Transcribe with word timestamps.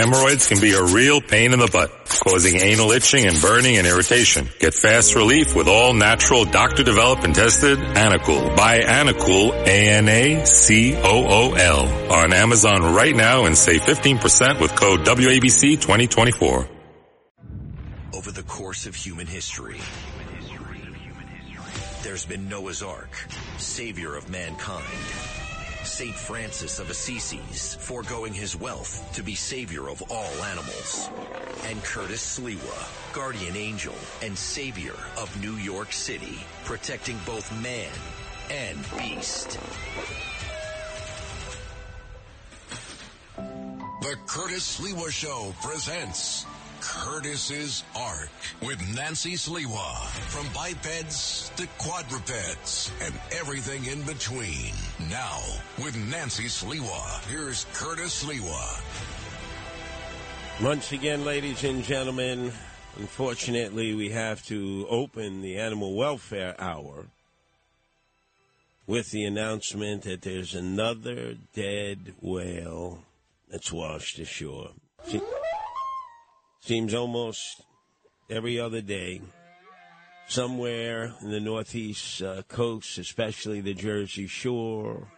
Hemorrhoids 0.00 0.48
can 0.48 0.58
be 0.60 0.72
a 0.72 0.82
real 0.82 1.20
pain 1.20 1.52
in 1.52 1.58
the 1.58 1.68
butt, 1.70 1.92
causing 2.24 2.56
anal 2.56 2.90
itching 2.90 3.26
and 3.26 3.38
burning 3.38 3.76
and 3.76 3.86
irritation. 3.86 4.48
Get 4.58 4.72
fast 4.72 5.14
relief 5.14 5.54
with 5.54 5.68
all 5.68 5.92
natural 5.92 6.46
doctor 6.46 6.82
developed 6.82 7.22
and 7.24 7.34
tested 7.34 7.78
Anacool. 7.78 8.56
Buy 8.56 8.80
Anacool, 8.80 9.52
A-N-A-C-O-O-L 9.66 10.12
on 12.12 12.32
Amazon 12.32 12.94
right 12.94 13.14
now 13.14 13.44
and 13.44 13.54
save 13.54 13.82
15% 13.82 14.58
with 14.58 14.74
code 14.74 15.00
WABC 15.00 15.78
2024. 15.78 16.66
Over 18.14 18.32
the 18.32 18.42
course 18.44 18.86
of 18.86 18.94
human 18.94 19.26
history, 19.26 19.82
there's 22.02 22.24
been 22.24 22.48
Noah's 22.48 22.82
Ark, 22.82 23.14
savior 23.58 24.16
of 24.16 24.30
mankind. 24.30 25.49
St. 25.84 26.14
Francis 26.14 26.78
of 26.78 26.88
Assisi's, 26.88 27.74
foregoing 27.76 28.32
his 28.32 28.56
wealth 28.56 29.12
to 29.14 29.22
be 29.22 29.34
savior 29.34 29.88
of 29.88 30.02
all 30.10 30.32
animals. 30.44 31.10
And 31.66 31.82
Curtis 31.82 32.38
Sliwa, 32.38 33.14
guardian 33.14 33.56
angel 33.56 33.94
and 34.22 34.36
savior 34.36 34.96
of 35.18 35.34
New 35.42 35.54
York 35.54 35.92
City, 35.92 36.38
protecting 36.64 37.18
both 37.26 37.50
man 37.62 37.92
and 38.50 38.78
beast. 38.98 39.58
The 43.36 44.16
Curtis 44.26 44.78
Sliwa 44.78 45.10
Show 45.10 45.54
presents 45.62 46.46
Curtis's 46.80 47.84
Ark 47.96 48.30
with 48.62 48.80
Nancy 48.94 49.34
Sliwa. 49.34 50.06
From 50.28 50.46
bipeds 50.54 51.50
to 51.56 51.66
quadrupeds 51.78 52.90
and 53.02 53.14
everything 53.32 53.84
in 53.86 54.02
between. 54.02 54.72
Now, 55.10 55.40
with 55.78 55.96
Nancy 56.10 56.44
Sliwa, 56.44 57.24
here's 57.28 57.66
Curtis 57.72 58.24
Sliwa. 58.24 58.80
Once 60.62 60.92
again, 60.92 61.24
ladies 61.24 61.64
and 61.64 61.82
gentlemen, 61.84 62.52
unfortunately, 62.98 63.94
we 63.94 64.10
have 64.10 64.44
to 64.46 64.86
open 64.90 65.42
the 65.42 65.58
Animal 65.58 65.94
Welfare 65.94 66.54
Hour 66.58 67.06
with 68.86 69.10
the 69.10 69.24
announcement 69.24 70.02
that 70.02 70.22
there's 70.22 70.54
another 70.54 71.36
dead 71.54 72.12
whale 72.20 73.04
that's 73.48 73.72
washed 73.72 74.18
ashore. 74.18 74.70
Seems 76.62 76.92
almost 76.92 77.62
every 78.28 78.60
other 78.60 78.82
day, 78.82 79.22
somewhere 80.28 81.14
in 81.22 81.30
the 81.30 81.40
northeast 81.40 82.22
uh, 82.22 82.42
coast, 82.42 82.98
especially 82.98 83.62
the 83.62 83.72
Jersey 83.72 84.26
Shore 84.26 85.08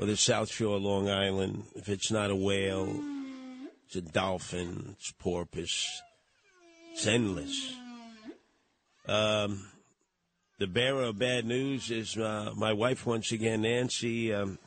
or 0.00 0.06
the 0.06 0.16
South 0.16 0.50
Shore, 0.50 0.76
of 0.76 0.82
Long 0.82 1.08
Island. 1.08 1.62
If 1.76 1.88
it's 1.88 2.10
not 2.10 2.30
a 2.30 2.36
whale, 2.36 2.92
it's 3.86 3.94
a 3.94 4.00
dolphin, 4.00 4.96
it's 4.98 5.12
porpoise, 5.12 5.86
it's 6.92 7.06
endless. 7.06 7.72
Um, 9.06 9.68
the 10.58 10.66
bearer 10.66 11.04
of 11.04 11.20
bad 11.20 11.46
news 11.46 11.92
is 11.92 12.16
uh, 12.16 12.52
my 12.56 12.72
wife 12.72 13.06
once 13.06 13.30
again, 13.30 13.62
Nancy. 13.62 14.34
Um, 14.34 14.58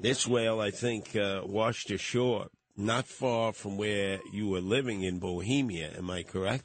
this 0.00 0.24
whale, 0.24 0.60
I 0.60 0.70
think, 0.70 1.16
uh, 1.16 1.40
washed 1.44 1.90
ashore 1.90 2.46
not 2.76 3.06
far 3.06 3.52
from 3.52 3.76
where 3.76 4.20
you 4.32 4.48
were 4.48 4.60
living 4.60 5.02
in 5.02 5.18
Bohemia. 5.18 5.92
Am 5.96 6.10
I 6.10 6.22
correct? 6.22 6.64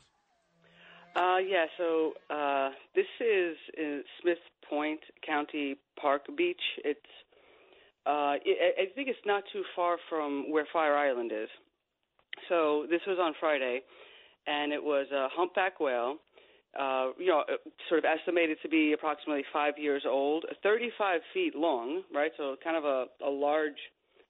Uh, 1.16 1.38
yeah, 1.38 1.66
so 1.78 2.14
uh, 2.30 2.70
this 2.96 3.06
is 3.20 3.58
in 3.78 4.04
Smith 4.22 4.38
Point 4.70 5.02
County 5.26 5.76
Park 6.00 6.24
Beach. 6.38 6.62
It's, 6.86 7.00
uh, 8.06 8.40
I 8.40 8.88
think 8.96 9.10
it's 9.10 9.20
not 9.26 9.44
too 9.52 9.64
far 9.76 9.98
from 10.10 10.52
where 10.52 10.66
Fire 10.72 10.96
Island 10.96 11.32
is. 11.34 11.50
So 12.48 12.86
this 12.90 13.02
was 13.06 13.18
on 13.22 13.34
Friday, 13.40 13.82
and 14.48 14.72
it 14.72 14.82
was 14.82 15.08
a 15.12 15.28
humpback 15.34 15.80
whale. 15.80 16.16
Uh, 16.80 17.12
you 17.20 17.28
know, 17.28 17.44
sort 17.90 18.00
of 18.00 18.06
estimated 18.06 18.58
to 18.62 18.70
be 18.70 18.94
approximately 18.94 19.44
five 19.52 19.74
years 19.78 20.04
old, 20.08 20.46
35 20.64 21.20
feet 21.34 21.54
long, 21.54 22.04
right? 22.16 22.32
So 22.38 22.56
kind 22.64 22.78
of 22.78 22.86
a, 22.86 23.06
a 23.26 23.30
large 23.30 23.76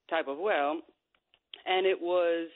type 0.09 0.28
of 0.28 0.40
whale, 0.40 0.80
and 1.66 1.85
it 1.85 1.99
was, 1.99 2.47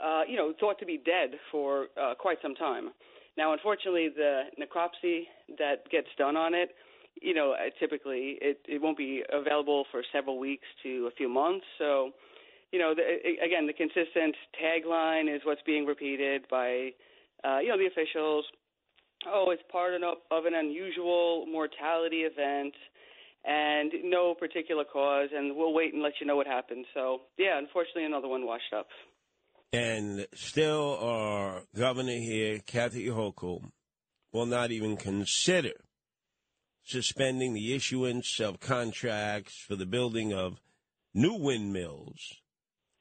uh, 0.00 0.22
you 0.28 0.36
know, 0.36 0.52
thought 0.58 0.78
to 0.78 0.86
be 0.86 0.98
dead 0.98 1.38
for 1.50 1.86
uh, 2.00 2.14
quite 2.18 2.38
some 2.42 2.54
time. 2.54 2.90
Now, 3.36 3.52
unfortunately, 3.52 4.08
the 4.14 4.44
necropsy 4.58 5.24
that 5.58 5.88
gets 5.90 6.08
done 6.16 6.36
on 6.36 6.54
it, 6.54 6.70
you 7.20 7.34
know, 7.34 7.52
uh, 7.52 7.70
typically 7.78 8.38
it, 8.40 8.58
it 8.66 8.80
won't 8.80 8.98
be 8.98 9.22
available 9.32 9.84
for 9.90 10.02
several 10.12 10.38
weeks 10.38 10.66
to 10.82 11.08
a 11.12 11.14
few 11.16 11.28
months. 11.28 11.64
So, 11.78 12.10
you 12.72 12.78
know, 12.78 12.94
the, 12.94 13.02
again, 13.44 13.66
the 13.66 13.72
consistent 13.72 14.34
tagline 14.62 15.34
is 15.34 15.42
what's 15.44 15.62
being 15.66 15.86
repeated 15.86 16.46
by, 16.50 16.90
uh, 17.44 17.58
you 17.58 17.68
know, 17.68 17.78
the 17.78 17.86
officials. 17.86 18.44
Oh, 19.26 19.50
it's 19.50 19.62
part 19.70 19.94
of, 19.94 20.02
of 20.30 20.44
an 20.44 20.54
unusual 20.54 21.46
mortality 21.46 22.22
event 22.22 22.74
and 23.46 23.92
no 24.04 24.34
particular 24.34 24.84
cause, 24.84 25.28
and 25.34 25.56
we'll 25.56 25.72
wait 25.72 25.94
and 25.94 26.02
let 26.02 26.14
you 26.20 26.26
know 26.26 26.36
what 26.36 26.46
happened. 26.46 26.84
So, 26.92 27.20
yeah, 27.38 27.58
unfortunately, 27.58 28.04
another 28.04 28.28
one 28.28 28.44
washed 28.44 28.72
up. 28.76 28.88
And 29.72 30.26
still, 30.34 30.98
our 31.00 31.62
governor 31.74 32.16
here, 32.16 32.58
Kathy 32.66 33.06
Hochul, 33.06 33.70
will 34.32 34.46
not 34.46 34.70
even 34.70 34.96
consider 34.96 35.72
suspending 36.82 37.54
the 37.54 37.74
issuance 37.74 38.40
of 38.40 38.60
contracts 38.60 39.56
for 39.56 39.76
the 39.76 39.86
building 39.86 40.32
of 40.32 40.60
new 41.14 41.34
windmills, 41.34 42.40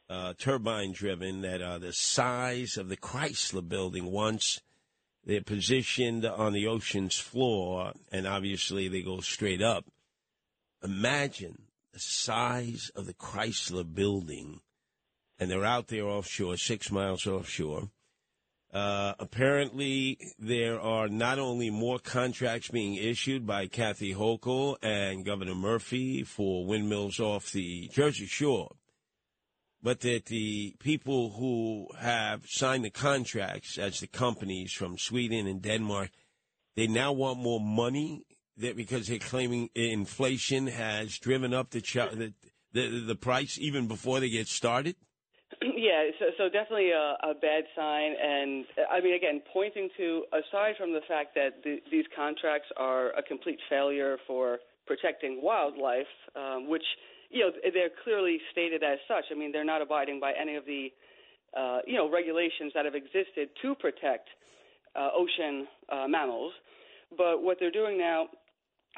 uh, 0.09 0.33
turbine 0.37 0.91
driven, 0.91 1.41
that 1.41 1.61
are 1.61 1.79
the 1.79 1.93
size 1.93 2.77
of 2.77 2.89
the 2.89 2.97
Chrysler 2.97 3.67
building 3.67 4.11
once 4.11 4.59
they're 5.23 5.41
positioned 5.41 6.23
on 6.25 6.53
the 6.53 6.67
ocean's 6.67 7.17
floor, 7.17 7.93
and 8.11 8.27
obviously 8.27 8.87
they 8.87 9.01
go 9.01 9.21
straight 9.21 9.61
up. 9.61 9.85
Imagine 10.85 11.63
the 11.93 11.99
size 11.99 12.91
of 12.95 13.07
the 13.07 13.15
Chrysler 13.15 13.83
building, 13.83 14.61
and 15.39 15.49
they're 15.49 15.65
out 15.65 15.87
there 15.87 16.05
offshore, 16.05 16.57
six 16.57 16.91
miles 16.91 17.25
offshore. 17.25 17.89
Uh, 18.71 19.15
apparently, 19.17 20.19
there 20.37 20.79
are 20.79 21.07
not 21.07 21.39
only 21.39 21.71
more 21.71 21.97
contracts 21.97 22.69
being 22.69 22.93
issued 22.93 23.47
by 23.47 23.65
Kathy 23.65 24.13
Hochul 24.13 24.75
and 24.83 25.25
Governor 25.25 25.55
Murphy 25.55 26.23
for 26.23 26.67
windmills 26.67 27.19
off 27.19 27.51
the 27.51 27.87
Jersey 27.87 28.27
Shore, 28.27 28.75
but 29.81 30.01
that 30.01 30.25
the 30.25 30.75
people 30.77 31.31
who 31.31 31.87
have 31.97 32.45
signed 32.45 32.85
the 32.85 32.91
contracts 32.91 33.79
as 33.79 34.01
the 34.01 34.07
companies 34.07 34.71
from 34.71 34.99
Sweden 34.99 35.47
and 35.47 35.63
Denmark, 35.63 36.11
they 36.75 36.85
now 36.85 37.11
want 37.11 37.39
more 37.39 37.59
money 37.59 38.23
that 38.57 38.75
because 38.75 39.07
they're 39.07 39.19
claiming 39.19 39.69
inflation 39.75 40.67
has 40.67 41.17
driven 41.17 41.53
up 41.53 41.71
the, 41.71 41.81
ch- 41.81 41.93
the, 41.93 42.33
the 42.73 43.03
the 43.07 43.15
price 43.15 43.57
even 43.59 43.87
before 43.87 44.19
they 44.19 44.29
get 44.29 44.47
started. 44.47 44.95
Yeah, 45.77 46.09
so, 46.19 46.25
so 46.37 46.43
definitely 46.45 46.91
a, 46.91 47.15
a 47.29 47.33
bad 47.33 47.63
sign, 47.75 48.15
and 48.21 48.65
I 48.89 49.01
mean, 49.01 49.13
again, 49.13 49.41
pointing 49.53 49.89
to 49.97 50.23
aside 50.33 50.75
from 50.77 50.93
the 50.93 51.01
fact 51.07 51.35
that 51.35 51.63
the, 51.63 51.77
these 51.91 52.05
contracts 52.15 52.67
are 52.75 53.09
a 53.09 53.21
complete 53.21 53.59
failure 53.69 54.17
for 54.25 54.59
protecting 54.87 55.41
wildlife, 55.43 56.09
um, 56.35 56.69
which 56.69 56.83
you 57.29 57.41
know 57.41 57.51
they're 57.73 57.93
clearly 58.03 58.39
stated 58.51 58.83
as 58.83 58.97
such. 59.07 59.25
I 59.31 59.35
mean, 59.35 59.51
they're 59.51 59.65
not 59.65 59.81
abiding 59.81 60.19
by 60.19 60.33
any 60.39 60.55
of 60.55 60.65
the 60.65 60.89
uh, 61.55 61.79
you 61.85 61.97
know 61.97 62.11
regulations 62.11 62.71
that 62.73 62.85
have 62.85 62.95
existed 62.95 63.49
to 63.61 63.75
protect 63.75 64.27
uh, 64.95 65.09
ocean 65.15 65.67
uh, 65.91 66.07
mammals. 66.07 66.53
But 67.17 67.43
what 67.43 67.57
they're 67.59 67.71
doing 67.71 67.97
now 67.97 68.27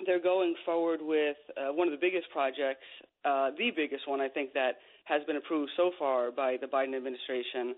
they're 0.05 0.21
going 0.21 0.55
forward 0.65 0.99
with 1.01 1.37
uh, 1.57 1.73
one 1.73 1.87
of 1.87 1.91
the 1.91 1.99
biggest 1.99 2.29
projects, 2.31 2.85
uh, 3.25 3.49
the 3.57 3.71
biggest 3.75 4.07
one 4.07 4.21
I 4.21 4.29
think 4.29 4.53
that 4.53 4.77
has 5.05 5.23
been 5.25 5.37
approved 5.37 5.71
so 5.75 5.91
far 5.97 6.31
by 6.31 6.57
the 6.59 6.67
Biden 6.67 6.95
administration, 6.95 7.73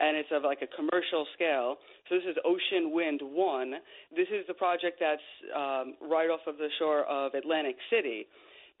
and 0.00 0.16
it's 0.16 0.28
of 0.32 0.42
like 0.42 0.60
a 0.60 0.68
commercial 0.76 1.26
scale. 1.34 1.76
So 2.08 2.16
this 2.16 2.24
is 2.28 2.36
Ocean 2.44 2.92
Wind 2.92 3.20
One. 3.22 3.74
This 4.14 4.28
is 4.28 4.44
the 4.46 4.54
project 4.54 5.00
that's 5.00 5.22
um, 5.54 5.94
right 6.02 6.28
off 6.28 6.40
of 6.46 6.58
the 6.58 6.68
shore 6.78 7.04
of 7.04 7.34
Atlantic 7.34 7.76
City. 7.90 8.26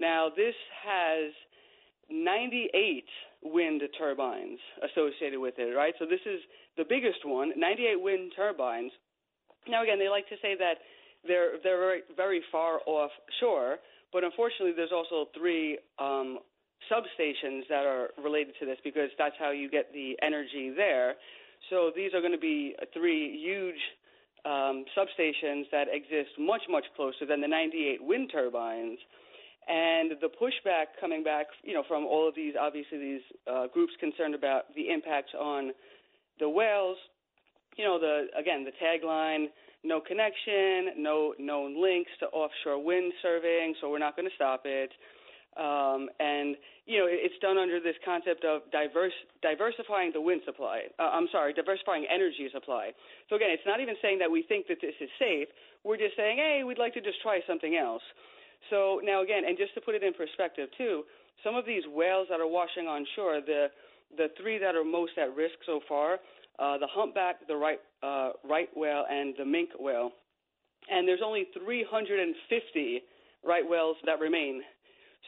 Now 0.00 0.28
this 0.34 0.54
has 0.84 1.32
98 2.10 3.04
wind 3.44 3.82
turbines 3.96 4.58
associated 4.82 5.38
with 5.38 5.54
it, 5.58 5.74
right? 5.74 5.94
So 5.98 6.04
this 6.04 6.20
is 6.26 6.40
the 6.76 6.84
biggest 6.88 7.24
one, 7.24 7.52
98 7.56 8.00
wind 8.00 8.32
turbines. 8.34 8.90
Now 9.68 9.82
again, 9.82 9.98
they 9.98 10.08
like 10.08 10.28
to 10.28 10.36
say 10.42 10.56
that 10.58 10.82
they're 11.26 11.58
they're 11.62 11.78
very 11.78 12.00
very 12.16 12.42
far 12.52 12.80
offshore, 12.86 13.78
but 14.12 14.24
unfortunately, 14.24 14.72
there's 14.76 14.92
also 14.92 15.28
three 15.36 15.78
um, 15.98 16.38
substations 16.90 17.62
that 17.68 17.84
are 17.86 18.10
related 18.22 18.54
to 18.60 18.66
this 18.66 18.78
because 18.84 19.10
that's 19.18 19.34
how 19.38 19.50
you 19.50 19.70
get 19.70 19.92
the 19.92 20.16
energy 20.22 20.72
there. 20.74 21.14
So 21.70 21.90
these 21.94 22.12
are 22.14 22.20
going 22.20 22.32
to 22.32 22.38
be 22.38 22.74
three 22.92 23.38
huge 23.40 23.80
um, 24.44 24.84
substations 24.96 25.64
that 25.72 25.86
exist 25.90 26.30
much 26.38 26.62
much 26.68 26.84
closer 26.96 27.26
than 27.26 27.40
the 27.40 27.48
98 27.48 28.02
wind 28.02 28.30
turbines. 28.32 28.98
And 29.66 30.12
the 30.20 30.28
pushback 30.28 31.00
coming 31.00 31.24
back, 31.24 31.46
you 31.62 31.72
know, 31.72 31.84
from 31.88 32.04
all 32.04 32.28
of 32.28 32.34
these, 32.34 32.52
obviously 32.60 32.98
these 32.98 33.22
uh, 33.50 33.66
groups 33.68 33.94
concerned 33.98 34.34
about 34.34 34.64
the 34.76 34.90
impact 34.90 35.30
on 35.34 35.72
the 36.38 36.48
whales. 36.48 36.98
You 37.76 37.84
know, 37.84 37.98
the 37.98 38.26
again 38.38 38.64
the 38.64 38.72
tagline: 38.76 39.46
no 39.84 40.00
connection, 40.00 40.96
no 41.02 41.34
known 41.38 41.80
links 41.80 42.10
to 42.20 42.26
offshore 42.26 42.82
wind 42.82 43.12
surveying, 43.22 43.74
so 43.80 43.90
we're 43.90 43.98
not 43.98 44.16
going 44.16 44.28
to 44.28 44.34
stop 44.34 44.62
it. 44.64 44.90
Um, 45.56 46.10
and 46.18 46.56
you 46.86 46.98
know, 46.98 47.06
it's 47.08 47.38
done 47.40 47.56
under 47.56 47.78
this 47.78 47.94
concept 48.04 48.44
of 48.44 48.62
diverse, 48.72 49.14
diversifying 49.40 50.10
the 50.12 50.20
wind 50.20 50.42
supply. 50.44 50.90
Uh, 50.98 51.14
I'm 51.14 51.28
sorry, 51.30 51.52
diversifying 51.52 52.06
energy 52.12 52.48
supply. 52.52 52.90
So 53.30 53.36
again, 53.36 53.50
it's 53.52 53.64
not 53.64 53.80
even 53.80 53.94
saying 54.02 54.18
that 54.18 54.30
we 54.30 54.42
think 54.42 54.66
that 54.66 54.78
this 54.82 54.94
is 55.00 55.08
safe. 55.18 55.48
We're 55.84 55.96
just 55.96 56.16
saying, 56.16 56.36
hey, 56.38 56.64
we'd 56.66 56.78
like 56.78 56.92
to 56.94 57.00
just 57.00 57.22
try 57.22 57.40
something 57.46 57.76
else. 57.76 58.02
So 58.68 59.00
now 59.04 59.22
again, 59.22 59.44
and 59.46 59.56
just 59.56 59.74
to 59.74 59.80
put 59.80 59.94
it 59.94 60.02
in 60.02 60.12
perspective 60.12 60.68
too, 60.76 61.04
some 61.44 61.54
of 61.54 61.66
these 61.66 61.84
whales 61.86 62.26
that 62.30 62.40
are 62.40 62.48
washing 62.48 62.86
on 62.86 63.06
shore, 63.14 63.40
the 63.44 63.68
the 64.16 64.28
three 64.40 64.58
that 64.58 64.74
are 64.74 64.84
most 64.84 65.18
at 65.18 65.34
risk 65.34 65.54
so 65.66 65.80
far, 65.88 66.18
uh, 66.58 66.78
the 66.78 66.86
humpback, 66.90 67.46
the 67.48 67.56
right 67.56 67.78
uh, 68.02 68.30
right 68.48 68.68
whale, 68.76 69.04
and 69.08 69.34
the 69.38 69.44
minke 69.44 69.78
whale. 69.78 70.10
And 70.90 71.08
there's 71.08 71.22
only 71.24 71.46
350 71.58 73.02
right 73.44 73.68
whales 73.68 73.96
that 74.04 74.20
remain. 74.20 74.62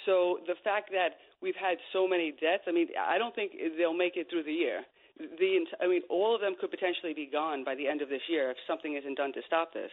So 0.05 0.39
the 0.47 0.55
fact 0.63 0.91
that 0.93 1.17
we've 1.41 1.57
had 1.57 1.79
so 1.93 2.07
many 2.07 2.33
deaths, 2.33 2.65
I 2.69 2.73
mean, 2.73 2.89
I 2.99 3.19
don't 3.19 3.35
think 3.35 3.53
they'll 3.79 3.97
make 3.97 4.17
it 4.17 4.29
through 4.31 4.45
the 4.45 4.53
year. 4.53 4.83
The, 5.19 5.65
I 5.81 5.89
mean, 5.89 6.03
all 6.11 6.35
of 6.35 6.43
them 6.43 6.55
could 6.61 6.71
potentially 6.71 7.15
be 7.15 7.29
gone 7.33 7.65
by 7.65 7.75
the 7.75 7.89
end 7.89 8.03
of 8.03 8.11
this 8.11 8.21
year 8.29 8.51
if 8.51 8.59
something 8.67 8.97
isn't 8.97 9.17
done 9.17 9.33
to 9.33 9.41
stop 9.47 9.73
this. 9.73 9.91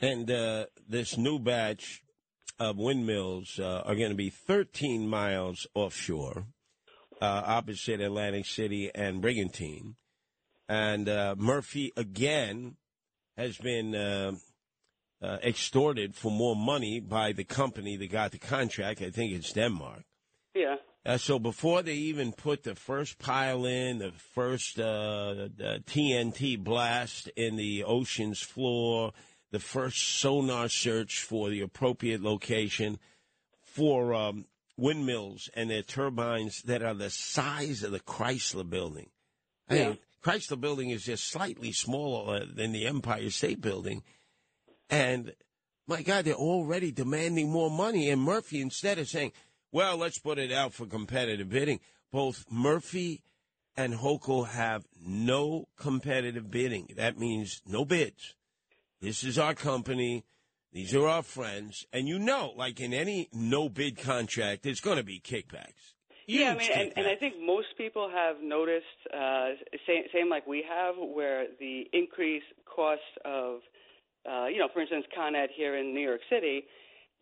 And 0.00 0.30
uh, 0.30 0.66
this 0.88 1.18
new 1.18 1.38
batch 1.38 2.02
of 2.58 2.78
windmills 2.78 3.58
uh, 3.58 3.82
are 3.84 3.94
going 3.94 4.10
to 4.10 4.16
be 4.16 4.30
13 4.30 5.06
miles 5.06 5.66
offshore, 5.74 6.46
uh, 7.20 7.42
opposite 7.44 8.00
Atlantic 8.00 8.46
City 8.46 8.90
and 8.94 9.20
Brigantine. 9.20 9.96
And 10.68 11.08
uh, 11.08 11.34
Murphy 11.36 11.92
again 11.96 12.76
has 13.36 13.56
been 13.58 13.94
uh, 13.94 14.32
uh, 15.22 15.38
extorted 15.42 16.14
for 16.14 16.30
more 16.30 16.56
money 16.56 17.00
by 17.00 17.32
the 17.32 17.44
company 17.44 17.96
that 17.96 18.10
got 18.10 18.32
the 18.32 18.38
contract. 18.38 19.02
I 19.02 19.10
think 19.10 19.32
it's 19.32 19.52
Denmark. 19.52 20.04
Yeah. 20.54 20.76
Uh, 21.06 21.18
so 21.18 21.38
before 21.38 21.82
they 21.82 21.94
even 21.94 22.32
put 22.32 22.62
the 22.62 22.74
first 22.74 23.18
pile 23.18 23.66
in, 23.66 23.98
the 23.98 24.12
first 24.12 24.78
uh, 24.78 25.48
the 25.54 25.82
TNT 25.86 26.58
blast 26.62 27.28
in 27.36 27.56
the 27.56 27.84
ocean's 27.84 28.40
floor, 28.40 29.12
the 29.50 29.58
first 29.58 29.98
sonar 29.98 30.68
search 30.68 31.22
for 31.22 31.50
the 31.50 31.60
appropriate 31.60 32.22
location 32.22 32.98
for 33.62 34.14
um, 34.14 34.46
windmills 34.78 35.50
and 35.54 35.68
their 35.68 35.82
turbines 35.82 36.62
that 36.62 36.82
are 36.82 36.94
the 36.94 37.10
size 37.10 37.82
of 37.82 37.92
the 37.92 38.00
Chrysler 38.00 38.68
Building. 38.68 39.10
I 39.68 39.74
Yeah. 39.74 39.88
mean, 39.90 39.98
Chrysler 40.24 40.60
Building 40.60 40.90
is 40.90 41.04
just 41.04 41.28
slightly 41.28 41.72
smaller 41.72 42.36
uh, 42.36 42.44
than 42.52 42.72
the 42.72 42.86
Empire 42.86 43.30
State 43.30 43.60
Building, 43.60 44.02
and 44.88 45.34
my 45.86 46.02
God, 46.02 46.24
they're 46.24 46.34
already 46.34 46.92
demanding 46.92 47.50
more 47.50 47.70
money. 47.70 48.08
And 48.08 48.22
Murphy, 48.22 48.60
instead 48.60 48.98
of 48.98 49.08
saying, 49.08 49.32
well, 49.70 49.96
let's 49.96 50.18
put 50.18 50.38
it 50.38 50.52
out 50.52 50.72
for 50.72 50.86
competitive 50.86 51.50
bidding, 51.50 51.80
both 52.10 52.46
Murphy 52.50 53.22
and 53.76 53.94
Hochul 53.94 54.48
have 54.48 54.86
no 55.04 55.66
competitive 55.76 56.50
bidding. 56.50 56.88
That 56.96 57.18
means 57.18 57.60
no 57.66 57.84
bids. 57.84 58.34
This 59.00 59.24
is 59.24 59.38
our 59.38 59.54
company. 59.54 60.24
These 60.72 60.94
are 60.94 61.06
our 61.06 61.22
friends. 61.22 61.86
And 61.92 62.08
you 62.08 62.18
know, 62.18 62.52
like 62.56 62.80
in 62.80 62.94
any 62.94 63.28
no 63.32 63.68
bid 63.68 63.98
contract, 63.98 64.62
there's 64.62 64.80
going 64.80 64.96
to 64.96 65.04
be 65.04 65.20
kickbacks. 65.20 65.94
Yeah, 66.26 66.50
I 66.50 66.50
Huge 66.50 66.58
mean, 66.58 66.70
and, 66.72 66.92
and 66.96 67.06
I 67.06 67.16
think 67.16 67.34
most 67.40 67.68
people 67.76 68.08
have 68.12 68.36
noticed, 68.42 68.84
uh, 69.12 69.50
same, 69.86 70.04
same 70.12 70.28
like 70.30 70.46
we 70.46 70.64
have, 70.68 70.94
where 70.96 71.46
the 71.60 71.86
increased 71.92 72.46
cost 72.64 73.00
of, 73.24 73.60
uh, 74.30 74.46
you 74.46 74.58
know, 74.58 74.68
for 74.72 74.80
instance, 74.80 75.04
Con 75.14 75.34
Ed 75.34 75.50
here 75.54 75.76
in 75.76 75.94
New 75.94 76.00
York 76.00 76.20
City, 76.30 76.64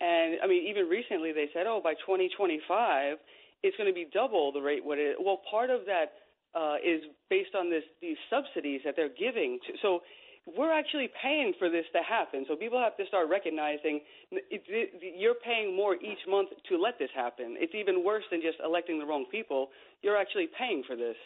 and 0.00 0.38
I 0.42 0.46
mean, 0.48 0.66
even 0.68 0.86
recently 0.88 1.32
they 1.32 1.48
said, 1.54 1.66
oh, 1.66 1.80
by 1.82 1.94
2025, 1.94 3.18
it's 3.62 3.76
going 3.76 3.88
to 3.88 3.94
be 3.94 4.06
double 4.12 4.50
the 4.50 4.60
rate 4.60 4.84
what 4.84 4.98
it. 4.98 5.16
Well, 5.18 5.40
part 5.48 5.70
of 5.70 5.86
that 5.86 6.18
uh, 6.58 6.76
is 6.84 7.02
based 7.30 7.54
on 7.54 7.70
this 7.70 7.84
these 8.00 8.16
subsidies 8.28 8.80
that 8.84 8.94
they're 8.96 9.14
giving. 9.14 9.60
To, 9.66 9.72
so 9.80 10.00
we're 10.46 10.72
actually 10.72 11.08
paying 11.22 11.52
for 11.58 11.70
this 11.70 11.84
to 11.92 12.02
happen. 12.02 12.44
So 12.48 12.56
people 12.56 12.80
have 12.80 12.96
to 12.96 13.06
start 13.06 13.28
recognizing 13.28 14.00
it, 14.30 14.62
it, 14.68 15.14
you're 15.16 15.34
paying 15.34 15.76
more 15.76 15.94
each 15.94 16.18
month 16.28 16.50
to 16.68 16.76
let 16.76 16.98
this 16.98 17.10
happen. 17.14 17.56
It's 17.58 17.74
even 17.74 18.04
worse 18.04 18.24
than 18.30 18.40
just 18.40 18.58
electing 18.64 18.98
the 18.98 19.06
wrong 19.06 19.26
people. 19.30 19.68
You're 20.02 20.16
actually 20.16 20.48
paying 20.58 20.82
for 20.86 20.96
this. 20.96 21.16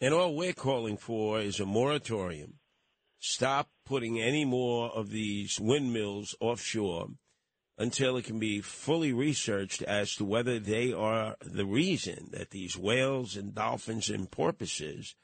And 0.00 0.14
all 0.14 0.34
we're 0.34 0.52
calling 0.52 0.96
for 0.96 1.40
is 1.40 1.60
a 1.60 1.66
moratorium. 1.66 2.54
Stop 3.18 3.68
putting 3.84 4.20
any 4.20 4.44
more 4.44 4.90
of 4.90 5.10
these 5.10 5.60
windmills 5.60 6.34
offshore 6.40 7.08
until 7.76 8.16
it 8.16 8.24
can 8.24 8.38
be 8.38 8.60
fully 8.60 9.12
researched 9.12 9.82
as 9.82 10.14
to 10.14 10.24
whether 10.24 10.58
they 10.58 10.92
are 10.92 11.36
the 11.40 11.66
reason 11.66 12.28
that 12.32 12.50
these 12.50 12.76
whales 12.76 13.36
and 13.36 13.54
dolphins 13.54 14.10
and 14.10 14.30
porpoises 14.30 15.14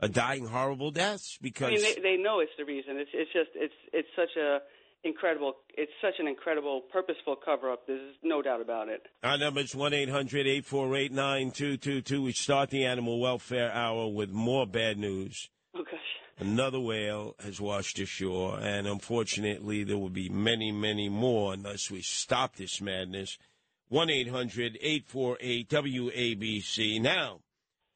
are 0.00 0.08
dying 0.08 0.46
horrible 0.46 0.90
deaths. 0.90 1.38
Because 1.40 1.68
I 1.68 1.74
mean, 1.74 1.82
they, 1.82 2.00
they 2.00 2.16
know 2.16 2.40
it's 2.40 2.52
the 2.58 2.64
reason. 2.64 2.96
It's 2.98 3.10
it's 3.14 3.32
just 3.32 3.50
it's 3.54 3.74
it's 3.92 4.08
such 4.16 4.36
a 4.36 4.58
incredible 5.04 5.54
it's 5.76 5.92
such 6.00 6.14
an 6.18 6.26
incredible 6.26 6.82
purposeful 6.92 7.36
cover 7.36 7.70
up. 7.70 7.86
There's 7.86 8.14
no 8.22 8.42
doubt 8.42 8.60
about 8.60 8.88
it. 8.88 9.02
Our 9.22 9.38
number 9.38 9.60
is 9.60 9.74
1 9.74 9.92
800 9.92 10.46
848 10.46 11.12
9222. 11.12 12.22
We 12.22 12.32
start 12.32 12.70
the 12.70 12.84
Animal 12.84 13.20
Welfare 13.20 13.70
Hour 13.72 14.08
with 14.08 14.30
more 14.30 14.66
bad 14.66 14.98
news. 14.98 15.48
Oh 15.74 15.84
gosh. 15.84 16.00
Another 16.38 16.78
whale 16.78 17.34
has 17.42 17.62
washed 17.62 17.98
ashore, 17.98 18.58
and 18.60 18.86
unfortunately, 18.86 19.84
there 19.84 19.96
will 19.96 20.10
be 20.10 20.28
many, 20.28 20.70
many 20.70 21.08
more 21.08 21.54
unless 21.54 21.90
we 21.90 22.02
stop 22.02 22.56
this 22.56 22.80
madness. 22.80 23.38
1 23.88 24.10
800 24.10 24.78
848 24.80 25.68
WABC. 25.70 27.00
Now, 27.00 27.40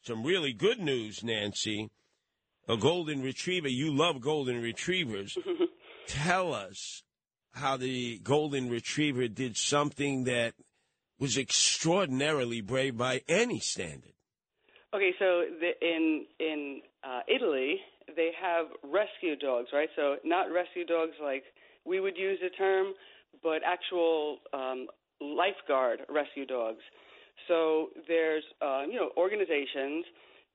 some 0.02 0.24
really 0.24 0.52
good 0.52 0.78
news, 0.78 1.22
Nancy. 1.22 1.90
A 2.68 2.76
golden 2.76 3.22
retriever. 3.22 3.68
You 3.68 3.92
love 3.92 4.20
golden 4.20 4.62
retrievers. 4.62 5.36
Tell 6.06 6.54
us 6.54 7.02
how 7.52 7.76
the 7.76 8.18
golden 8.18 8.70
retriever 8.70 9.28
did 9.28 9.56
something 9.56 10.24
that 10.24 10.54
was 11.18 11.36
extraordinarily 11.36 12.60
brave 12.60 12.96
by 12.96 13.22
any 13.28 13.60
standard. 13.60 14.12
Okay, 14.94 15.12
so 15.18 15.44
the, 15.60 15.70
in 15.82 16.26
in 16.38 16.80
uh, 17.04 17.20
Italy, 17.28 17.76
they 18.16 18.30
have 18.40 18.66
rescue 18.82 19.36
dogs, 19.36 19.68
right? 19.72 19.88
So 19.94 20.16
not 20.24 20.50
rescue 20.50 20.84
dogs 20.84 21.12
like 21.22 21.44
we 21.84 22.00
would 22.00 22.16
use 22.16 22.38
the 22.42 22.50
term, 22.50 22.94
but 23.42 23.62
actual 23.64 24.38
um, 24.52 24.86
lifeguard 25.20 26.00
rescue 26.08 26.46
dogs. 26.46 26.80
So 27.48 27.88
there's 28.08 28.44
uh, 28.62 28.82
you 28.88 28.94
know 28.94 29.10
organizations 29.16 30.04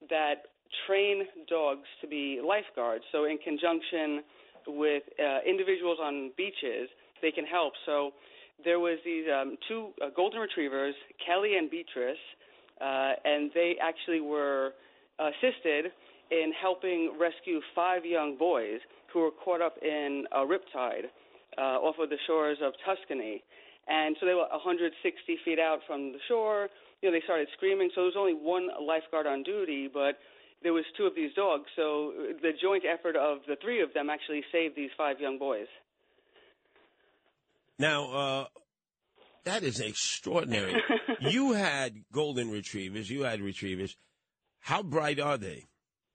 that 0.08 0.46
train 0.86 1.24
dogs 1.48 1.86
to 2.00 2.06
be 2.06 2.40
lifeguards. 2.46 3.04
So 3.12 3.24
in 3.24 3.38
conjunction 3.38 4.22
with 4.66 5.04
uh, 5.18 5.38
individuals 5.48 5.98
on 6.02 6.32
beaches, 6.36 6.88
they 7.22 7.30
can 7.30 7.44
help. 7.44 7.72
So 7.86 8.10
there 8.64 8.80
was 8.80 8.98
these 9.04 9.24
um, 9.32 9.56
two 9.68 9.90
uh, 10.02 10.08
golden 10.14 10.40
retrievers, 10.40 10.94
Kelly 11.24 11.56
and 11.56 11.70
Beatrice, 11.70 12.16
uh, 12.80 13.12
and 13.24 13.50
they 13.54 13.74
actually 13.80 14.20
were 14.20 14.72
assisted 15.18 15.92
in 16.30 16.52
helping 16.60 17.12
rescue 17.18 17.60
five 17.74 18.04
young 18.04 18.36
boys 18.36 18.80
who 19.12 19.20
were 19.20 19.30
caught 19.30 19.60
up 19.60 19.76
in 19.82 20.24
a 20.32 20.38
riptide 20.38 21.06
uh, 21.58 21.78
off 21.80 21.96
of 22.00 22.10
the 22.10 22.16
shores 22.26 22.58
of 22.62 22.72
Tuscany. 22.84 23.42
And 23.88 24.16
so 24.18 24.26
they 24.26 24.34
were 24.34 24.48
160 24.50 24.92
feet 25.44 25.58
out 25.58 25.80
from 25.86 26.12
the 26.12 26.18
shore. 26.28 26.68
You 27.02 27.10
know, 27.10 27.16
they 27.16 27.24
started 27.24 27.48
screaming. 27.56 27.90
So 27.94 28.02
there 28.02 28.10
was 28.10 28.18
only 28.18 28.34
one 28.34 28.68
lifeguard 28.82 29.26
on 29.26 29.42
duty, 29.42 29.88
but 29.92 30.18
there 30.62 30.72
was 30.72 30.84
two 30.96 31.04
of 31.04 31.14
these 31.14 31.32
dogs. 31.34 31.66
So 31.76 32.12
the 32.42 32.52
joint 32.60 32.84
effort 32.84 33.16
of 33.16 33.38
the 33.46 33.56
three 33.62 33.82
of 33.82 33.92
them 33.94 34.10
actually 34.10 34.42
saved 34.50 34.74
these 34.76 34.90
five 34.96 35.20
young 35.20 35.38
boys. 35.38 35.68
Now, 37.78 38.10
uh, 38.10 38.44
that 39.44 39.62
is 39.62 39.80
extraordinary. 39.80 40.74
you 41.20 41.52
had 41.52 42.04
golden 42.12 42.50
retrievers. 42.50 43.10
You 43.10 43.22
had 43.22 43.40
retrievers. 43.40 43.96
How 44.60 44.82
bright 44.82 45.20
are 45.20 45.38
they? 45.38 45.64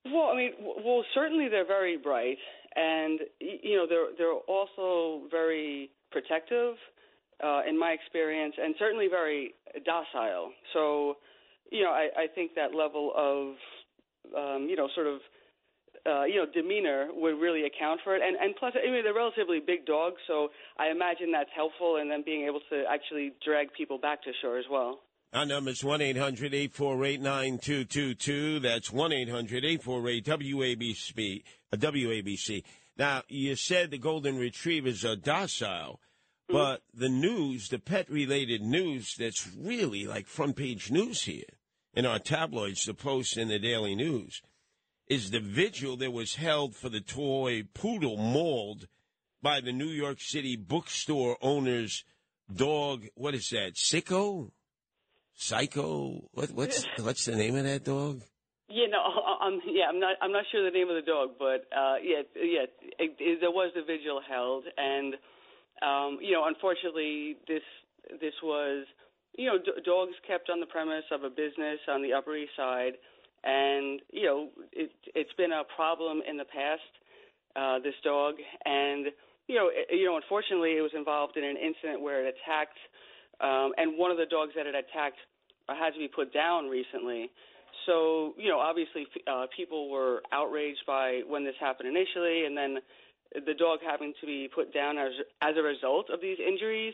Well, 0.06 0.30
I 0.34 0.36
mean, 0.36 0.52
well, 0.60 1.04
certainly 1.14 1.48
they're 1.48 1.66
very 1.66 1.96
bright, 1.96 2.40
and 2.76 3.20
you 3.40 3.78
know 3.78 3.86
they're 3.88 4.08
they're 4.18 4.34
also 4.34 5.28
very 5.30 5.92
protective, 6.12 6.76
uh, 7.44 7.62
in 7.68 7.78
my 7.78 7.92
experience, 7.92 8.56
and 8.62 8.76
certainly 8.78 9.08
very 9.10 9.54
docile. 9.86 10.52
So, 10.74 11.18
you 11.72 11.84
know, 11.84 11.92
I, 11.92 12.10
I 12.18 12.28
think 12.34 12.52
that 12.56 12.76
level 12.76 13.12
of, 13.16 13.56
um, 14.38 14.68
you 14.70 14.76
know, 14.76 14.88
sort 14.96 15.08
of 15.08 15.20
uh, 16.06 16.24
you 16.24 16.36
know, 16.36 16.46
demeanor 16.52 17.10
would 17.14 17.40
really 17.40 17.64
account 17.66 18.02
for 18.04 18.16
it. 18.16 18.22
And 18.26 18.36
and 18.38 18.56
plus, 18.56 18.74
I 18.76 18.92
mean, 18.92 19.04
they're 19.04 19.14
relatively 19.14 19.60
big 19.60 19.86
dogs, 19.86 20.18
so 20.28 20.50
I 20.78 20.90
imagine 20.90 21.32
that's 21.32 21.50
helpful 21.56 21.98
in 21.98 22.10
them 22.10 22.24
being 22.26 22.46
able 22.46 22.62
to 22.70 22.84
actually 22.90 23.34
drag 23.46 23.74
people 23.74 23.98
back 23.98 24.24
to 24.24 24.32
shore 24.42 24.58
as 24.58 24.66
well. 24.70 25.00
Our 25.34 25.46
number 25.46 25.72
is 25.72 25.82
1 25.82 26.02
800 26.02 26.54
848 26.54 27.22
9222. 27.22 28.60
That's 28.60 28.92
1 28.92 29.14
800 29.14 29.64
848 29.64 30.26
WABC. 30.26 31.44
WABC. 31.74 32.64
Now, 32.98 33.24
you 33.30 33.56
said 33.56 33.92
the 33.92 33.98
golden 33.98 34.38
retrievers 34.38 35.06
are 35.06 35.16
docile, 35.16 36.02
Mm-hmm. 36.52 36.58
but 36.58 36.82
the 36.94 37.10
news, 37.10 37.70
the 37.70 37.80
pet 37.80 38.10
related 38.10 38.62
news 38.62 39.16
that's 39.18 39.48
really 39.58 40.06
like 40.06 40.28
front 40.28 40.58
page 40.58 40.92
news 40.92 41.24
here 41.24 41.46
in 41.94 42.06
our 42.06 42.20
tabloids, 42.20 42.84
the 42.84 42.94
Post 42.94 43.38
and 43.38 43.50
the 43.50 43.60
Daily 43.60 43.96
News, 43.96 44.42
is 45.08 45.32
the 45.32 45.40
vigil 45.40 45.98
that 45.98 46.12
was 46.12 46.36
held 46.36 46.76
for 46.76 46.90
the 46.90 47.02
toy 47.02 47.64
poodle 47.74 48.18
mauled 48.18 48.88
by 49.42 49.62
the 49.62 49.72
New 49.72 49.90
York 49.90 50.20
City 50.20 50.56
bookstore 50.56 51.38
owner's 51.42 52.04
dog. 52.54 53.06
What 53.16 53.34
is 53.34 53.50
that? 53.50 53.76
Sicko? 53.76 54.52
Psycho? 55.34 56.30
What, 56.34 56.52
what's 56.52 56.86
what's 57.00 57.26
the 57.26 57.36
name 57.36 57.56
of 57.56 57.64
that 57.64 57.84
dog? 57.84 58.22
Yeah, 58.70 58.88
no, 58.88 59.00
I'm 59.42 59.62
yeah, 59.66 59.86
I'm 59.90 60.00
not 60.00 60.16
I'm 60.22 60.32
not 60.32 60.46
sure 60.52 60.64
the 60.64 60.78
name 60.78 60.90
of 60.90 60.96
the 60.96 61.10
dog, 61.10 61.32
but 61.40 61.68
uh, 61.76 61.96
yeah, 62.04 62.22
yeah, 62.36 62.66
it, 63.00 63.16
it, 63.20 63.42
there 63.42 63.52
was 63.52 63.72
a 63.76 63.84
vigil 63.84 64.22
held, 64.28 64.64
and 64.78 65.16
um, 65.82 66.20
you 66.22 66.32
know, 66.32 66.46
unfortunately, 66.46 67.38
this 67.48 67.64
this 68.20 68.34
was 68.44 68.86
you 69.38 69.48
know 69.48 69.58
d- 69.58 69.82
dogs 69.86 70.14
kept 70.28 70.50
on 70.50 70.60
the 70.60 70.66
premise 70.66 71.06
of 71.12 71.24
a 71.24 71.30
business 71.30 71.80
on 71.88 72.02
the 72.02 72.14
Upper 72.14 72.36
East 72.36 72.52
Side, 72.58 72.94
and 73.44 74.02
you 74.12 74.26
know 74.26 74.50
it 74.72 74.92
it's 75.16 75.34
been 75.34 75.52
a 75.52 75.64
problem 75.76 76.22
in 76.28 76.38
the 76.38 76.46
past. 76.46 76.82
Uh, 77.54 77.80
this 77.80 77.96
dog, 78.02 78.36
and 78.64 79.08
you 79.52 79.56
know, 79.56 79.68
it, 79.68 79.92
you 79.92 80.06
know, 80.06 80.16
unfortunately, 80.16 80.78
it 80.78 80.82
was 80.82 80.96
involved 80.96 81.36
in 81.36 81.44
an 81.44 81.58
incident 81.58 82.02
where 82.02 82.26
it 82.26 82.34
attacked, 82.40 82.80
um, 83.42 83.74
and 83.76 84.00
one 84.00 84.10
of 84.10 84.16
the 84.16 84.26
dogs 84.26 84.54
that 84.56 84.68
it 84.68 84.76
attacked 84.76 85.20
had 85.68 85.92
to 85.92 86.00
be 86.00 86.08
put 86.08 86.34
down 86.34 86.70
recently. 86.70 87.30
So, 87.86 88.34
you 88.38 88.50
know, 88.50 88.60
obviously, 88.60 89.08
uh, 89.28 89.48
people 89.56 89.90
were 89.90 90.22
outraged 90.32 90.84
by 90.88 91.22
when 91.28 91.44
this 91.44 91.56
happened 91.60 91.90
initially, 91.90 92.46
and 92.46 92.56
then 92.56 92.78
the 93.34 93.54
dog 93.54 93.80
having 93.86 94.14
to 94.20 94.26
be 94.26 94.50
put 94.54 94.74
down 94.74 94.98
as 94.98 95.12
as 95.42 95.56
a 95.58 95.64
result 95.64 96.10
of 96.10 96.22
these 96.22 96.38
injuries 96.40 96.94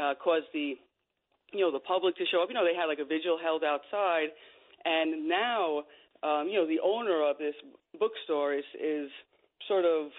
uh, 0.00 0.14
caused 0.22 0.46
the, 0.52 0.74
you 1.52 1.60
know, 1.60 1.70
the 1.70 1.80
public 1.80 2.16
to 2.16 2.24
show 2.30 2.42
up. 2.42 2.48
You 2.48 2.54
know, 2.54 2.64
they 2.64 2.74
had 2.74 2.86
like 2.86 2.98
a 2.98 3.04
vigil 3.04 3.38
held 3.42 3.62
outside, 3.64 4.28
and 4.84 5.28
now, 5.28 5.84
um, 6.22 6.48
you 6.48 6.58
know, 6.58 6.66
the 6.66 6.80
owner 6.82 7.22
of 7.28 7.38
this 7.38 7.54
bookstore 7.98 8.54
is 8.54 8.64
is 8.80 9.10
sort 9.68 9.84
of, 9.84 10.10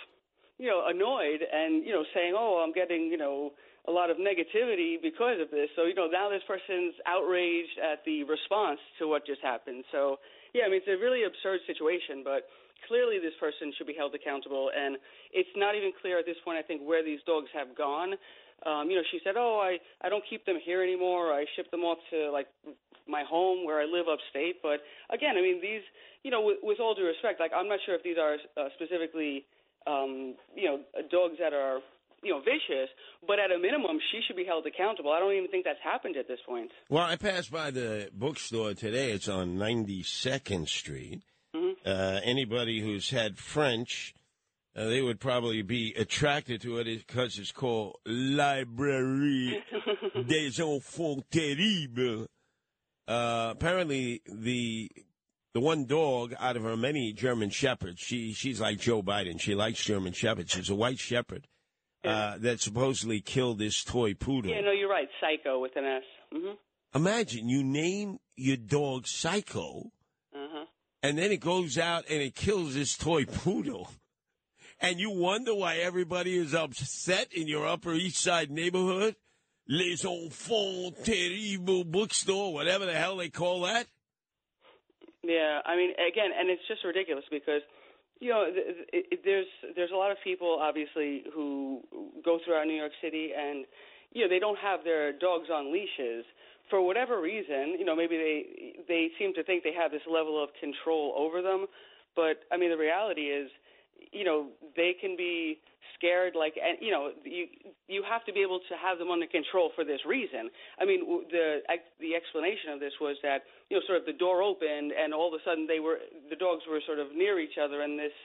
you 0.58 0.68
know, 0.68 0.84
annoyed 0.88 1.42
and 1.42 1.86
you 1.86 1.94
know 1.94 2.04
saying, 2.14 2.34
oh, 2.38 2.64
I'm 2.64 2.74
getting, 2.74 3.08
you 3.08 3.18
know 3.18 3.54
a 3.88 3.92
lot 3.92 4.10
of 4.10 4.18
negativity 4.18 4.98
because 5.02 5.38
of 5.40 5.52
this. 5.52 5.70
So, 5.76 5.86
you 5.86 5.94
know, 5.94 6.08
now 6.08 6.30
this 6.30 6.42
person's 6.48 6.96
outraged 7.06 7.78
at 7.78 8.04
the 8.06 8.24
response 8.24 8.80
to 9.00 9.08
what 9.08 9.26
just 9.26 9.42
happened. 9.42 9.84
So, 9.92 10.18
yeah, 10.54 10.64
I 10.66 10.70
mean, 10.70 10.82
it's 10.82 10.90
a 10.90 10.98
really 10.98 11.24
absurd 11.24 11.62
situation, 11.68 12.24
but 12.24 12.50
clearly 12.88 13.20
this 13.20 13.36
person 13.40 13.74
should 13.78 13.88
be 13.88 13.96
held 13.98 14.14
accountable. 14.16 14.72
And 14.76 14.98
it's 15.32 15.50
not 15.56 15.76
even 15.76 15.92
clear 16.02 16.20
at 16.20 16.26
this 16.26 16.38
point, 16.44 16.58
I 16.58 16.64
think, 16.64 16.82
where 16.82 17.04
these 17.04 17.20
dogs 17.26 17.48
have 17.54 17.76
gone. 17.76 18.14
Um, 18.66 18.90
you 18.90 18.96
know, 18.96 19.04
she 19.12 19.20
said, 19.24 19.36
oh, 19.38 19.60
I, 19.60 19.78
I 20.06 20.10
don't 20.10 20.24
keep 20.30 20.46
them 20.46 20.58
here 20.64 20.82
anymore. 20.82 21.34
I 21.34 21.46
ship 21.56 21.70
them 21.72 21.82
off 21.82 22.00
to, 22.12 22.32
like, 22.32 22.48
my 23.08 23.24
home 23.28 23.66
where 23.66 23.80
I 23.80 23.86
live 23.86 24.08
upstate. 24.08 24.62
But 24.64 24.82
again, 25.14 25.38
I 25.38 25.42
mean, 25.42 25.62
these, 25.62 25.84
you 26.24 26.32
know, 26.32 26.42
with, 26.42 26.58
with 26.64 26.80
all 26.80 26.96
due 26.96 27.06
respect, 27.06 27.40
like, 27.40 27.52
I'm 27.56 27.68
not 27.68 27.80
sure 27.86 27.96
if 27.96 28.04
these 28.04 28.18
are 28.18 28.38
uh, 28.58 28.70
specifically, 28.76 29.46
um, 29.86 30.36
you 30.56 30.66
know, 30.66 30.80
dogs 31.12 31.36
that 31.40 31.54
are 31.54 31.80
you 32.24 32.32
know, 32.32 32.40
vicious, 32.40 32.90
but 33.28 33.38
at 33.40 33.52
a 33.52 33.60
minimum, 33.60 34.00
she 34.12 34.20
should 34.26 34.36
be 34.36 34.46
held 34.46 34.66
accountable. 34.66 35.12
I 35.12 35.20
don't 35.20 35.34
even 35.34 35.52
think 35.52 35.64
that's 35.64 35.80
happened 35.84 36.18
at 36.18 36.28
this 36.28 36.40
point. 36.46 36.72
Well, 36.90 37.04
I 37.04 37.18
passed 37.18 37.52
by 37.52 37.70
the 37.70 38.10
bookstore 38.14 38.74
today. 38.74 39.12
It's 39.12 39.30
on 39.30 39.58
92nd 39.58 40.68
Street. 40.68 41.22
Mm-hmm. 41.56 41.90
Uh, 41.90 42.20
anybody 42.24 42.82
who's 42.82 43.10
had 43.10 43.38
French, 43.38 44.14
uh, 44.76 44.86
they 44.86 45.02
would 45.02 45.20
probably 45.20 45.62
be 45.62 45.94
attracted 45.98 46.62
to 46.62 46.78
it 46.80 47.08
because 47.08 47.40
it's 47.40 47.52
called 47.52 47.98
Librairie 48.06 49.64
des 50.28 50.62
Enfants 50.62 51.24
Terribles. 51.32 52.28
Uh, 53.08 53.50
apparently, 53.52 54.22
the 54.28 54.92
the 55.54 55.62
one 55.62 55.86
dog 55.86 56.34
out 56.40 56.58
of 56.58 56.64
her 56.64 56.76
many 56.76 57.14
German 57.14 57.50
shepherds, 57.50 58.02
she 58.02 58.34
she's 58.34 58.60
like 58.60 58.80
Joe 58.80 59.02
Biden. 59.02 59.40
She 59.40 59.56
likes 59.56 59.84
German 59.84 60.12
shepherds. 60.14 60.52
She's 60.52 60.70
a 60.70 60.76
white 60.76 61.00
shepherd 61.00 61.48
uh, 62.04 62.38
that 62.40 62.62
supposedly 62.62 63.22
killed 63.22 63.60
this 63.60 63.84
toy 63.84 64.14
poodle. 64.14 64.52
Yeah, 64.52 64.62
no, 64.62 64.72
you're 64.72 64.90
right. 64.90 65.08
Psycho 65.22 65.60
with 65.60 65.76
an 65.76 65.86
S. 65.86 66.04
Mm-hmm. 66.34 66.54
Imagine 66.96 67.50
you 67.50 67.64
name 67.64 68.20
your 68.36 68.58
dog 68.58 69.08
Psycho. 69.08 69.92
And 71.06 71.20
then 71.20 71.32
it 71.32 71.40
goes 71.40 71.78
out 71.78 72.06
and 72.10 72.20
it 72.20 72.34
kills 72.34 72.74
this 72.74 72.98
toy 72.98 73.26
poodle. 73.26 73.92
And 74.82 75.00
you 75.00 75.12
wonder 75.12 75.54
why 75.54 75.78
everybody 75.78 76.36
is 76.36 76.56
upset 76.56 77.28
in 77.32 77.48
your 77.48 77.68
Upper 77.68 77.94
East 77.94 78.18
Side 78.18 78.50
neighborhood? 78.50 79.16
Les 79.70 80.04
Enfants 80.04 80.98
Terribles 81.04 81.86
bookstore, 81.86 82.54
whatever 82.56 82.88
the 82.88 82.94
hell 82.94 83.18
they 83.18 83.30
call 83.30 83.62
that. 83.62 83.86
Yeah, 85.22 85.60
I 85.64 85.76
mean, 85.76 85.92
again, 85.92 86.32
and 86.38 86.50
it's 86.50 86.68
just 86.68 86.84
ridiculous 86.84 87.26
because 87.30 87.62
you 88.20 88.30
know, 88.30 88.46
it, 88.48 89.06
it, 89.12 89.20
there's 89.24 89.48
there's 89.76 89.92
a 89.92 89.96
lot 89.96 90.10
of 90.10 90.18
people 90.24 90.58
obviously 90.60 91.24
who 91.36 91.82
go 92.24 92.40
throughout 92.44 92.66
New 92.66 92.78
York 92.78 92.94
City, 93.00 93.30
and 93.38 93.66
you 94.12 94.24
know 94.24 94.30
they 94.30 94.40
don't 94.40 94.58
have 94.58 94.84
their 94.84 95.12
dogs 95.14 95.50
on 95.54 95.72
leashes 95.72 96.26
for 96.70 96.82
whatever 96.82 97.22
reason. 97.22 97.76
You 97.78 97.86
know, 97.86 97.96
maybe 97.96 98.18
they 98.18 98.84
they 98.88 99.10
seem 99.20 99.34
to 99.36 99.44
think 99.44 99.64
they 99.64 99.74
have 99.74 99.92
this 99.92 100.06
level 100.10 100.42
of 100.42 100.50
control 100.60 101.14
over 101.18 101.42
them, 101.42 101.68
but 102.16 102.44
I 102.52 102.58
mean 102.58 102.70
the 102.70 102.78
reality 102.78 103.34
is, 103.34 103.50
you 104.12 104.24
know, 104.24 104.48
they 104.76 104.96
can 105.00 105.16
be 105.18 105.60
scared 105.98 106.36
like 106.36 106.56
and 106.60 106.78
you 106.82 106.92
know 106.92 107.12
you 107.24 107.48
you 107.88 108.04
have 108.04 108.24
to 108.26 108.34
be 108.34 108.42
able 108.42 108.60
to 108.60 108.76
have 108.76 109.00
them 109.00 109.10
under 109.10 109.28
control 109.28 109.72
for 109.76 109.84
this 109.84 110.00
reason 110.06 110.50
i 110.80 110.86
mean 110.86 111.24
the 111.32 111.64
the 112.00 112.16
explanation 112.16 112.72
of 112.72 112.80
this 112.80 112.94
was 113.00 113.16
that 113.24 113.44
you 113.70 113.78
know 113.78 113.84
sort 113.88 114.00
of 114.00 114.06
the 114.06 114.14
door 114.14 114.44
opened 114.44 114.92
and 114.92 115.14
all 115.14 115.28
of 115.28 115.40
a 115.40 115.44
sudden 115.48 115.66
they 115.68 115.80
were 115.80 116.00
the 116.30 116.36
dogs 116.36 116.64
were 116.70 116.82
sort 116.86 117.00
of 117.00 117.16
near 117.16 117.40
each 117.40 117.58
other 117.62 117.82
and 117.82 117.98
this 117.98 118.16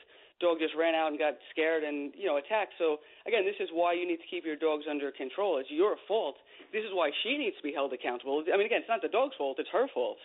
dog 0.41 0.59
just 0.59 0.75
ran 0.75 0.95
out 0.95 1.09
and 1.09 1.19
got 1.19 1.35
scared 1.51 1.85
and 1.85 2.13
you 2.17 2.27
know 2.27 2.37
attacked. 2.37 2.75
So 2.79 2.99
again 3.27 3.45
this 3.45 3.57
is 3.61 3.69
why 3.73 3.93
you 3.95 4.07
need 4.07 4.19
to 4.19 4.29
keep 4.31 4.45
your 4.45 4.57
dogs 4.57 4.85
under 4.91 5.11
control. 5.13 5.59
It's 5.59 5.71
your 5.71 5.97
fault. 6.09 6.37
This 6.73 6.83
is 6.83 6.91
why 6.93 7.11
she 7.23 7.37
needs 7.37 7.57
to 7.57 7.63
be 7.63 7.73
held 7.73 7.93
accountable. 7.93 8.43
I 8.53 8.57
mean 8.57 8.67
again 8.67 8.81
it's 8.81 8.89
not 8.89 9.03
the 9.03 9.09
dog's 9.09 9.37
fault. 9.37 9.59
It's 9.59 9.71
her 9.73 9.87
fault. 9.93 10.19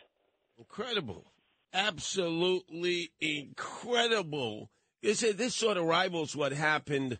Incredible. 0.57 1.25
Absolutely 1.73 3.11
incredible. 3.19 4.69
This, 5.03 5.19
this 5.19 5.53
sort 5.53 5.77
of 5.77 5.85
rivals 5.85 6.35
what 6.35 6.53
happened 6.53 7.19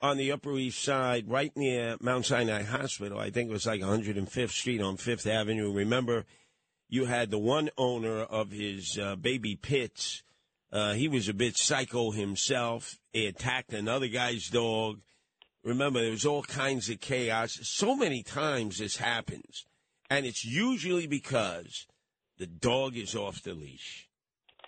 on 0.00 0.18
the 0.18 0.32
Upper 0.32 0.52
East 0.58 0.82
Side, 0.82 1.30
right 1.30 1.50
near 1.56 1.96
Mount 2.00 2.26
Sinai 2.26 2.62
Hospital. 2.62 3.18
I 3.18 3.30
think 3.30 3.48
it 3.48 3.52
was 3.52 3.66
like 3.66 3.80
105th 3.80 4.50
Street 4.50 4.82
on 4.82 4.98
Fifth 4.98 5.26
Avenue. 5.26 5.72
Remember, 5.72 6.26
you 6.90 7.06
had 7.06 7.30
the 7.30 7.38
one 7.38 7.70
owner 7.78 8.20
of 8.20 8.50
his 8.50 8.98
uh, 8.98 9.16
baby 9.16 9.56
pits. 9.56 10.22
Uh, 10.74 10.92
he 10.92 11.08
was 11.08 11.28
a 11.28 11.34
bit 11.34 11.56
psycho 11.56 12.10
himself. 12.10 12.98
He 13.12 13.26
attacked 13.26 13.72
another 13.72 14.08
guy's 14.08 14.48
dog. 14.48 15.00
Remember, 15.62 16.02
there 16.02 16.10
was 16.10 16.26
all 16.26 16.42
kinds 16.42 16.90
of 16.90 17.00
chaos. 17.00 17.58
So 17.62 17.96
many 17.96 18.22
times 18.22 18.78
this 18.78 18.98
happens. 18.98 19.64
And 20.10 20.26
it's 20.26 20.44
usually 20.44 21.06
because 21.06 21.86
the 22.36 22.46
dog 22.46 22.96
is 22.96 23.14
off 23.14 23.42
the 23.42 23.54
leash 23.54 24.08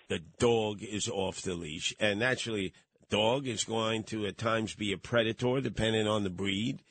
the 0.07 0.19
dog 0.39 0.81
is 0.81 1.09
off 1.09 1.41
the 1.41 1.53
leash. 1.53 1.93
And 1.99 2.19
naturally, 2.19 2.73
dog 3.09 3.47
is 3.47 3.63
going 3.63 4.03
to 4.05 4.25
at 4.25 4.37
times 4.37 4.75
be 4.75 4.93
a 4.93 4.97
predator 4.97 5.61
depending 5.61 6.07
on 6.07 6.23
the 6.23 6.29
breed. 6.29 6.81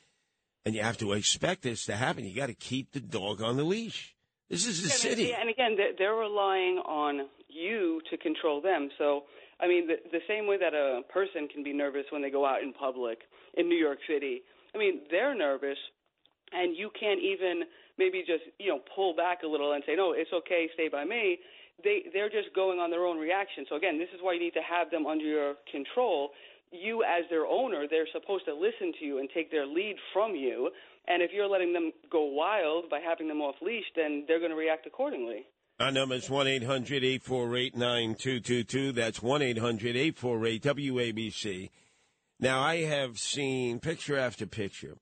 And 0.65 0.75
you 0.75 0.81
have 0.81 0.97
to 0.97 1.13
expect 1.13 1.63
this 1.63 1.85
to 1.85 1.95
happen. 1.95 2.25
You 2.25 2.35
got 2.35 2.47
to 2.47 2.53
keep 2.53 2.91
the 2.91 2.99
dog 2.99 3.41
on 3.41 3.57
the 3.57 3.63
leash. 3.63 4.15
This 4.49 4.65
is 4.65 4.81
the 4.81 4.89
yeah, 4.89 4.95
city. 4.95 5.33
And 5.33 5.49
again, 5.49 5.77
they're 5.97 6.13
relying 6.13 6.77
on 6.77 7.27
you 7.57 8.01
to 8.09 8.17
control 8.17 8.61
them. 8.61 8.89
So, 8.97 9.23
I 9.59 9.67
mean, 9.67 9.87
the, 9.87 9.95
the 10.11 10.21
same 10.27 10.47
way 10.47 10.57
that 10.57 10.73
a 10.73 11.01
person 11.11 11.47
can 11.47 11.63
be 11.63 11.73
nervous 11.73 12.05
when 12.11 12.21
they 12.21 12.29
go 12.29 12.45
out 12.45 12.61
in 12.61 12.73
public 12.73 13.19
in 13.55 13.67
New 13.67 13.77
York 13.77 13.99
City, 14.07 14.41
I 14.75 14.77
mean, 14.77 15.01
they're 15.09 15.35
nervous, 15.35 15.77
and 16.51 16.77
you 16.77 16.91
can't 16.99 17.19
even 17.21 17.63
maybe 17.97 18.19
just, 18.19 18.43
you 18.59 18.69
know, 18.69 18.79
pull 18.95 19.15
back 19.15 19.41
a 19.43 19.47
little 19.47 19.73
and 19.73 19.83
say, 19.87 19.95
no, 19.95 20.13
it's 20.13 20.31
okay, 20.31 20.69
stay 20.75 20.87
by 20.87 21.03
me 21.03 21.39
they 21.83 22.03
they're 22.13 22.29
just 22.29 22.53
going 22.55 22.79
on 22.79 22.89
their 22.89 23.05
own 23.05 23.17
reaction. 23.17 23.65
So 23.69 23.75
again, 23.75 23.97
this 23.97 24.09
is 24.13 24.19
why 24.21 24.33
you 24.33 24.39
need 24.39 24.53
to 24.53 24.65
have 24.65 24.89
them 24.89 25.05
under 25.05 25.25
your 25.25 25.55
control. 25.71 26.31
You 26.71 27.03
as 27.03 27.23
their 27.29 27.45
owner, 27.45 27.85
they're 27.89 28.07
supposed 28.11 28.45
to 28.45 28.53
listen 28.53 28.91
to 28.99 29.05
you 29.05 29.19
and 29.19 29.29
take 29.33 29.51
their 29.51 29.65
lead 29.65 29.95
from 30.13 30.35
you. 30.35 30.69
And 31.07 31.21
if 31.21 31.31
you're 31.33 31.47
letting 31.47 31.71
them 31.71 31.91
go 32.11 32.25
wild 32.25 32.89
by 32.89 32.99
having 32.99 33.27
them 33.27 33.41
off 33.41 33.55
leash, 33.61 33.85
then 33.95 34.25
they're 34.27 34.39
going 34.39 34.51
to 34.51 34.57
react 34.57 34.85
accordingly. 34.85 35.45
Our 35.79 35.91
number 35.91 36.15
is 36.15 36.27
1 36.27 36.47
800 36.47 37.03
848 37.03 37.75
9222. 37.75 38.91
That's 38.93 39.21
1 39.21 39.41
800 39.43 39.95
848 39.95 40.63
WABC. 40.63 41.69
Now, 42.39 42.61
I 42.61 42.77
have 42.77 43.19
seen 43.19 43.79
picture 43.79 44.17
after 44.17 44.47
picture. 44.47 44.97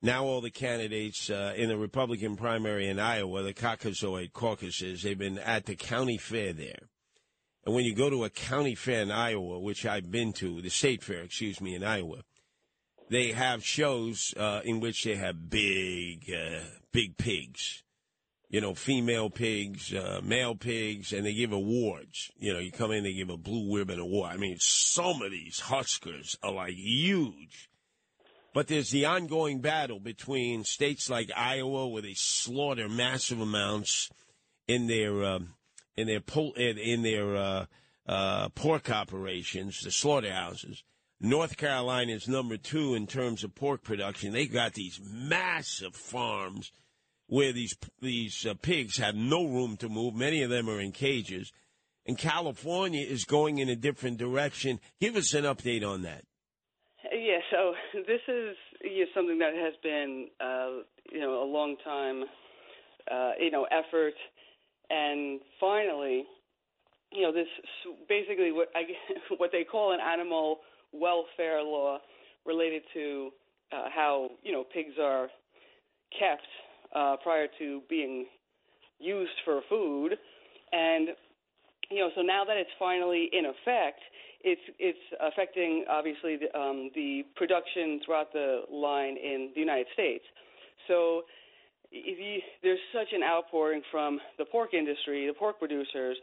Now, 0.00 0.24
all 0.24 0.40
the 0.40 0.50
candidates 0.50 1.28
uh, 1.28 1.52
in 1.56 1.68
the 1.68 1.76
Republican 1.76 2.36
primary 2.36 2.88
in 2.88 2.98
Iowa, 2.98 3.42
the 3.42 3.52
Caucasoid 3.52 4.32
caucuses, 4.32 5.02
they've 5.02 5.18
been 5.18 5.38
at 5.38 5.66
the 5.66 5.76
county 5.76 6.16
fair 6.16 6.54
there. 6.54 6.88
And 7.66 7.74
when 7.74 7.84
you 7.84 7.94
go 7.94 8.08
to 8.08 8.24
a 8.24 8.30
county 8.30 8.74
fair 8.74 9.02
in 9.02 9.10
Iowa, 9.10 9.58
which 9.58 9.84
I've 9.84 10.10
been 10.10 10.32
to, 10.34 10.62
the 10.62 10.70
state 10.70 11.02
fair, 11.02 11.20
excuse 11.20 11.60
me, 11.60 11.74
in 11.74 11.84
Iowa, 11.84 12.22
they 13.10 13.32
have 13.32 13.64
shows 13.64 14.32
uh, 14.38 14.62
in 14.64 14.80
which 14.80 15.04
they 15.04 15.16
have 15.16 15.50
big, 15.50 16.30
uh, 16.30 16.60
big 16.92 17.18
pigs. 17.18 17.82
You 18.48 18.60
know, 18.60 18.74
female 18.74 19.28
pigs, 19.28 19.92
uh, 19.92 20.20
male 20.22 20.54
pigs, 20.54 21.12
and 21.12 21.26
they 21.26 21.34
give 21.34 21.52
awards. 21.52 22.30
You 22.38 22.52
know, 22.52 22.60
you 22.60 22.70
come 22.70 22.92
in, 22.92 23.02
they 23.02 23.12
give 23.12 23.30
a 23.30 23.36
blue 23.36 23.76
ribbon 23.76 23.98
award. 23.98 24.32
I 24.32 24.36
mean, 24.36 24.58
some 24.60 25.20
of 25.20 25.32
these 25.32 25.60
Huskers 25.60 26.36
are 26.42 26.52
like 26.52 26.74
huge. 26.74 27.68
But 28.54 28.68
there's 28.68 28.90
the 28.90 29.04
ongoing 29.04 29.60
battle 29.60 30.00
between 30.00 30.64
states 30.64 31.10
like 31.10 31.30
Iowa, 31.36 31.88
where 31.88 32.02
they 32.02 32.14
slaughter 32.14 32.88
massive 32.88 33.40
amounts 33.40 34.10
in 34.66 34.86
their 34.86 35.24
um, 35.24 35.54
in 35.96 36.06
their 36.06 36.20
pol- 36.20 36.54
in 36.54 37.02
their 37.02 37.36
uh, 37.36 37.66
uh, 38.08 38.48
pork 38.50 38.90
operations, 38.90 39.80
the 39.82 39.90
slaughterhouses. 39.90 40.84
North 41.20 41.56
Carolina 41.56 42.12
is 42.12 42.28
number 42.28 42.56
two 42.56 42.94
in 42.94 43.06
terms 43.06 43.42
of 43.42 43.54
pork 43.54 43.82
production. 43.82 44.32
They 44.32 44.46
got 44.46 44.74
these 44.74 45.00
massive 45.02 45.94
farms 45.94 46.72
where 47.28 47.52
these 47.52 47.76
these 48.00 48.46
uh, 48.46 48.54
pigs 48.54 48.98
have 48.98 49.14
no 49.14 49.44
room 49.44 49.76
to 49.78 49.88
move. 49.88 50.14
Many 50.14 50.42
of 50.42 50.50
them 50.50 50.68
are 50.68 50.80
in 50.80 50.92
cages, 50.92 51.52
and 52.06 52.16
California 52.16 53.04
is 53.04 53.24
going 53.24 53.58
in 53.58 53.68
a 53.68 53.76
different 53.76 54.18
direction. 54.18 54.80
Give 55.00 55.16
us 55.16 55.34
an 55.34 55.44
update 55.44 55.86
on 55.86 56.02
that. 56.02 56.24
Yeah, 57.12 57.38
so 57.50 57.74
this 58.06 58.20
is 58.28 58.56
you 58.82 59.00
know, 59.00 59.06
something 59.14 59.38
that 59.38 59.54
has 59.54 59.74
been 59.82 60.28
uh, 60.40 60.82
you 61.12 61.20
know 61.20 61.42
a 61.42 61.48
long 61.48 61.76
time 61.84 62.24
uh, 63.10 63.32
you 63.40 63.50
know 63.50 63.66
effort, 63.70 64.14
and 64.90 65.40
finally, 65.60 66.24
you 67.12 67.22
know 67.22 67.32
this 67.32 67.48
basically 68.08 68.52
what 68.52 68.68
I 68.74 68.82
what 69.36 69.50
they 69.52 69.64
call 69.64 69.92
an 69.92 70.00
animal 70.00 70.60
welfare 70.92 71.62
law 71.62 71.98
related 72.44 72.82
to 72.94 73.30
uh, 73.72 73.88
how 73.94 74.30
you 74.42 74.52
know 74.52 74.64
pigs 74.72 74.94
are 75.00 75.28
kept 76.16 76.46
uh, 76.94 77.16
prior 77.22 77.46
to 77.58 77.82
being 77.88 78.26
used 78.98 79.32
for 79.44 79.60
food, 79.68 80.16
and 80.72 81.08
you 81.90 81.98
know 81.98 82.10
so 82.14 82.22
now 82.22 82.44
that 82.44 82.56
it's 82.56 82.70
finally 82.78 83.28
in 83.32 83.46
effect, 83.46 84.00
it's 84.42 84.60
it's 84.78 84.98
affecting 85.20 85.84
obviously 85.90 86.36
the, 86.36 86.58
um, 86.58 86.90
the 86.94 87.22
production 87.36 88.00
throughout 88.04 88.32
the 88.32 88.62
line 88.70 89.16
in 89.16 89.50
the 89.54 89.60
United 89.60 89.86
States. 89.92 90.24
So 90.88 91.22
there's 92.62 92.78
such 92.92 93.08
an 93.12 93.22
outpouring 93.22 93.82
from 93.90 94.20
the 94.38 94.44
pork 94.44 94.74
industry, 94.74 95.26
the 95.26 95.34
pork 95.34 95.58
producers, 95.58 96.16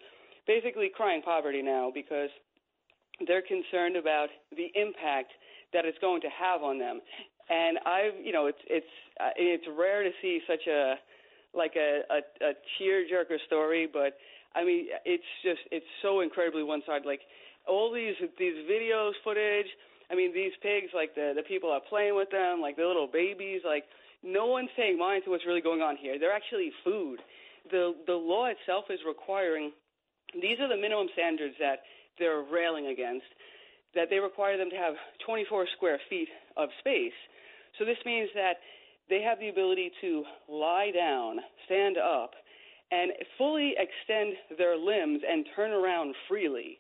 basically 0.45 0.91
crying 0.93 1.21
poverty 1.21 1.61
now 1.61 1.91
because 1.93 2.29
they're 3.27 3.41
concerned 3.41 3.95
about 3.95 4.27
the 4.51 4.67
impact 4.75 5.31
that 5.73 5.85
it's 5.85 5.97
going 5.99 6.21
to 6.21 6.29
have 6.29 6.61
on 6.61 6.77
them. 6.79 7.01
And 7.49 7.77
I've, 7.85 8.13
you 8.23 8.31
know, 8.31 8.47
it's 8.47 8.63
it's 8.67 8.93
uh, 9.19 9.35
it's 9.35 9.65
rare 9.77 10.03
to 10.03 10.11
see 10.21 10.41
such 10.47 10.67
a 10.67 10.95
like 11.53 11.73
a 11.75 12.01
a, 12.09 12.45
a 12.45 12.53
tearjerker 12.79 13.37
story, 13.45 13.87
but 13.91 14.17
I 14.55 14.63
mean, 14.63 14.87
it's 15.05 15.23
just 15.43 15.61
it's 15.71 15.85
so 16.01 16.21
incredibly 16.21 16.63
one-sided. 16.63 17.05
Like 17.05 17.21
all 17.67 17.91
these 17.91 18.15
these 18.37 18.55
videos, 18.69 19.11
footage. 19.23 19.67
I 20.11 20.15
mean, 20.15 20.33
these 20.33 20.51
pigs, 20.61 20.91
like 20.93 21.15
the 21.15 21.33
the 21.35 21.43
people 21.43 21.71
are 21.71 21.81
playing 21.89 22.15
with 22.15 22.29
them, 22.29 22.61
like 22.61 22.75
the 22.75 22.85
little 22.85 23.07
babies. 23.11 23.61
Like 23.65 23.85
no 24.23 24.45
one's 24.47 24.69
paying 24.75 24.97
mind 24.97 25.23
to 25.25 25.31
what's 25.31 25.45
really 25.45 25.61
going 25.61 25.81
on 25.81 25.97
here. 25.97 26.17
They're 26.19 26.33
actually 26.35 26.71
food. 26.83 27.19
The 27.71 27.93
the 28.07 28.13
law 28.13 28.45
itself 28.47 28.85
is 28.89 28.99
requiring. 29.05 29.71
These 30.33 30.59
are 30.59 30.69
the 30.69 30.77
minimum 30.77 31.07
standards 31.13 31.55
that 31.59 31.83
they're 32.19 32.43
railing 32.43 32.87
against. 32.87 33.25
That 33.95 34.09
they 34.09 34.17
require 34.17 34.57
them 34.57 34.69
to 34.69 34.75
have 34.75 34.95
24 35.25 35.67
square 35.75 35.99
feet 36.09 36.29
of 36.57 36.69
space. 36.79 37.13
So 37.77 37.85
this 37.85 37.97
means 38.05 38.29
that 38.35 38.53
they 39.09 39.21
have 39.21 39.39
the 39.39 39.49
ability 39.49 39.91
to 40.01 40.23
lie 40.49 40.91
down, 40.93 41.37
stand 41.65 41.97
up, 41.97 42.31
and 42.91 43.11
fully 43.37 43.75
extend 43.77 44.33
their 44.57 44.77
limbs 44.77 45.21
and 45.27 45.45
turn 45.55 45.71
around 45.71 46.15
freely. 46.27 46.79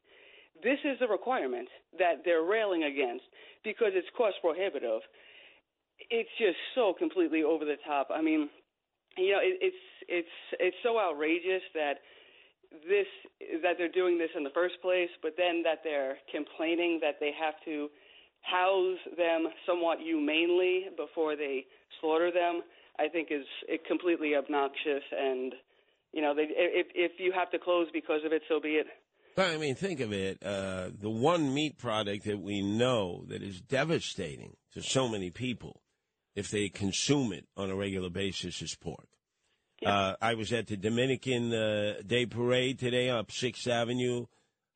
This 0.63 0.79
is 0.85 0.97
a 1.01 1.07
requirement 1.07 1.67
that 1.97 2.21
they're 2.23 2.43
railing 2.43 2.83
against 2.83 3.25
because 3.63 3.91
it's 3.93 4.07
cost 4.15 4.35
prohibitive. 4.41 5.01
It's 6.09 6.29
just 6.37 6.57
so 6.75 6.93
completely 6.97 7.43
over 7.43 7.65
the 7.65 7.77
top. 7.85 8.09
I 8.13 8.21
mean, 8.21 8.49
you 9.17 9.31
know, 9.33 9.39
it, 9.41 9.57
it's 9.61 9.83
it's 10.07 10.35
it's 10.59 10.77
so 10.83 10.99
outrageous 10.99 11.61
that 11.73 12.01
this 12.87 13.07
that 13.61 13.75
they're 13.77 13.91
doing 13.91 14.17
this 14.17 14.29
in 14.35 14.43
the 14.43 14.53
first 14.53 14.75
place, 14.81 15.09
but 15.21 15.33
then 15.37 15.63
that 15.63 15.79
they're 15.83 16.17
complaining 16.33 16.99
that 17.01 17.19
they 17.19 17.31
have 17.39 17.55
to 17.65 17.89
house 18.41 18.99
them 19.17 19.47
somewhat 19.65 19.99
humanely 19.99 20.85
before 20.97 21.35
they 21.35 21.65
slaughter 22.01 22.31
them. 22.31 22.61
I 22.99 23.07
think 23.07 23.29
is 23.31 23.45
completely 23.87 24.35
obnoxious, 24.35 25.03
and 25.11 25.53
you 26.11 26.21
know, 26.21 26.35
they, 26.35 26.47
if 26.49 26.87
if 26.93 27.13
you 27.17 27.31
have 27.31 27.49
to 27.51 27.59
close 27.59 27.87
because 27.91 28.21
of 28.25 28.31
it, 28.31 28.43
so 28.47 28.59
be 28.59 28.75
it. 28.75 28.87
I 29.35 29.57
mean, 29.57 29.73
think 29.73 29.99
of 29.99 30.13
it. 30.13 30.43
Uh, 30.43 30.89
the 30.99 31.09
one 31.09 31.53
meat 31.53 31.79
product 31.79 32.25
that 32.25 32.39
we 32.39 32.61
know 32.61 33.23
that 33.29 33.41
is 33.41 33.61
devastating 33.61 34.57
to 34.73 34.83
so 34.83 35.09
many 35.09 35.31
people 35.31 35.81
if 36.35 36.51
they 36.51 36.69
consume 36.69 37.33
it 37.33 37.45
on 37.57 37.71
a 37.71 37.75
regular 37.75 38.09
basis 38.09 38.61
is 38.61 38.75
pork. 38.75 39.07
Uh, 39.85 40.15
I 40.21 40.35
was 40.35 40.53
at 40.53 40.67
the 40.67 40.77
Dominican 40.77 41.53
uh, 41.53 41.95
Day 42.05 42.25
Parade 42.25 42.79
today 42.79 43.09
up 43.09 43.31
Sixth 43.31 43.67
Avenue. 43.67 44.27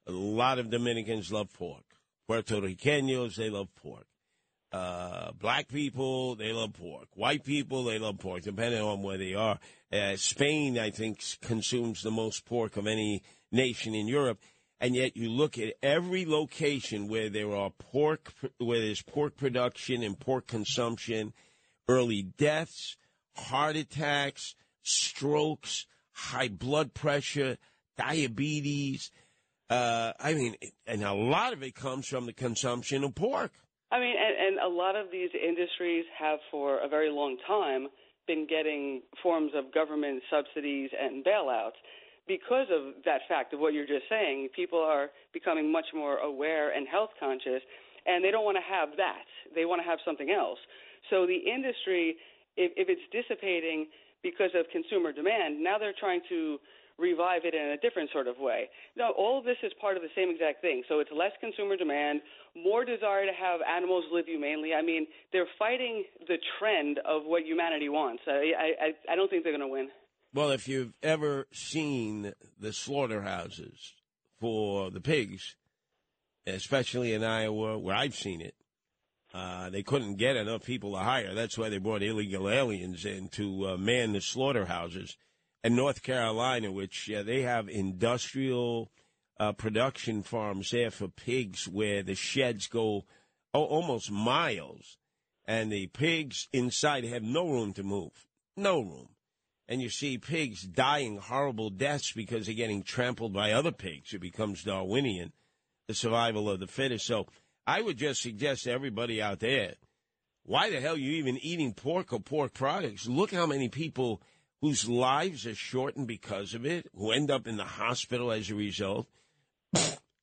A 0.05 0.11
lot 0.11 0.59
of 0.59 0.69
Dominicans 0.69 1.31
love 1.31 1.51
pork. 1.53 1.83
Puerto 2.27 2.55
Ricanos, 2.55 3.35
they 3.35 3.49
love 3.49 3.69
pork. 3.75 4.07
Uh, 4.71 5.31
black 5.31 5.69
people, 5.69 6.35
they 6.35 6.51
love 6.51 6.73
pork. 6.73 7.07
White 7.13 7.45
people, 7.45 7.85
they 7.85 7.99
love 7.99 8.19
pork, 8.19 8.41
depending 8.41 8.81
on 8.81 9.01
where 9.01 9.17
they 9.17 9.33
are. 9.33 9.59
Uh, 9.93 10.17
Spain, 10.17 10.77
I 10.77 10.89
think, 10.89 11.23
consumes 11.41 12.01
the 12.01 12.11
most 12.11 12.45
pork 12.45 12.75
of 12.75 12.85
any 12.85 13.23
nation 13.49 13.95
in 13.95 14.07
Europe. 14.07 14.39
And 14.79 14.93
yet 14.93 15.15
you 15.15 15.29
look 15.29 15.57
at 15.57 15.73
every 15.81 16.25
location 16.25 17.07
where 17.07 17.29
there 17.29 17.55
are 17.55 17.71
pork, 17.71 18.33
where 18.57 18.81
there's 18.81 19.01
pork 19.01 19.37
production 19.37 20.03
and 20.03 20.19
pork 20.19 20.47
consumption, 20.47 21.33
early 21.87 22.23
deaths, 22.23 22.97
heart 23.35 23.77
attacks, 23.77 24.53
strokes, 24.87 25.85
high 26.11 26.47
blood 26.47 26.93
pressure, 26.93 27.57
diabetes. 27.97 29.11
Uh, 29.69 30.13
I 30.19 30.33
mean, 30.33 30.55
and 30.85 31.03
a 31.03 31.13
lot 31.13 31.53
of 31.53 31.61
it 31.63 31.75
comes 31.75 32.07
from 32.07 32.25
the 32.25 32.33
consumption 32.33 33.03
of 33.03 33.15
pork. 33.15 33.51
I 33.91 33.99
mean, 33.99 34.15
and, 34.17 34.57
and 34.57 34.59
a 34.59 34.73
lot 34.73 34.95
of 34.95 35.11
these 35.11 35.29
industries 35.33 36.05
have 36.17 36.39
for 36.51 36.79
a 36.83 36.87
very 36.87 37.09
long 37.09 37.37
time 37.47 37.87
been 38.27 38.45
getting 38.47 39.01
forms 39.23 39.51
of 39.55 39.73
government 39.73 40.21
subsidies 40.29 40.89
and 40.99 41.23
bailouts 41.23 41.79
because 42.27 42.67
of 42.69 42.93
that 43.05 43.21
fact 43.29 43.53
of 43.53 43.59
what 43.59 43.73
you're 43.73 43.87
just 43.87 44.03
saying. 44.09 44.49
People 44.53 44.79
are 44.79 45.09
becoming 45.33 45.71
much 45.71 45.87
more 45.95 46.17
aware 46.17 46.75
and 46.75 46.87
health 46.87 47.11
conscious, 47.19 47.61
and 48.05 48.23
they 48.23 48.31
don't 48.31 48.43
want 48.43 48.57
to 48.57 48.67
have 48.67 48.97
that. 48.97 49.23
They 49.55 49.65
want 49.65 49.81
to 49.81 49.87
have 49.87 49.99
something 50.05 50.29
else. 50.29 50.59
So 51.09 51.25
the 51.25 51.37
industry, 51.37 52.17
if, 52.57 52.71
if 52.75 52.89
it's 52.89 53.05
dissipating 53.11 53.87
because 54.23 54.51
of 54.55 54.65
consumer 54.71 55.11
demand, 55.11 55.63
now 55.63 55.77
they're 55.77 55.95
trying 55.97 56.21
to 56.29 56.57
revive 56.97 57.45
it 57.45 57.53
in 57.53 57.77
a 57.77 57.77
different 57.77 58.09
sort 58.11 58.27
of 58.27 58.35
way. 58.39 58.69
No, 58.95 59.13
all 59.17 59.37
of 59.37 59.45
this 59.45 59.57
is 59.61 59.71
part 59.79 59.97
of 59.97 60.03
the 60.03 60.09
same 60.15 60.29
exact 60.29 60.61
thing. 60.61 60.83
So 60.89 60.99
it's 60.99 61.11
less 61.15 61.31
consumer 61.39 61.77
demand, 61.77 62.21
more 62.55 62.83
desire 62.85 63.25
to 63.25 63.33
have 63.33 63.59
animals 63.61 64.05
live 64.11 64.25
humanely. 64.25 64.73
I 64.73 64.81
mean, 64.81 65.05
they're 65.31 65.47
fighting 65.59 66.03
the 66.27 66.37
trend 66.57 66.99
of 67.05 67.21
what 67.25 67.43
humanity 67.45 67.89
wants. 67.89 68.23
I 68.27 68.51
I, 68.57 69.13
I 69.13 69.15
don't 69.15 69.29
think 69.29 69.43
they're 69.43 69.53
going 69.53 69.61
to 69.61 69.67
win. 69.67 69.89
Well, 70.33 70.51
if 70.51 70.67
you've 70.67 70.93
ever 71.03 71.47
seen 71.51 72.33
the 72.59 72.73
slaughterhouses 72.73 73.93
for 74.39 74.91
the 74.91 74.99
pigs, 74.99 75.55
especially 76.45 77.13
in 77.13 77.23
Iowa, 77.23 77.77
where 77.77 77.95
I've 77.95 78.15
seen 78.15 78.41
it, 78.41 78.55
uh, 79.37 79.69
they 79.69 79.83
couldn't 79.83 80.15
get 80.15 80.35
enough 80.35 80.63
people 80.65 80.93
to 80.93 80.99
hire. 80.99 81.35
That's 81.35 81.57
why 81.59 81.69
they 81.69 81.77
brought 81.77 82.01
illegal 82.01 82.49
aliens 82.49 83.05
in 83.05 83.27
to 83.29 83.67
uh, 83.67 83.77
man 83.77 84.13
the 84.13 84.21
slaughterhouses. 84.21 85.15
And 85.63 85.75
North 85.75 86.01
Carolina, 86.01 86.71
which 86.71 87.11
uh, 87.11 87.21
they 87.21 87.43
have 87.43 87.69
industrial 87.69 88.91
uh, 89.39 89.51
production 89.51 90.23
farms 90.23 90.71
there 90.71 90.89
for 90.89 91.07
pigs 91.07 91.67
where 91.67 92.01
the 92.01 92.15
sheds 92.15 92.65
go 92.65 93.05
oh, 93.53 93.63
almost 93.63 94.09
miles, 94.11 94.97
and 95.45 95.71
the 95.71 95.85
pigs 95.87 96.47
inside 96.51 97.03
have 97.03 97.23
no 97.23 97.47
room 97.47 97.73
to 97.73 97.83
move. 97.83 98.27
No 98.55 98.79
room. 98.79 99.09
and 99.69 99.81
you 99.81 99.89
see 99.89 100.17
pigs 100.17 100.63
dying 100.63 101.17
horrible 101.17 101.69
deaths 101.69 102.11
because 102.13 102.45
they're 102.45 102.55
getting 102.55 102.83
trampled 102.83 103.33
by 103.33 103.51
other 103.51 103.71
pigs. 103.71 104.13
It 104.13 104.21
becomes 104.21 104.63
Darwinian, 104.63 105.33
the 105.87 105.93
survival 105.93 106.49
of 106.49 106.59
the 106.59 106.67
fittest. 106.67 107.05
So 107.05 107.27
I 107.67 107.81
would 107.81 107.97
just 107.97 108.21
suggest 108.21 108.63
to 108.63 108.71
everybody 108.71 109.21
out 109.21 109.41
there, 109.41 109.73
why 110.43 110.69
the 110.69 110.79
hell 110.79 110.95
are 110.95 110.97
you 110.97 111.17
even 111.17 111.37
eating 111.39 111.73
pork 111.73 112.13
or 112.13 112.21
pork 112.21 112.53
products? 112.53 113.07
Look 113.07 113.33
how 113.33 113.45
many 113.45 113.67
people 113.67 114.21
whose 114.61 114.87
lives 114.87 115.45
are 115.45 115.53
shortened 115.53 116.07
because 116.07 116.53
of 116.53 116.65
it, 116.65 116.87
who 116.95 117.11
end 117.11 117.29
up 117.29 117.45
in 117.45 117.57
the 117.57 117.65
hospital 117.65 118.31
as 118.31 118.49
a 118.49 118.55
result. 118.55 119.07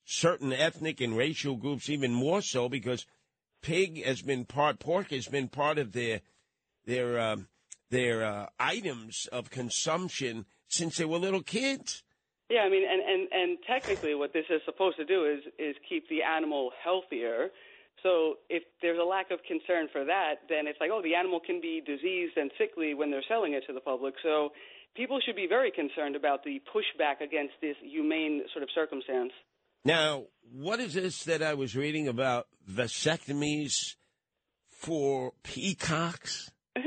Certain 0.07 0.55
ethnic 0.55 1.03
and 1.03 1.15
racial 1.15 1.57
groups 1.57 1.91
even 1.91 2.13
more 2.13 2.41
so 2.41 2.71
because 2.71 3.05
pig 3.61 4.03
has 4.03 4.23
been 4.23 4.47
part, 4.47 4.79
pork 4.79 5.11
has 5.11 5.27
been 5.27 5.49
part 5.49 5.79
of 5.79 5.93
their 5.93 6.23
their 6.87 7.21
um, 7.21 7.49
their 7.91 8.25
uh, 8.25 8.47
items 8.59 9.27
of 9.33 9.51
consumption 9.51 10.47
since 10.69 10.97
they 10.97 11.05
were 11.05 11.19
little 11.19 11.43
kids. 11.43 12.04
Yeah, 12.51 12.61
I 12.61 12.69
mean, 12.69 12.85
and, 12.85 13.01
and, 13.01 13.29
and 13.33 13.59
technically, 13.67 14.15
what 14.15 14.33
this 14.33 14.45
is 14.51 14.61
supposed 14.67 14.97
to 14.99 15.05
do 15.05 15.25
is 15.25 15.41
is 15.59 15.77
keep 15.89 16.09
the 16.09 16.23
animal 16.23 16.71
healthier. 16.83 17.49
So 18.03 18.35
if 18.51 18.63
there's 18.83 18.99
a 19.01 19.05
lack 19.05 19.31
of 19.31 19.39
concern 19.49 19.89
for 19.91 20.05
that, 20.05 20.45
then 20.49 20.67
it's 20.67 20.79
like, 20.79 20.91
oh, 20.93 21.01
the 21.01 21.15
animal 21.15 21.41
can 21.41 21.61
be 21.63 21.81
diseased 21.81 22.37
and 22.37 22.51
sickly 22.59 22.93
when 22.93 23.11
they're 23.11 23.25
selling 23.27 23.55
it 23.55 23.65
to 23.67 23.73
the 23.73 23.81
public. 23.81 24.15
So 24.23 24.51
people 24.95 25.21
should 25.25 25.37
be 25.37 25.47
very 25.49 25.71
concerned 25.71 26.17
about 26.17 26.45
the 26.45 26.61
pushback 26.69 27.25
against 27.25 27.55
this 27.63 27.77
humane 27.83 28.43
sort 28.53 28.63
of 28.63 28.69
circumstance. 28.75 29.33
Now, 29.87 30.25
what 30.53 30.81
is 30.81 30.95
this 30.95 31.25
that 31.25 31.43
I 31.43 31.55
was 31.55 31.77
reading 31.77 32.09
about 32.09 32.47
vasectomies 32.71 33.97
for 34.69 35.33
peacocks? 35.43 36.51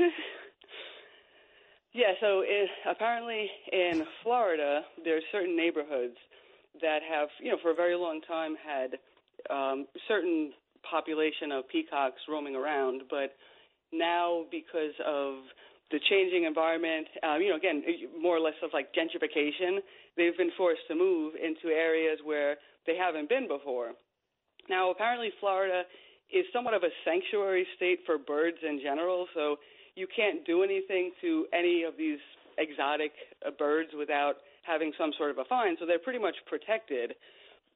yeah, 1.98 2.14
so 2.20 2.42
it, 2.46 2.70
apparently 2.88 3.50
in 3.72 4.04
Florida, 4.22 4.82
there's 5.04 5.24
certain 5.32 5.56
neighborhoods 5.56 6.14
that 6.80 7.00
have, 7.02 7.28
you 7.42 7.50
know, 7.50 7.58
for 7.60 7.72
a 7.72 7.74
very 7.74 7.96
long 7.96 8.20
time 8.20 8.54
had 8.54 8.94
um, 9.50 9.84
certain 10.06 10.52
population 10.88 11.50
of 11.50 11.68
peacocks 11.68 12.20
roaming 12.28 12.54
around, 12.54 13.02
but 13.10 13.34
now 13.92 14.44
because 14.52 14.94
of 15.04 15.42
the 15.90 15.98
changing 16.08 16.44
environment, 16.44 17.08
um, 17.24 17.42
you 17.42 17.48
know, 17.48 17.56
again, 17.56 17.82
more 18.20 18.36
or 18.36 18.40
less 18.40 18.54
of 18.62 18.70
like 18.72 18.94
gentrification, 18.94 19.78
they've 20.16 20.36
been 20.36 20.52
forced 20.56 20.82
to 20.86 20.94
move 20.94 21.34
into 21.34 21.74
areas 21.74 22.20
where 22.24 22.58
they 22.86 22.94
haven't 22.96 23.28
been 23.28 23.48
before. 23.48 23.90
Now, 24.70 24.92
apparently, 24.92 25.30
Florida 25.40 25.82
is 26.32 26.44
somewhat 26.52 26.74
of 26.74 26.84
a 26.84 26.94
sanctuary 27.04 27.66
state 27.74 28.00
for 28.06 28.18
birds 28.18 28.58
in 28.62 28.78
general, 28.80 29.26
so 29.34 29.56
you 29.98 30.06
can't 30.06 30.46
do 30.46 30.62
anything 30.62 31.10
to 31.20 31.46
any 31.52 31.82
of 31.82 31.94
these 31.98 32.22
exotic 32.56 33.12
uh, 33.44 33.50
birds 33.50 33.90
without 33.98 34.36
having 34.62 34.92
some 34.96 35.10
sort 35.18 35.30
of 35.30 35.38
a 35.38 35.44
fine, 35.44 35.76
so 35.80 35.86
they're 35.86 35.98
pretty 35.98 36.18
much 36.18 36.36
protected. 36.46 37.14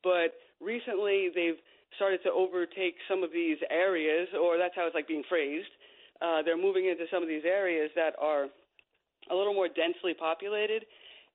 But 0.04 0.38
recently, 0.60 1.30
they've 1.34 1.58
started 1.96 2.22
to 2.22 2.30
overtake 2.30 2.94
some 3.10 3.22
of 3.22 3.32
these 3.32 3.58
areas, 3.70 4.28
or 4.38 4.56
that's 4.56 4.74
how 4.74 4.86
it's 4.86 4.94
like 4.94 5.08
being 5.08 5.24
phrased. 5.28 5.72
Uh, 6.20 6.42
they're 6.42 6.60
moving 6.60 6.86
into 6.86 7.04
some 7.10 7.22
of 7.22 7.28
these 7.28 7.44
areas 7.44 7.90
that 7.96 8.14
are 8.20 8.46
a 9.30 9.34
little 9.34 9.54
more 9.54 9.68
densely 9.68 10.14
populated, 10.14 10.84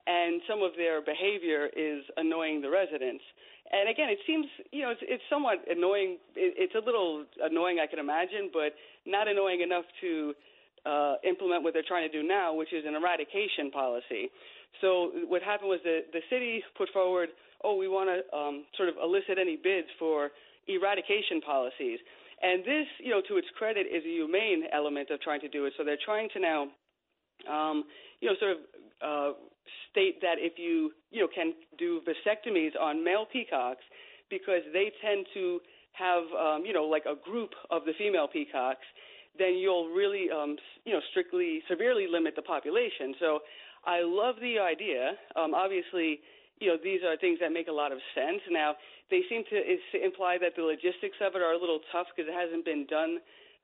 and 0.07 0.41
some 0.47 0.63
of 0.63 0.71
their 0.77 1.01
behavior 1.01 1.67
is 1.75 2.03
annoying 2.15 2.61
the 2.61 2.69
residents. 2.69 3.23
And 3.71 3.89
again, 3.89 4.07
it 4.07 4.19
seems 4.25 4.45
you 4.71 4.83
know 4.83 4.91
it's, 4.91 5.03
it's 5.03 5.23
somewhat 5.29 5.59
annoying. 5.69 6.17
It, 6.35 6.55
it's 6.55 6.75
a 6.75 6.83
little 6.85 7.25
annoying, 7.43 7.79
I 7.83 7.87
can 7.87 7.99
imagine, 7.99 8.49
but 8.53 8.71
not 9.05 9.27
annoying 9.27 9.61
enough 9.61 9.85
to 10.01 10.33
uh, 10.87 11.15
implement 11.27 11.63
what 11.63 11.73
they're 11.73 11.91
trying 11.93 12.09
to 12.09 12.15
do 12.19 12.23
now, 12.27 12.53
which 12.53 12.71
is 12.71 12.83
an 12.87 12.95
eradication 12.95 13.67
policy. 13.71 14.23
So 14.81 15.11
what 15.27 15.41
happened 15.41 15.69
was 15.69 15.81
the 15.83 15.97
the 16.13 16.23
city 16.29 16.63
put 16.77 16.89
forward, 16.97 17.29
oh, 17.63 17.75
we 17.75 17.87
want 17.87 18.09
to 18.13 18.19
um, 18.37 18.55
sort 18.77 18.89
of 18.89 18.95
elicit 19.01 19.37
any 19.39 19.57
bids 19.69 19.87
for 19.99 20.31
eradication 20.67 21.41
policies. 21.41 21.99
And 22.41 22.63
this, 22.63 22.85
you 22.99 23.09
know, 23.09 23.21
to 23.27 23.37
its 23.37 23.47
credit, 23.57 23.87
is 23.87 24.03
a 24.05 24.13
humane 24.19 24.63
element 24.71 25.09
of 25.09 25.19
trying 25.21 25.41
to 25.41 25.49
do 25.49 25.65
it. 25.65 25.73
So 25.75 25.83
they're 25.83 26.03
trying 26.03 26.29
to 26.35 26.39
now, 26.39 26.61
um, 27.49 27.83
you 28.21 28.29
know, 28.29 28.35
sort 28.39 28.51
of 28.51 28.59
uh, 29.01 29.31
state 29.89 30.21
that 30.21 30.37
if 30.37 30.53
you, 30.57 30.91
you 31.09 31.21
know, 31.21 31.29
can 31.33 31.53
do 31.79 32.01
vasectomies 32.05 32.73
on 32.79 33.03
male 33.03 33.25
peacocks 33.31 33.83
because 34.29 34.61
they 34.71 34.91
tend 35.01 35.25
to 35.33 35.59
have, 35.93 36.23
um, 36.37 36.63
you 36.65 36.73
know, 36.73 36.83
like 36.83 37.05
a 37.05 37.15
group 37.29 37.51
of 37.71 37.85
the 37.85 37.93
female 37.97 38.27
peacocks, 38.27 38.85
then 39.37 39.55
you'll 39.55 39.89
really, 39.89 40.29
um, 40.29 40.57
you 40.85 40.93
know, 40.93 41.01
strictly, 41.11 41.61
severely 41.69 42.07
limit 42.09 42.35
the 42.35 42.41
population. 42.41 43.15
So 43.19 43.39
I 43.85 44.01
love 44.03 44.35
the 44.41 44.59
idea. 44.59 45.13
Um, 45.35 45.53
obviously, 45.53 46.19
you 46.59 46.67
know, 46.67 46.77
these 46.81 47.01
are 47.05 47.17
things 47.17 47.39
that 47.39 47.51
make 47.51 47.67
a 47.67 47.71
lot 47.71 47.91
of 47.91 47.99
sense. 48.15 48.41
Now, 48.49 48.75
they 49.09 49.21
seem 49.29 49.43
to 49.49 49.57
imply 50.03 50.37
that 50.41 50.55
the 50.55 50.63
logistics 50.63 51.17
of 51.21 51.35
it 51.35 51.41
are 51.41 51.53
a 51.53 51.59
little 51.59 51.79
tough 51.91 52.07
because 52.15 52.27
it 52.27 52.35
hasn't 52.35 52.65
been 52.65 52.85
done 52.89 53.19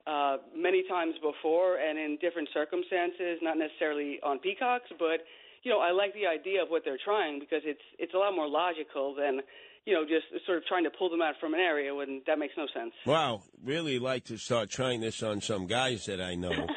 uh, 0.06 0.38
many 0.56 0.84
times 0.88 1.16
before 1.22 1.78
and 1.78 1.98
in 1.98 2.18
different 2.22 2.50
circumstances, 2.54 3.40
not 3.42 3.58
necessarily 3.58 4.20
on 4.24 4.40
peacocks, 4.40 4.88
but 5.00 5.24
you 5.64 5.72
know, 5.72 5.80
I 5.80 5.92
like 5.92 6.14
the 6.14 6.28
idea 6.28 6.62
of 6.62 6.68
what 6.68 6.84
they're 6.84 7.00
trying 7.00 7.40
because 7.40 7.64
it's 7.64 7.84
it's 7.98 8.14
a 8.14 8.18
lot 8.18 8.36
more 8.36 8.48
logical 8.48 9.16
than 9.16 9.40
you 9.86 9.94
know 9.94 10.04
just 10.04 10.46
sort 10.46 10.58
of 10.58 10.66
trying 10.66 10.84
to 10.84 10.90
pull 10.98 11.10
them 11.10 11.22
out 11.22 11.36
from 11.40 11.54
an 11.54 11.60
area 11.60 11.94
when 11.94 12.22
that 12.28 12.40
makes 12.40 12.54
no 12.58 12.68
sense. 12.74 12.94
Wow, 13.06 13.44
really 13.64 14.00
like 14.00 14.26
to 14.26 14.38
start 14.38 14.70
trying 14.70 15.02
this 15.02 15.24
on 15.24 15.42
some 15.42 15.68
guys 15.68 16.06
that 16.06 16.22
I 16.22 16.36
know. 16.36 16.68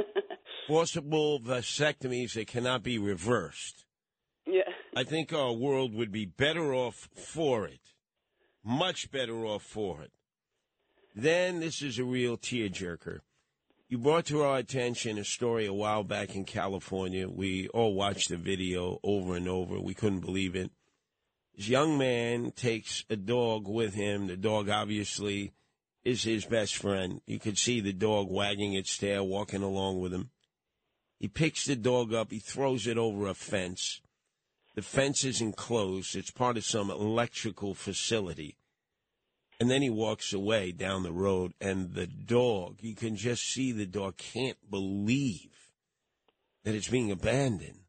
Forcible 0.68 1.40
vasectomies 1.40 2.34
that 2.34 2.46
cannot 2.46 2.82
be 2.82 2.98
reversed. 2.98 3.84
Yeah. 4.46 4.62
I 4.96 5.04
think 5.04 5.32
our 5.32 5.52
world 5.52 5.94
would 5.94 6.12
be 6.12 6.26
better 6.26 6.72
off 6.74 7.08
for 7.14 7.66
it 7.66 7.80
much 8.64 9.10
better 9.10 9.44
off 9.44 9.62
for 9.62 10.02
it. 10.02 10.12
Then 11.14 11.60
this 11.60 11.82
is 11.82 11.98
a 11.98 12.04
real 12.04 12.36
tearjerker. 12.36 13.20
You 13.88 13.98
brought 13.98 14.24
to 14.26 14.42
our 14.42 14.58
attention 14.58 15.18
a 15.18 15.24
story 15.24 15.66
a 15.66 15.72
while 15.72 16.02
back 16.02 16.34
in 16.34 16.44
California. 16.44 17.28
We 17.28 17.68
all 17.68 17.94
watched 17.94 18.30
the 18.30 18.38
video 18.38 18.98
over 19.02 19.36
and 19.36 19.48
over. 19.48 19.78
We 19.78 19.92
couldn't 19.92 20.20
believe 20.20 20.56
it. 20.56 20.70
This 21.56 21.68
young 21.68 21.98
man 21.98 22.52
takes 22.52 23.04
a 23.10 23.16
dog 23.16 23.68
with 23.68 23.94
him. 23.94 24.26
The 24.26 24.36
dog 24.36 24.68
obviously 24.68 25.52
is 26.04 26.24
his 26.24 26.44
best 26.44 26.76
friend. 26.76 27.20
You 27.26 27.38
could 27.38 27.58
see 27.58 27.80
the 27.80 27.92
dog 27.92 28.30
wagging 28.30 28.72
its 28.72 28.96
tail, 28.96 29.26
walking 29.26 29.62
along 29.62 30.00
with 30.00 30.12
him. 30.12 30.30
He 31.18 31.28
picks 31.28 31.66
the 31.66 31.76
dog 31.76 32.12
up. 32.12 32.32
He 32.32 32.38
throws 32.38 32.86
it 32.86 32.98
over 32.98 33.28
a 33.28 33.34
fence. 33.34 34.00
The 34.74 34.82
fence 34.82 35.24
is 35.24 35.40
enclosed. 35.40 36.16
It's 36.16 36.30
part 36.30 36.56
of 36.56 36.64
some 36.64 36.90
electrical 36.90 37.74
facility. 37.74 38.56
And 39.60 39.70
then 39.70 39.82
he 39.82 39.90
walks 39.90 40.32
away 40.32 40.72
down 40.72 41.04
the 41.04 41.12
road, 41.12 41.52
and 41.60 41.94
the 41.94 42.08
dog, 42.08 42.78
you 42.80 42.96
can 42.96 43.14
just 43.14 43.44
see 43.44 43.70
the 43.70 43.86
dog 43.86 44.16
can't 44.16 44.58
believe 44.68 45.70
that 46.64 46.74
it's 46.74 46.88
being 46.88 47.12
abandoned. 47.12 47.81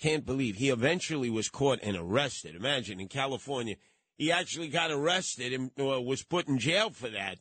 Can't 0.00 0.24
believe. 0.24 0.56
He 0.56 0.70
eventually 0.70 1.30
was 1.30 1.48
caught 1.48 1.80
and 1.82 1.96
arrested. 1.96 2.54
Imagine 2.54 3.00
in 3.00 3.08
California, 3.08 3.76
he 4.16 4.32
actually 4.32 4.68
got 4.68 4.90
arrested 4.90 5.52
and 5.52 5.70
uh, 5.78 6.00
was 6.00 6.22
put 6.22 6.48
in 6.48 6.58
jail 6.58 6.90
for 6.90 7.08
that. 7.08 7.38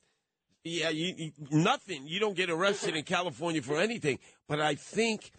Yeah, 0.64 0.90
you, 0.90 1.14
you, 1.18 1.32
nothing. 1.52 2.06
You 2.06 2.20
don't 2.20 2.36
get 2.36 2.50
arrested 2.50 2.96
in 2.96 3.04
California 3.04 3.62
for 3.62 3.80
anything. 3.80 4.20
But 4.48 4.60
I 4.60 4.76
think 4.76 5.32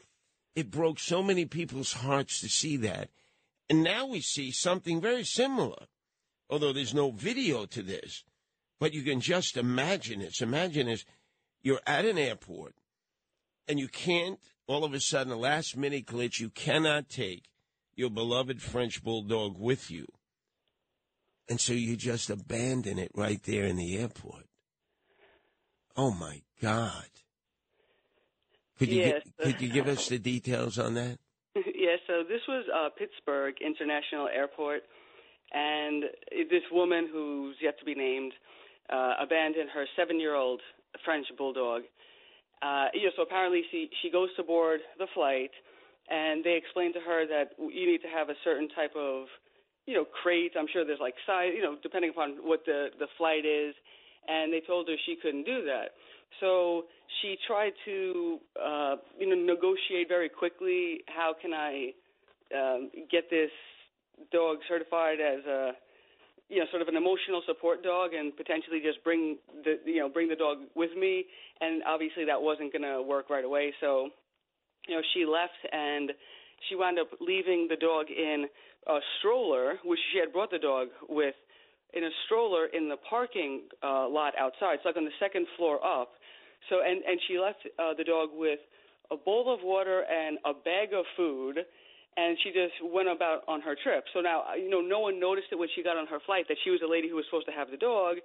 it 0.57 0.71
broke 0.71 0.99
so 0.99 1.23
many 1.23 1.45
people's 1.45 1.93
hearts 1.93 2.41
to 2.41 2.49
see 2.49 2.77
that. 2.79 3.11
And 3.69 3.83
now 3.83 4.07
we 4.07 4.21
see 4.21 4.51
something 4.51 5.01
very 5.01 5.25
similar, 5.25 5.87
although 6.49 6.73
there's 6.73 6.95
no 6.95 7.11
video 7.11 7.67
to 7.67 7.83
this. 7.83 8.25
But 8.81 8.95
you 8.95 9.03
can 9.03 9.21
just 9.21 9.59
imagine 9.59 10.21
this. 10.21 10.41
Imagine 10.41 10.87
this. 10.87 11.05
You're 11.63 11.81
at 11.87 12.07
an 12.07 12.17
airport 12.17 12.75
and 13.69 13.79
you 13.79 13.89
can't, 13.89 14.41
all 14.71 14.85
of 14.85 14.95
a 14.95 15.01
sudden, 15.01 15.33
a 15.33 15.37
last 15.37 15.77
minute 15.77 16.07
glitch, 16.07 16.39
you 16.39 16.49
cannot 16.49 17.09
take 17.09 17.43
your 17.97 18.09
beloved 18.09 18.63
French 18.63 19.03
bulldog 19.03 19.59
with 19.59 19.91
you. 19.91 20.07
And 21.49 21.61
so 21.61 21.73
you 21.73 21.97
just 21.97 22.31
abandon 22.31 22.97
it 22.97 23.11
right 23.13 23.43
there 23.43 23.65
in 23.65 23.75
the 23.75 23.99
airport. 23.99 24.45
Oh 25.97 26.13
my 26.13 26.43
God. 26.63 27.09
Could 28.79 28.93
you, 28.93 29.01
yes. 29.03 29.23
could 29.43 29.61
you 29.61 29.69
give 29.69 29.89
us 29.89 30.09
the 30.09 30.19
details 30.19 30.79
on 30.79 30.95
that? 30.95 31.19
Yeah, 31.75 31.97
so 32.07 32.23
this 32.23 32.43
was 32.47 32.65
uh, 32.73 32.91
Pittsburgh 32.97 33.55
International 33.61 34.29
Airport, 34.29 34.83
and 35.53 36.05
this 36.31 36.63
woman 36.71 37.09
who's 37.11 37.57
yet 37.61 37.77
to 37.81 37.85
be 37.85 37.95
named 37.95 38.33
uh, 38.93 39.15
abandoned 39.21 39.71
her 39.75 39.87
seven-year-old 39.97 40.61
French 41.05 41.27
bulldog. 41.37 41.83
Uh, 42.63 42.87
you 42.95 43.05
know, 43.05 43.11
so 43.17 43.23
apparently 43.23 43.63
she 43.71 43.89
she 44.03 44.11
goes 44.11 44.29
to 44.37 44.43
board 44.43 44.81
the 44.99 45.07
flight, 45.15 45.51
and 46.11 46.45
they 46.45 46.57
explain 46.57 46.93
to 46.95 47.01
her 47.01 47.27
that 47.27 47.53
you 47.59 47.87
need 47.87 48.03
to 48.03 48.09
have 48.09 48.29
a 48.29 48.35
certain 48.45 48.69
type 48.71 48.95
of 48.97 49.27
you 49.87 49.95
know 49.95 50.05
crate. 50.23 50.53
I'm 50.59 50.67
sure 50.73 50.85
there's 50.85 51.01
like 51.01 51.15
size, 51.27 51.53
you 51.57 51.63
know, 51.63 51.77
depending 51.83 52.11
upon 52.11 52.39
what 52.43 52.65
the 52.67 52.89
the 52.99 53.07
flight 53.19 53.45
is. 53.47 53.75
and 54.29 54.53
they 54.53 54.61
told 54.67 54.89
her 54.89 54.97
she 55.07 55.17
couldn't 55.23 55.45
do 55.45 55.65
that. 55.65 55.93
So 56.41 56.85
she 57.21 57.37
tried 57.47 57.73
to, 57.87 58.39
uh, 58.63 58.97
you 59.19 59.29
know, 59.29 59.37
negotiate 59.55 60.09
very 60.09 60.29
quickly. 60.29 61.01
How 61.09 61.35
can 61.41 61.53
I 61.53 61.93
um, 62.55 62.91
get 63.11 63.31
this 63.31 63.51
dog 64.33 64.59
certified 64.69 65.19
as 65.21 65.45
a, 65.47 65.73
you 66.51 66.59
know, 66.59 66.67
sort 66.71 66.83
of 66.83 66.89
an 66.89 66.97
emotional 66.97 67.43
support 67.47 67.83
dog, 67.83 68.13
and 68.13 68.37
potentially 68.37 68.81
just 68.83 69.03
bring 69.05 69.39
the, 69.65 69.79
you 69.87 70.01
know, 70.01 70.09
bring 70.09 70.29
the 70.29 70.37
dog 70.37 70.59
with 70.75 70.91
me? 70.99 71.25
And 71.61 71.83
obviously 71.87 72.25
that 72.27 72.43
wasn't 72.43 72.73
going 72.73 72.83
to 72.83 73.01
work 73.03 73.31
right 73.31 73.45
away. 73.45 73.73
So, 73.81 74.11
you 74.89 74.95
know, 74.97 75.03
she 75.15 75.25
left 75.25 75.61
and 75.73 76.11
she 76.69 76.75
wound 76.75 76.99
up 76.99 77.09
leaving 77.21 77.69
the 77.71 77.77
dog 77.77 78.07
in 78.11 78.47
a 78.89 78.99
stroller, 79.19 79.79
which 79.85 80.01
she 80.13 80.19
had 80.19 80.33
brought 80.33 80.51
the 80.51 80.59
dog 80.59 80.89
with, 81.09 81.35
in 81.95 82.05
a 82.05 82.11
stroller 82.27 82.67
in 82.67 82.89
the 82.89 82.97
parking 83.09 83.63
uh, 83.83 84.09
lot 84.09 84.35
outside. 84.39 84.75
It's 84.75 84.85
like 84.85 84.97
on 84.97 85.05
the 85.05 85.19
second 85.21 85.47
floor 85.57 85.79
up. 85.85 86.11
So 86.69 86.83
and 86.85 87.03
and 87.05 87.19
she 87.27 87.39
left 87.39 87.61
uh, 87.79 87.95
the 87.97 88.05
dog 88.05 88.31
with 88.35 88.61
a 89.11 89.17
bowl 89.17 89.53
of 89.53 89.61
water 89.63 90.05
and 90.05 90.39
a 90.45 90.53
bag 90.53 90.93
of 90.93 91.05
food, 91.17 91.59
and 92.17 92.37
she 92.43 92.51
just 92.51 92.75
went 92.83 93.09
about 93.09 93.43
on 93.47 93.61
her 93.61 93.77
trip. 93.77 94.05
So 94.15 94.21
now 94.21 94.55
you 94.55 94.71
know 94.71 94.81
no 94.81 95.01
one 95.01 95.21
noticed 95.21 95.49
it 95.53 95.59
when 95.59 95.69
she 95.75 95.83
got 95.83 95.97
on 95.97 96.07
her 96.07 96.19
flight 96.27 96.47
that 96.49 96.57
she 96.65 96.71
was 96.71 96.81
the 96.81 96.91
lady 96.91 97.09
who 97.09 97.17
was 97.17 97.25
supposed 97.27 97.47
to 97.47 97.57
have 97.57 97.71
the 97.71 97.77
dog, 97.79 98.19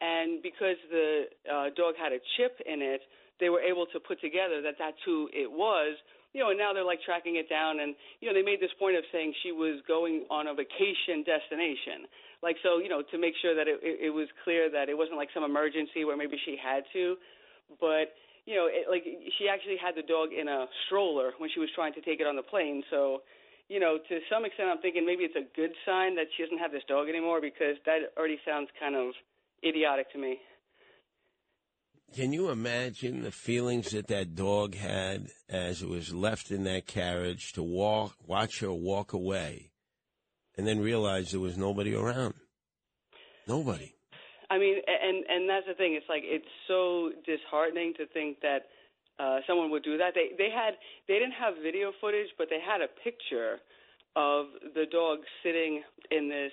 and 0.00 0.42
because 0.42 0.76
the 0.90 1.30
uh, 1.46 1.68
dog 1.76 1.94
had 1.96 2.12
a 2.12 2.20
chip 2.36 2.58
in 2.66 2.82
it, 2.82 3.00
they 3.40 3.48
were 3.48 3.60
able 3.60 3.86
to 3.92 4.00
put 4.00 4.20
together 4.20 4.62
that 4.62 4.74
that's 4.78 4.98
who 5.04 5.28
it 5.32 5.50
was 5.50 5.96
you 6.32 6.40
know, 6.40 6.48
and 6.48 6.58
now 6.58 6.72
they're 6.72 6.84
like 6.84 7.00
tracking 7.04 7.36
it 7.36 7.48
down. 7.48 7.80
And 7.80 7.94
you 8.20 8.28
know, 8.28 8.34
they 8.34 8.42
made 8.44 8.60
this 8.60 8.72
point 8.78 8.96
of 8.96 9.04
saying 9.12 9.34
she 9.42 9.52
was 9.52 9.80
going 9.86 10.24
on 10.30 10.48
a 10.48 10.54
vacation 10.54 11.24
destination, 11.24 12.08
like 12.42 12.56
so, 12.62 12.80
you 12.80 12.88
know, 12.88 13.02
to 13.12 13.16
make 13.18 13.34
sure 13.40 13.54
that 13.54 13.68
it, 13.68 13.80
it, 13.84 14.08
it 14.08 14.12
was 14.12 14.28
clear 14.44 14.70
that 14.72 14.88
it 14.88 14.96
wasn't 14.96 15.16
like 15.16 15.28
some 15.34 15.44
emergency 15.44 16.04
where 16.04 16.16
maybe 16.16 16.36
she 16.44 16.56
had 16.56 16.84
to, 16.92 17.16
but 17.80 18.16
you 18.46 18.54
know, 18.54 18.66
it, 18.66 18.86
like 18.90 19.04
she 19.38 19.48
actually 19.48 19.76
had 19.78 19.94
the 19.94 20.02
dog 20.02 20.30
in 20.32 20.48
a 20.48 20.66
stroller 20.86 21.32
when 21.38 21.50
she 21.52 21.60
was 21.60 21.68
trying 21.74 21.94
to 21.94 22.00
take 22.00 22.20
it 22.20 22.26
on 22.26 22.36
the 22.36 22.42
plane. 22.42 22.82
So, 22.90 23.22
you 23.68 23.78
know, 23.78 23.98
to 23.98 24.18
some 24.30 24.44
extent, 24.44 24.68
I'm 24.68 24.82
thinking 24.82 25.06
maybe 25.06 25.24
it's 25.24 25.36
a 25.36 25.46
good 25.54 25.70
sign 25.86 26.16
that 26.16 26.26
she 26.36 26.42
doesn't 26.42 26.58
have 26.58 26.72
this 26.72 26.82
dog 26.88 27.08
anymore 27.08 27.40
because 27.40 27.76
that 27.86 28.12
already 28.18 28.38
sounds 28.46 28.68
kind 28.80 28.96
of 28.96 29.14
idiotic 29.64 30.12
to 30.12 30.18
me. 30.18 30.38
Can 32.14 32.34
you 32.34 32.50
imagine 32.50 33.22
the 33.22 33.30
feelings 33.30 33.92
that 33.92 34.08
that 34.08 34.34
dog 34.34 34.74
had 34.74 35.28
as 35.48 35.80
it 35.80 35.88
was 35.88 36.12
left 36.12 36.50
in 36.50 36.64
that 36.64 36.86
carriage 36.86 37.52
to 37.54 37.62
walk, 37.62 38.16
watch 38.26 38.60
her 38.60 38.72
walk 38.72 39.14
away, 39.14 39.70
and 40.58 40.66
then 40.66 40.80
realize 40.80 41.30
there 41.30 41.40
was 41.40 41.56
nobody 41.56 41.94
around? 41.94 42.34
Nobody. 43.48 43.94
I 44.52 44.58
mean, 44.58 44.76
and 44.84 45.24
and 45.24 45.48
that's 45.48 45.64
the 45.66 45.72
thing. 45.72 45.96
It's 45.96 46.08
like 46.12 46.20
it's 46.24 46.52
so 46.68 47.08
disheartening 47.24 47.94
to 47.96 48.04
think 48.12 48.44
that 48.44 48.68
uh, 49.16 49.40
someone 49.46 49.70
would 49.70 49.82
do 49.82 49.96
that. 49.96 50.12
They 50.12 50.36
they 50.36 50.52
had 50.52 50.76
they 51.08 51.16
didn't 51.16 51.40
have 51.40 51.54
video 51.64 51.92
footage, 52.00 52.28
but 52.36 52.48
they 52.52 52.60
had 52.60 52.84
a 52.84 52.90
picture 53.00 53.64
of 54.14 54.52
the 54.76 54.84
dog 54.92 55.24
sitting 55.42 55.80
in 56.10 56.28
this 56.28 56.52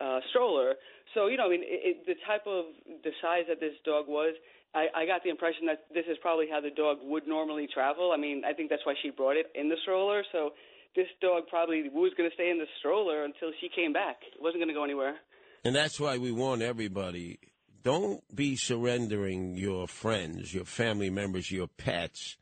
uh, 0.00 0.20
stroller. 0.30 0.80
So 1.12 1.28
you 1.28 1.36
know, 1.36 1.44
I 1.44 1.50
mean, 1.50 1.60
it, 1.60 1.80
it, 1.84 1.96
the 2.08 2.16
type 2.24 2.48
of 2.48 2.72
the 3.04 3.12
size 3.20 3.44
that 3.52 3.60
this 3.60 3.76
dog 3.84 4.08
was 4.08 4.32
I, 4.72 4.88
I 4.96 5.06
got 5.06 5.20
the 5.20 5.28
impression 5.28 5.68
that 5.68 5.84
this 5.92 6.08
is 6.08 6.16
probably 6.24 6.48
how 6.50 6.60
the 6.64 6.72
dog 6.72 7.04
would 7.04 7.28
normally 7.28 7.68
travel. 7.68 8.12
I 8.12 8.16
mean, 8.16 8.48
I 8.48 8.52
think 8.56 8.70
that's 8.70 8.84
why 8.84 8.94
she 9.02 9.10
brought 9.10 9.36
it 9.36 9.52
in 9.54 9.68
the 9.68 9.76
stroller. 9.84 10.24
So 10.32 10.56
this 10.96 11.06
dog 11.20 11.52
probably 11.52 11.88
was 11.92 12.12
going 12.16 12.28
to 12.28 12.34
stay 12.34 12.48
in 12.48 12.56
the 12.56 12.68
stroller 12.80 13.24
until 13.24 13.52
she 13.60 13.68
came 13.68 13.92
back. 13.92 14.24
It 14.24 14.40
wasn't 14.40 14.64
going 14.64 14.72
to 14.72 14.74
go 14.74 14.84
anywhere. 14.84 15.20
And 15.66 15.74
that's 15.74 15.98
why 15.98 16.16
we 16.16 16.30
warn 16.30 16.62
everybody 16.62 17.40
don't 17.82 18.22
be 18.32 18.54
surrendering 18.54 19.56
your 19.56 19.88
friends, 19.88 20.54
your 20.54 20.64
family 20.64 21.10
members, 21.10 21.50
your 21.50 21.66
pets 21.66 22.36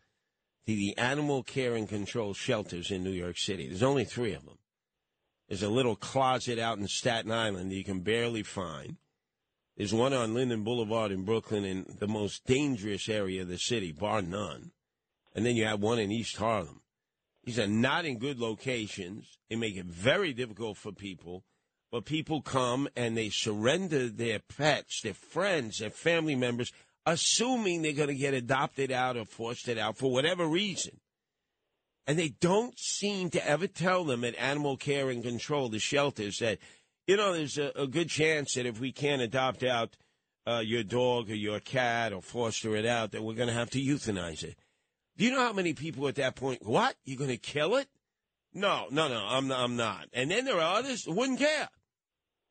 to 0.66 0.74
the 0.74 0.94
animal 0.98 1.42
care 1.42 1.74
and 1.74 1.88
control 1.88 2.34
shelters 2.34 2.90
in 2.90 3.02
New 3.02 3.12
York 3.12 3.38
City. 3.38 3.66
There's 3.66 3.82
only 3.82 4.04
three 4.04 4.34
of 4.34 4.44
them. 4.44 4.58
There's 5.48 5.62
a 5.62 5.70
little 5.70 5.96
closet 5.96 6.58
out 6.58 6.76
in 6.76 6.86
Staten 6.86 7.32
Island 7.32 7.70
that 7.70 7.76
you 7.76 7.82
can 7.82 8.00
barely 8.00 8.42
find. 8.42 8.98
There's 9.78 9.94
one 9.94 10.12
on 10.12 10.34
Linden 10.34 10.62
Boulevard 10.62 11.10
in 11.10 11.24
Brooklyn 11.24 11.64
in 11.64 11.96
the 11.98 12.06
most 12.06 12.44
dangerous 12.44 13.08
area 13.08 13.40
of 13.40 13.48
the 13.48 13.56
city, 13.56 13.90
bar 13.90 14.20
none. 14.20 14.72
And 15.34 15.46
then 15.46 15.56
you 15.56 15.64
have 15.64 15.80
one 15.80 15.98
in 15.98 16.12
East 16.12 16.36
Harlem. 16.36 16.82
These 17.44 17.58
are 17.58 17.66
not 17.66 18.04
in 18.04 18.18
good 18.18 18.38
locations. 18.38 19.38
They 19.48 19.56
make 19.56 19.78
it 19.78 19.86
very 19.86 20.34
difficult 20.34 20.76
for 20.76 20.92
people. 20.92 21.42
But 21.94 22.06
people 22.06 22.42
come 22.42 22.88
and 22.96 23.16
they 23.16 23.28
surrender 23.28 24.08
their 24.08 24.40
pets, 24.40 25.02
their 25.02 25.14
friends, 25.14 25.78
their 25.78 25.90
family 25.90 26.34
members, 26.34 26.72
assuming 27.06 27.82
they're 27.82 27.92
going 27.92 28.08
to 28.08 28.16
get 28.16 28.34
adopted 28.34 28.90
out 28.90 29.16
or 29.16 29.24
fostered 29.24 29.78
out 29.78 29.96
for 29.96 30.10
whatever 30.10 30.44
reason. 30.44 30.98
And 32.08 32.18
they 32.18 32.30
don't 32.40 32.76
seem 32.76 33.30
to 33.30 33.48
ever 33.48 33.68
tell 33.68 34.02
them 34.02 34.24
at 34.24 34.34
Animal 34.38 34.76
Care 34.76 35.08
and 35.08 35.22
Control, 35.22 35.68
the 35.68 35.78
shelters, 35.78 36.40
that 36.40 36.58
you 37.06 37.16
know, 37.16 37.32
there's 37.32 37.58
a, 37.58 37.70
a 37.76 37.86
good 37.86 38.08
chance 38.08 38.54
that 38.54 38.66
if 38.66 38.80
we 38.80 38.90
can't 38.90 39.22
adopt 39.22 39.62
out 39.62 39.96
uh, 40.48 40.64
your 40.66 40.82
dog 40.82 41.30
or 41.30 41.36
your 41.36 41.60
cat 41.60 42.12
or 42.12 42.22
foster 42.22 42.74
it 42.74 42.86
out, 42.86 43.12
that 43.12 43.22
we're 43.22 43.34
going 43.34 43.46
to 43.46 43.54
have 43.54 43.70
to 43.70 43.80
euthanize 43.80 44.42
it. 44.42 44.56
Do 45.16 45.24
you 45.24 45.30
know 45.30 45.46
how 45.46 45.52
many 45.52 45.74
people 45.74 46.08
at 46.08 46.16
that 46.16 46.34
point, 46.34 46.66
what? 46.66 46.96
You're 47.04 47.18
going 47.18 47.30
to 47.30 47.36
kill 47.36 47.76
it? 47.76 47.86
No, 48.52 48.86
no, 48.90 49.06
no, 49.06 49.24
I'm 49.28 49.52
I'm 49.52 49.76
not. 49.76 50.08
And 50.12 50.28
then 50.28 50.44
there 50.44 50.56
are 50.60 50.78
others 50.78 51.04
who 51.04 51.12
wouldn't 51.12 51.38
care. 51.38 51.68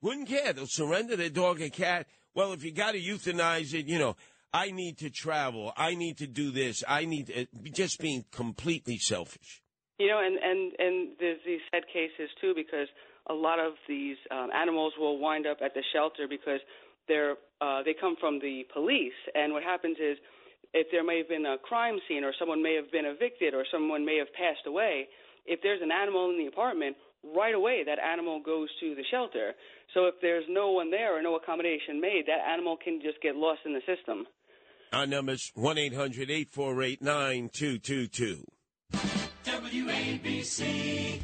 Wouldn't 0.03 0.27
care. 0.27 0.51
They'll 0.51 0.67
surrender 0.67 1.15
their 1.15 1.29
dog 1.29 1.61
or 1.61 1.69
cat. 1.69 2.07
Well, 2.35 2.51
if 2.51 2.63
you 2.63 2.73
got 2.73 2.91
to 2.91 2.99
euthanize 2.99 3.73
it, 3.73 3.87
you 3.87 3.97
know, 3.97 4.17
I 4.53 4.69
need 4.71 4.97
to 4.97 5.09
travel. 5.09 5.71
I 5.77 5.95
need 5.95 6.17
to 6.17 6.27
do 6.27 6.51
this. 6.51 6.83
I 6.85 7.05
need 7.05 7.27
to, 7.27 7.47
just 7.71 7.99
being 7.99 8.25
completely 8.29 8.97
selfish. 8.97 9.61
You 9.97 10.07
know, 10.09 10.19
and, 10.21 10.37
and, 10.37 10.73
and 10.77 11.09
there's 11.21 11.39
these 11.45 11.61
sad 11.71 11.83
cases 11.87 12.29
too 12.41 12.53
because 12.53 12.87
a 13.29 13.33
lot 13.33 13.59
of 13.59 13.73
these 13.87 14.17
um, 14.29 14.49
animals 14.53 14.91
will 14.99 15.19
wind 15.19 15.47
up 15.47 15.59
at 15.63 15.73
the 15.73 15.83
shelter 15.93 16.27
because 16.29 16.59
they're 17.07 17.35
uh, 17.61 17.81
they 17.83 17.95
come 17.99 18.15
from 18.19 18.39
the 18.39 18.63
police, 18.73 19.15
and 19.35 19.53
what 19.53 19.63
happens 19.63 19.95
is 19.99 20.17
if 20.73 20.87
there 20.91 21.03
may 21.03 21.17
have 21.19 21.29
been 21.29 21.45
a 21.45 21.57
crime 21.57 21.99
scene 22.07 22.23
or 22.25 22.33
someone 22.37 22.61
may 22.61 22.75
have 22.75 22.91
been 22.91 23.05
evicted 23.05 23.53
or 23.53 23.63
someone 23.71 24.05
may 24.05 24.17
have 24.17 24.27
passed 24.33 24.67
away, 24.67 25.07
if 25.45 25.61
there's 25.61 25.81
an 25.81 25.91
animal 25.91 26.29
in 26.29 26.37
the 26.37 26.47
apartment, 26.47 26.97
right 27.35 27.55
away 27.55 27.83
that 27.85 27.99
animal 27.99 28.41
goes 28.41 28.69
to 28.79 28.95
the 28.95 29.03
shelter. 29.09 29.53
So 29.93 30.05
if 30.05 30.15
there's 30.21 30.45
no 30.49 30.71
one 30.71 30.91
there 30.91 31.17
or 31.17 31.21
no 31.21 31.35
accommodation 31.35 32.01
made, 32.01 32.23
that 32.27 32.47
animal 32.49 32.77
can 32.77 33.01
just 33.01 33.21
get 33.21 33.35
lost 33.35 33.61
in 33.65 33.73
the 33.73 33.81
system. 33.85 34.25
Our 34.91 35.07
number 35.07 35.33
is 35.33 35.51
1 35.55 35.77
800 35.77 36.29
848 36.29 37.01
9222. 37.01 38.45
WABC. 39.45 41.23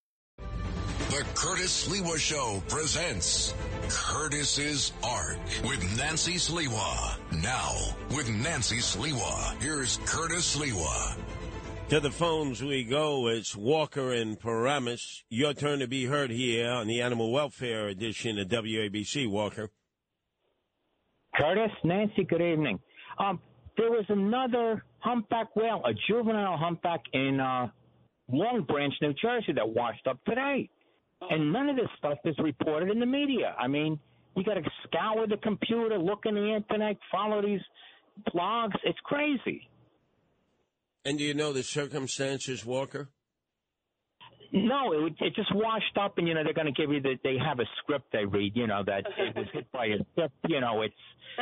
The 1.11 1.25
Curtis 1.35 1.89
Sliwa 1.89 2.17
Show 2.17 2.63
presents 2.69 3.53
Curtis's 3.89 4.93
Ark 5.03 5.35
with 5.65 5.97
Nancy 5.97 6.35
Sliwa. 6.35 7.17
Now, 7.43 7.75
with 8.15 8.29
Nancy 8.29 8.77
Sliwa, 8.77 9.61
here's 9.61 9.97
Curtis 10.05 10.55
Sliwa. 10.55 11.17
To 11.89 11.99
the 11.99 12.11
phones 12.11 12.63
we 12.63 12.85
go. 12.85 13.27
It's 13.27 13.57
Walker 13.57 14.13
and 14.13 14.39
Paramus. 14.39 15.25
Your 15.29 15.53
turn 15.53 15.79
to 15.79 15.87
be 15.89 16.05
heard 16.05 16.31
here 16.31 16.71
on 16.71 16.87
the 16.87 17.01
Animal 17.01 17.33
Welfare 17.33 17.89
Edition 17.89 18.39
of 18.39 18.47
WABC, 18.47 19.29
Walker. 19.29 19.69
Curtis, 21.35 21.71
Nancy, 21.83 22.23
good 22.23 22.41
evening. 22.41 22.79
Um, 23.19 23.41
there 23.75 23.91
was 23.91 24.05
another 24.07 24.85
humpback 24.99 25.57
whale, 25.57 25.81
a 25.83 25.91
juvenile 26.07 26.55
humpback 26.55 27.01
in 27.11 27.41
uh, 27.41 27.67
Long 28.31 28.63
Branch, 28.65 28.93
New 29.01 29.13
Jersey, 29.21 29.51
that 29.51 29.67
washed 29.67 30.07
up 30.07 30.17
today. 30.23 30.69
And 31.29 31.53
none 31.53 31.69
of 31.69 31.75
this 31.75 31.87
stuff 31.97 32.17
is 32.25 32.35
reported 32.39 32.89
in 32.89 32.99
the 32.99 33.05
media. 33.05 33.55
I 33.57 33.67
mean, 33.67 33.99
You 34.35 34.43
got 34.43 34.55
to 34.55 34.63
scour 34.87 35.27
the 35.27 35.37
computer, 35.37 35.97
look 35.97 36.21
in 36.25 36.35
the 36.35 36.55
internet, 36.55 36.97
follow 37.11 37.41
these 37.41 37.61
blogs. 38.33 38.75
It's 38.83 38.99
crazy. 39.03 39.69
And 41.03 41.17
do 41.17 41.23
you 41.23 41.33
know 41.33 41.51
the 41.51 41.63
circumstances, 41.63 42.65
Walker? 42.65 43.09
No, 44.53 44.91
it, 44.93 45.13
it 45.19 45.33
just 45.35 45.53
washed 45.55 45.97
up, 45.99 46.17
and 46.17 46.27
you 46.27 46.33
know 46.33 46.43
they're 46.43 46.53
going 46.53 46.73
to 46.73 46.73
give 46.73 46.91
you 46.91 47.01
the. 47.01 47.15
They 47.23 47.37
have 47.37 47.59
a 47.59 47.65
script 47.81 48.11
they 48.11 48.25
read. 48.25 48.51
You 48.55 48.67
know 48.67 48.83
that 48.85 49.05
it 49.17 49.35
was 49.35 49.47
hit 49.53 49.71
by 49.71 49.85
a 49.85 49.97
ship. 50.15 50.31
You 50.47 50.59
know 50.59 50.81
it's 50.81 50.93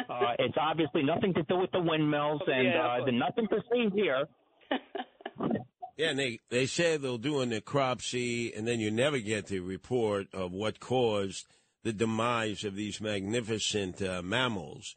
uh, 0.10 0.34
it's 0.38 0.56
obviously 0.62 1.02
nothing 1.04 1.34
to 1.34 1.44
do 1.44 1.58
with 1.58 1.72
the 1.72 1.80
windmills, 1.80 2.42
and 2.46 2.68
Yeah, 2.68 2.86
uh, 2.86 3.00
of 3.00 3.06
there's 3.06 3.20
nothing 3.20 3.48
to 3.48 3.62
see 3.72 3.90
here. 3.96 4.26
Yeah, 6.00 6.12
and 6.12 6.20
they, 6.20 6.40
they 6.50 6.66
say 6.66 6.96
they'll 6.96 7.18
do 7.18 7.42
a 7.42 7.46
necropsy, 7.46 8.58
and 8.58 8.66
then 8.66 8.80
you 8.80 8.90
never 8.90 9.20
get 9.20 9.48
the 9.48 9.60
report 9.60 10.28
of 10.34 10.54
what 10.54 10.80
caused 10.80 11.46
the 11.84 11.92
demise 11.92 12.64
of 12.64 12.78
these 12.78 13.02
magnificent 13.02 14.02
uh, 14.02 14.22
mammals. 14.22 14.96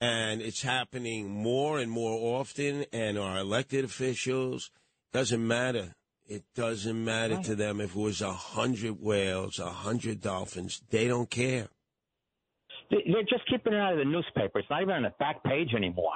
And 0.00 0.42
it's 0.42 0.62
happening 0.62 1.30
more 1.30 1.78
and 1.78 1.88
more 1.88 2.40
often, 2.40 2.84
and 2.92 3.16
our 3.16 3.38
elected 3.38 3.84
officials, 3.84 4.72
doesn't 5.12 5.46
matter. 5.46 5.94
It 6.26 6.42
doesn't 6.56 7.04
matter 7.04 7.40
to 7.40 7.54
them 7.54 7.80
if 7.80 7.94
it 7.94 8.00
was 8.00 8.20
a 8.20 8.32
hundred 8.32 9.00
whales, 9.00 9.60
a 9.60 9.70
hundred 9.70 10.20
dolphins. 10.20 10.82
They 10.90 11.06
don't 11.06 11.30
care. 11.30 11.68
They're 12.90 13.22
just 13.22 13.48
keeping 13.48 13.72
it 13.72 13.78
out 13.78 13.92
of 13.92 13.98
the 13.98 14.04
newspaper. 14.04 14.58
It's 14.58 14.68
not 14.68 14.82
even 14.82 14.94
on 14.94 15.02
the 15.04 15.14
back 15.16 15.44
page 15.44 15.74
anymore. 15.76 16.14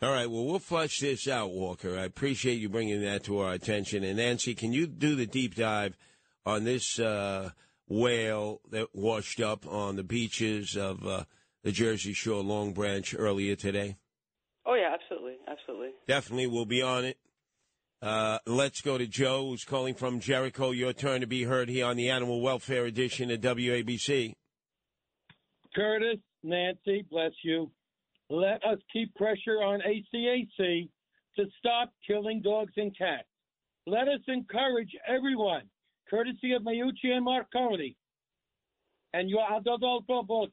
All 0.00 0.12
right, 0.12 0.30
well, 0.30 0.44
we'll 0.44 0.60
flush 0.60 1.00
this 1.00 1.26
out, 1.26 1.50
Walker. 1.50 1.98
I 1.98 2.04
appreciate 2.04 2.60
you 2.60 2.68
bringing 2.68 3.02
that 3.02 3.24
to 3.24 3.40
our 3.40 3.52
attention. 3.52 4.04
And 4.04 4.18
Nancy, 4.18 4.54
can 4.54 4.72
you 4.72 4.86
do 4.86 5.16
the 5.16 5.26
deep 5.26 5.56
dive 5.56 5.96
on 6.46 6.62
this 6.62 7.00
uh, 7.00 7.50
whale 7.88 8.60
that 8.70 8.94
washed 8.94 9.40
up 9.40 9.66
on 9.66 9.96
the 9.96 10.04
beaches 10.04 10.76
of 10.76 11.04
uh, 11.04 11.24
the 11.64 11.72
Jersey 11.72 12.12
Shore 12.12 12.44
Long 12.44 12.72
Branch 12.72 13.12
earlier 13.18 13.56
today? 13.56 13.96
Oh 14.64 14.74
yeah, 14.74 14.94
absolutely, 14.94 15.38
absolutely. 15.48 15.90
Definitely, 16.06 16.46
we'll 16.46 16.64
be 16.64 16.82
on 16.82 17.04
it. 17.04 17.18
Uh, 18.00 18.38
let's 18.46 18.80
go 18.80 18.98
to 18.98 19.06
Joe, 19.08 19.48
who's 19.48 19.64
calling 19.64 19.94
from 19.94 20.20
Jericho. 20.20 20.70
Your 20.70 20.92
turn 20.92 21.22
to 21.22 21.26
be 21.26 21.42
heard 21.42 21.68
here 21.68 21.86
on 21.86 21.96
the 21.96 22.10
Animal 22.10 22.40
Welfare 22.40 22.84
Edition 22.84 23.32
of 23.32 23.40
WABC. 23.40 24.34
Curtis, 25.74 26.18
Nancy, 26.44 27.04
bless 27.10 27.32
you. 27.42 27.72
Let 28.30 28.62
us 28.64 28.78
keep 28.92 29.14
pressure 29.14 29.62
on 29.62 29.80
ACAC 29.80 30.88
to 31.36 31.44
stop 31.58 31.92
killing 32.06 32.42
dogs 32.42 32.72
and 32.76 32.96
cats. 32.96 33.28
Let 33.86 34.08
us 34.08 34.20
encourage 34.28 34.94
everyone, 35.06 35.62
courtesy 36.10 36.52
of 36.52 36.62
Mayucci 36.62 37.10
and 37.10 37.24
Marconi, 37.24 37.96
and 39.14 39.30
your 39.30 39.46
Adolfo 39.50 40.22
Voce, 40.22 40.50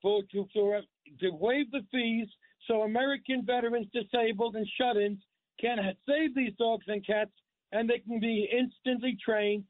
for 0.00 0.22
to, 0.32 0.46
for, 0.54 0.80
to 1.20 1.30
waive 1.32 1.70
the 1.70 1.82
fees 1.92 2.28
so 2.66 2.82
American 2.82 3.44
veterans, 3.44 3.86
disabled, 3.92 4.56
and 4.56 4.66
shut-ins 4.78 5.18
can 5.60 5.78
save 6.08 6.34
these 6.34 6.52
dogs 6.58 6.86
and 6.88 7.06
cats, 7.06 7.30
and 7.72 7.88
they 7.88 7.98
can 7.98 8.20
be 8.20 8.48
instantly 8.50 9.18
trained 9.22 9.64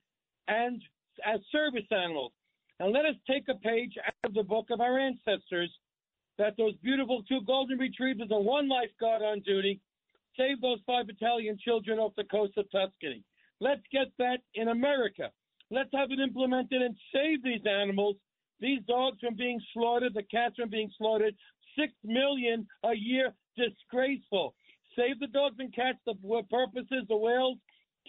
and 0.47 0.81
as 1.27 1.41
service 1.51 1.87
animals. 1.91 2.33
And 2.79 2.93
let 2.93 3.05
us 3.05 3.15
take 3.29 3.49
a 3.49 3.55
page 3.55 3.95
out 4.07 4.15
of 4.25 4.35
the 4.35 4.43
book 4.43 4.67
of 4.71 4.81
our 4.81 4.99
ancestors 4.99 5.71
that 6.39 6.57
those 6.57 6.75
beautiful 6.83 7.23
two 7.29 7.41
golden 7.47 7.79
retrievers 7.79 8.29
and 8.31 8.45
one 8.45 8.69
lifeguard 8.69 9.23
on 9.23 9.41
duty 9.41 9.81
saved 10.37 10.63
those 10.63 10.81
five 10.87 11.09
Italian 11.09 11.59
children 11.65 11.99
off 11.99 12.13
the 12.17 12.25
coast 12.25 12.55
of 12.57 12.71
Tuscany. 12.71 13.23
Let's 13.61 13.83
get 13.93 14.09
that 14.19 14.39
in 14.55 14.69
America. 14.69 15.31
Let's 15.71 15.91
have 15.95 16.11
it 16.11 16.21
implemented 16.21 16.83
and 16.83 16.97
save 17.13 17.43
these 17.43 17.65
animals, 17.67 18.17
these 18.61 18.81
dogs 18.87 19.19
from 19.21 19.37
being 19.37 19.61
slaughtered, 19.73 20.15
the 20.15 20.25
cats 20.25 20.57
from 20.57 20.71
being 20.71 20.91
slaughtered. 20.99 21.35
Six 21.79 21.93
million 22.05 22.67
a 22.85 22.95
year, 22.95 23.33
disgraceful. 23.57 24.55
Save 24.97 25.19
the 25.19 25.27
dogs 25.29 25.57
and 25.59 25.75
cats, 25.75 25.99
the 26.07 26.15
porpoises, 26.51 27.07
the 27.09 27.17
whales, 27.17 27.59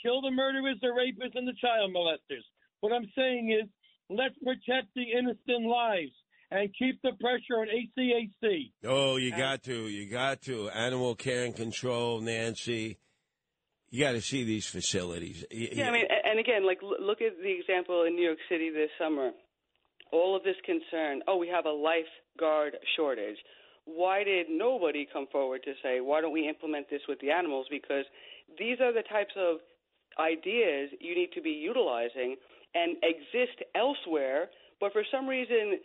kill 0.01 0.21
the 0.21 0.29
murderers, 0.29 0.77
the 0.81 0.88
rapists, 0.88 1.35
and 1.35 1.47
the 1.47 1.53
child 1.59 1.91
molesters. 1.95 2.45
What 2.81 2.93
I'm 2.93 3.09
saying 3.15 3.51
is, 3.51 3.67
let's 4.09 4.35
protect 4.43 4.93
the 4.95 5.11
innocent 5.17 5.65
lives 5.65 6.13
and 6.56 6.70
keep 6.78 7.02
the 7.02 7.12
pressure 7.20 7.60
on 7.60 7.68
ACAC. 7.68 8.72
Oh, 8.86 9.18
you 9.18 9.32
got 9.32 9.63
to. 9.63 9.88
You 9.88 10.10
got 10.10 10.41
to. 10.44 10.70
Animal 10.70 11.15
care 11.15 11.44
and 11.46 11.56
control, 11.56 12.22
Nancy. 12.22 12.98
You 13.89 14.00
got 14.04 14.13
to 14.13 14.22
see 14.22 14.44
these 14.44 14.65
facilities. 14.68 15.46
Y- 15.52 15.70
Yeah, 15.74 15.89
I 15.89 15.91
mean, 15.91 16.06
and 16.26 16.39
again, 16.39 16.65
like 16.65 16.80
look 16.82 17.22
at 17.22 17.38
the 17.41 17.52
example 17.60 18.04
in 18.04 18.15
New 18.15 18.24
York 18.26 18.39
City 18.50 18.70
this 18.70 18.89
summer. 19.00 19.32
All 20.12 20.36
of 20.36 20.44
this 20.44 20.56
concern. 20.65 21.22
Oh, 21.28 21.38
we 21.38 21.48
have 21.50 21.65
a 21.65 21.72
lifeguard 21.72 22.78
shortage. 22.96 23.38
Why 23.86 24.24
did 24.24 24.48
nobody 24.50 25.08
come 25.12 25.28
forward 25.32 25.62
to 25.65 25.74
say, 25.84 26.00
why 26.02 26.22
don't 26.22 26.32
we 26.34 26.48
implement 26.48 26.89
this 26.89 27.02
with 27.08 27.20
the 27.20 27.32
animals? 27.32 27.68
Because 27.70 28.06
these 28.58 28.80
are 28.82 28.94
the 28.94 29.04
types 29.04 29.34
of 29.38 29.58
ideas 30.20 30.89
you 31.00 31.15
need 31.15 31.30
to 31.36 31.41
be 31.41 31.52
utilizing 31.52 32.36
and 32.74 32.98
exist 33.04 33.62
elsewhere, 33.76 34.50
but 34.80 34.91
for 34.94 35.04
some 35.12 35.28
reason 35.28 35.74
s- 35.76 35.80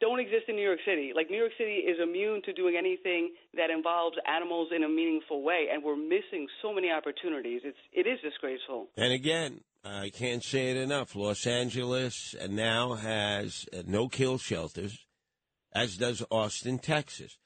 don't 0.00 0.20
exist 0.20 0.44
in 0.48 0.56
New 0.56 0.62
York 0.62 0.80
City. 0.86 1.12
Like 1.14 1.30
New 1.30 1.38
York 1.38 1.52
City 1.58 1.82
is 1.84 1.98
immune 2.02 2.42
to 2.44 2.52
doing 2.52 2.76
anything 2.78 3.32
that 3.54 3.70
involves 3.70 4.16
animals 4.26 4.68
in 4.74 4.84
a 4.84 4.88
meaningful 4.88 5.42
way, 5.42 5.66
and 5.72 5.82
we're 5.82 5.96
missing 5.96 6.46
so 6.62 6.72
many 6.72 6.90
opportunities. 6.90 7.62
It's 7.64 7.78
it 7.92 8.06
is 8.06 8.18
disgraceful. 8.22 8.88
And 8.96 9.12
again, 9.12 9.60
I 9.84 10.10
can't 10.10 10.44
say 10.44 10.70
it 10.70 10.76
enough. 10.76 11.16
Los 11.16 11.46
Angeles 11.46 12.34
now 12.48 12.94
has 12.94 13.66
uh, 13.72 13.82
no 13.86 14.08
kill 14.08 14.38
shelters, 14.38 15.06
as 15.74 15.96
does 15.96 16.22
Austin, 16.30 16.78
Texas. 16.78 17.36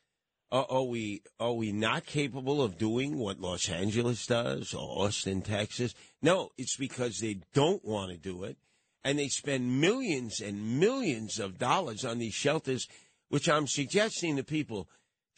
Are, 0.52 0.66
are 0.68 0.84
we 0.84 1.22
are 1.40 1.54
we 1.54 1.72
not 1.72 2.06
capable 2.06 2.62
of 2.62 2.78
doing 2.78 3.18
what 3.18 3.40
Los 3.40 3.68
Angeles 3.68 4.26
does 4.26 4.74
or 4.74 5.06
Austin, 5.06 5.42
Texas? 5.42 5.94
No, 6.22 6.50
it's 6.58 6.76
because 6.76 7.18
they 7.18 7.40
don't 7.54 7.84
want 7.84 8.12
to 8.12 8.18
do 8.18 8.44
it, 8.44 8.56
and 9.06 9.20
they 9.20 9.28
spend 9.28 9.80
millions 9.80 10.40
and 10.40 10.80
millions 10.80 11.38
of 11.38 11.58
dollars 11.58 12.04
on 12.04 12.18
these 12.18 12.34
shelters. 12.34 12.88
Which 13.28 13.48
I'm 13.48 13.68
suggesting 13.68 14.36
to 14.36 14.42
people, 14.44 14.88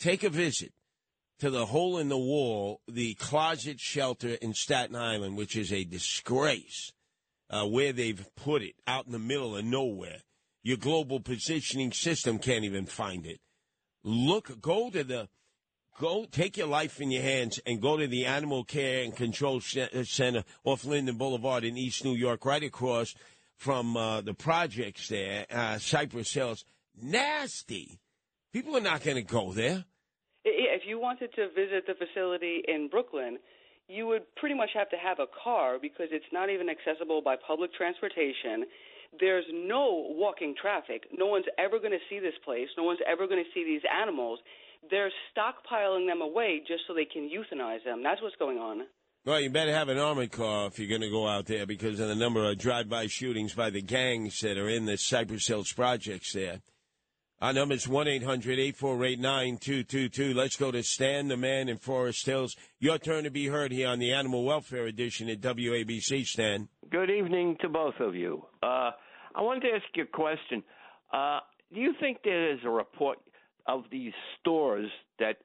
take 0.00 0.22
a 0.22 0.30
visit 0.30 0.72
to 1.40 1.50
the 1.50 1.66
hole 1.66 1.98
in 1.98 2.08
the 2.08 2.18
wall, 2.18 2.80
the 2.88 3.12
closet 3.14 3.78
shelter 3.78 4.38
in 4.40 4.54
Staten 4.54 4.96
Island, 4.96 5.36
which 5.36 5.54
is 5.54 5.70
a 5.70 5.84
disgrace, 5.84 6.92
uh, 7.50 7.66
where 7.66 7.92
they've 7.92 8.26
put 8.36 8.62
it 8.62 8.74
out 8.86 9.04
in 9.06 9.12
the 9.12 9.18
middle 9.18 9.56
of 9.56 9.64
nowhere. 9.66 10.22
Your 10.62 10.78
global 10.78 11.20
positioning 11.20 11.92
system 11.92 12.38
can't 12.38 12.64
even 12.64 12.86
find 12.86 13.26
it. 13.26 13.38
Look, 14.02 14.62
go 14.62 14.88
to 14.90 15.04
the, 15.04 15.28
go 16.00 16.24
take 16.30 16.56
your 16.56 16.68
life 16.68 17.00
in 17.02 17.10
your 17.10 17.22
hands 17.22 17.60
and 17.66 17.82
go 17.82 17.98
to 17.98 18.06
the 18.06 18.24
Animal 18.24 18.64
Care 18.64 19.02
and 19.04 19.14
Control 19.14 19.60
Center 19.60 20.44
off 20.64 20.84
Linden 20.86 21.16
Boulevard 21.16 21.64
in 21.64 21.76
East 21.76 22.04
New 22.04 22.14
York, 22.14 22.46
right 22.46 22.62
across 22.62 23.14
from 23.58 23.96
uh, 23.96 24.20
the 24.20 24.34
projects 24.34 25.08
there, 25.08 25.44
uh, 25.50 25.78
Cypress 25.78 26.32
Hills. 26.32 26.64
Nasty. 27.00 27.98
People 28.52 28.76
are 28.76 28.80
not 28.80 29.02
going 29.02 29.16
to 29.16 29.22
go 29.22 29.52
there. 29.52 29.84
If 30.44 30.82
you 30.86 30.98
wanted 30.98 31.34
to 31.34 31.48
visit 31.48 31.86
the 31.86 31.94
facility 31.94 32.62
in 32.66 32.88
Brooklyn, 32.88 33.38
you 33.88 34.06
would 34.06 34.22
pretty 34.36 34.54
much 34.54 34.70
have 34.74 34.88
to 34.90 34.96
have 34.96 35.18
a 35.18 35.26
car 35.44 35.78
because 35.80 36.08
it's 36.10 36.30
not 36.32 36.48
even 36.50 36.68
accessible 36.68 37.20
by 37.20 37.36
public 37.36 37.74
transportation. 37.74 38.64
There's 39.18 39.44
no 39.52 40.06
walking 40.08 40.54
traffic. 40.60 41.04
No 41.12 41.26
one's 41.26 41.46
ever 41.58 41.78
going 41.78 41.92
to 41.92 42.04
see 42.08 42.20
this 42.20 42.38
place. 42.44 42.68
No 42.76 42.84
one's 42.84 43.00
ever 43.06 43.26
going 43.26 43.42
to 43.42 43.50
see 43.52 43.64
these 43.64 43.82
animals. 43.90 44.38
They're 44.90 45.10
stockpiling 45.34 46.06
them 46.06 46.22
away 46.22 46.62
just 46.66 46.82
so 46.86 46.94
they 46.94 47.06
can 47.06 47.28
euthanize 47.28 47.84
them. 47.84 48.02
That's 48.02 48.22
what's 48.22 48.36
going 48.36 48.58
on. 48.58 48.86
Well, 49.28 49.40
you 49.42 49.50
better 49.50 49.74
have 49.74 49.90
an 49.90 49.98
armored 49.98 50.32
car 50.32 50.68
if 50.68 50.78
you're 50.78 50.88
going 50.88 51.02
to 51.02 51.10
go 51.10 51.28
out 51.28 51.44
there 51.44 51.66
because 51.66 52.00
of 52.00 52.08
the 52.08 52.14
number 52.14 52.48
of 52.48 52.56
drive-by 52.56 53.08
shootings 53.08 53.52
by 53.52 53.68
the 53.68 53.82
gangs 53.82 54.38
that 54.38 54.56
are 54.56 54.70
in 54.70 54.86
the 54.86 54.96
Cypress 54.96 55.46
Hills 55.46 55.70
projects 55.70 56.32
there. 56.32 56.62
Our 57.42 57.52
number 57.52 57.74
is 57.74 57.86
1-800-848-9222. 57.86 60.34
Let's 60.34 60.56
go 60.56 60.70
to 60.70 60.82
Stan, 60.82 61.28
the 61.28 61.36
man 61.36 61.68
in 61.68 61.76
Forest 61.76 62.24
Hills. 62.24 62.56
Your 62.80 62.96
turn 62.96 63.24
to 63.24 63.30
be 63.30 63.48
heard 63.48 63.70
here 63.70 63.88
on 63.88 63.98
the 63.98 64.14
Animal 64.14 64.46
Welfare 64.46 64.86
Edition 64.86 65.28
at 65.28 65.42
WABC, 65.42 66.24
Stan. 66.24 66.70
Good 66.88 67.10
evening 67.10 67.58
to 67.60 67.68
both 67.68 68.00
of 68.00 68.14
you. 68.14 68.46
Uh, 68.62 68.92
I 69.34 69.42
wanted 69.42 69.68
to 69.68 69.74
ask 69.74 69.84
you 69.94 70.04
a 70.04 70.06
question. 70.06 70.62
Uh, 71.12 71.40
do 71.74 71.80
you 71.80 71.92
think 72.00 72.20
there 72.24 72.50
is 72.50 72.60
a 72.64 72.70
report 72.70 73.18
of 73.66 73.84
these 73.92 74.14
stores 74.40 74.88
that 75.18 75.36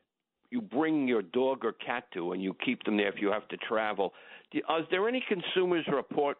you 0.53 0.61
bring 0.61 1.07
your 1.07 1.23
dog 1.23 1.65
or 1.65 1.73
cat 1.73 2.06
to 2.13 2.31
and 2.31 2.41
you 2.41 2.56
keep 2.63 2.83
them 2.83 2.95
there 2.95 3.10
if 3.10 3.19
you 3.19 3.31
have 3.31 3.47
to 3.49 3.58
travel? 3.58 4.13
Do, 4.51 4.60
is 4.60 4.85
there 4.91 5.10
any 5.10 5.23
consumers 5.27 5.85
report 5.91 6.37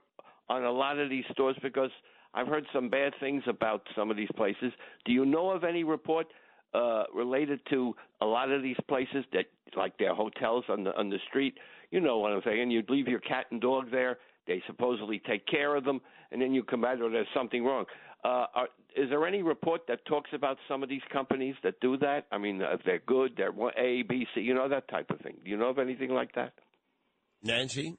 on 0.50 0.64
a 0.64 0.72
lot 0.72 1.00
of 1.00 1.10
these 1.10 1.26
stores? 1.32 1.58
Because 1.64 1.90
I've 2.36 2.48
heard 2.48 2.66
some 2.72 2.90
bad 2.90 3.14
things 3.20 3.44
about 3.48 3.82
some 3.96 4.12
of 4.12 4.16
these 4.16 4.30
places. 4.36 4.72
Do 5.06 5.12
you 5.12 5.26
know 5.26 5.50
of 5.50 5.64
any 5.64 5.84
report 5.84 6.28
uh, 6.76 7.06
related 7.14 7.60
to 7.72 7.96
a 8.22 8.26
lot 8.26 8.52
of 8.52 8.62
these 8.62 8.78
places 8.88 9.26
that, 9.34 9.46
like 9.76 9.98
their 9.98 10.14
hotels 10.14 10.64
on 10.70 10.84
the 10.84 10.96
on 10.96 11.10
the 11.10 11.20
street? 11.28 11.58
You 11.90 12.00
know 12.00 12.20
what 12.20 12.32
I'm 12.32 12.42
saying? 12.46 12.62
And 12.62 12.72
you'd 12.72 12.90
leave 12.90 13.08
your 13.08 13.20
cat 13.20 13.48
and 13.52 13.60
dog 13.60 13.92
there, 13.92 14.18
They 14.48 14.62
supposedly 14.68 15.22
take 15.28 15.46
care 15.48 15.76
of 15.76 15.84
them, 15.84 16.02
and 16.32 16.42
then 16.42 16.54
you 16.54 16.64
come 16.64 16.86
out 16.86 17.02
or 17.02 17.10
there's 17.10 17.28
something 17.34 17.64
wrong. 17.64 17.86
Uh, 18.24 18.46
are, 18.56 18.68
is 18.96 19.10
there 19.10 19.26
any 19.28 19.42
report 19.42 19.82
that 19.88 20.06
talks 20.06 20.30
about 20.34 20.58
some 20.68 20.84
of 20.84 20.90
these 20.90 21.02
companies 21.12 21.56
that 21.64 21.80
do 21.82 21.98
that? 21.98 22.26
I 22.32 22.38
mean, 22.38 22.62
if 22.62 22.82
they're 22.86 23.02
good, 23.06 23.34
they're 23.36 23.54
A, 23.78 24.04
B, 24.04 24.26
C, 24.34 24.42
you 24.42 24.54
know 24.54 24.70
that 24.70 24.88
type 24.88 25.10
of 25.10 25.20
thing. 25.20 25.36
Do 25.44 25.50
you 25.50 25.58
know 25.58 25.70
of 25.70 25.80
anything 25.80 26.10
like 26.12 26.34
that? 26.36 26.54
Nancy? 27.44 27.98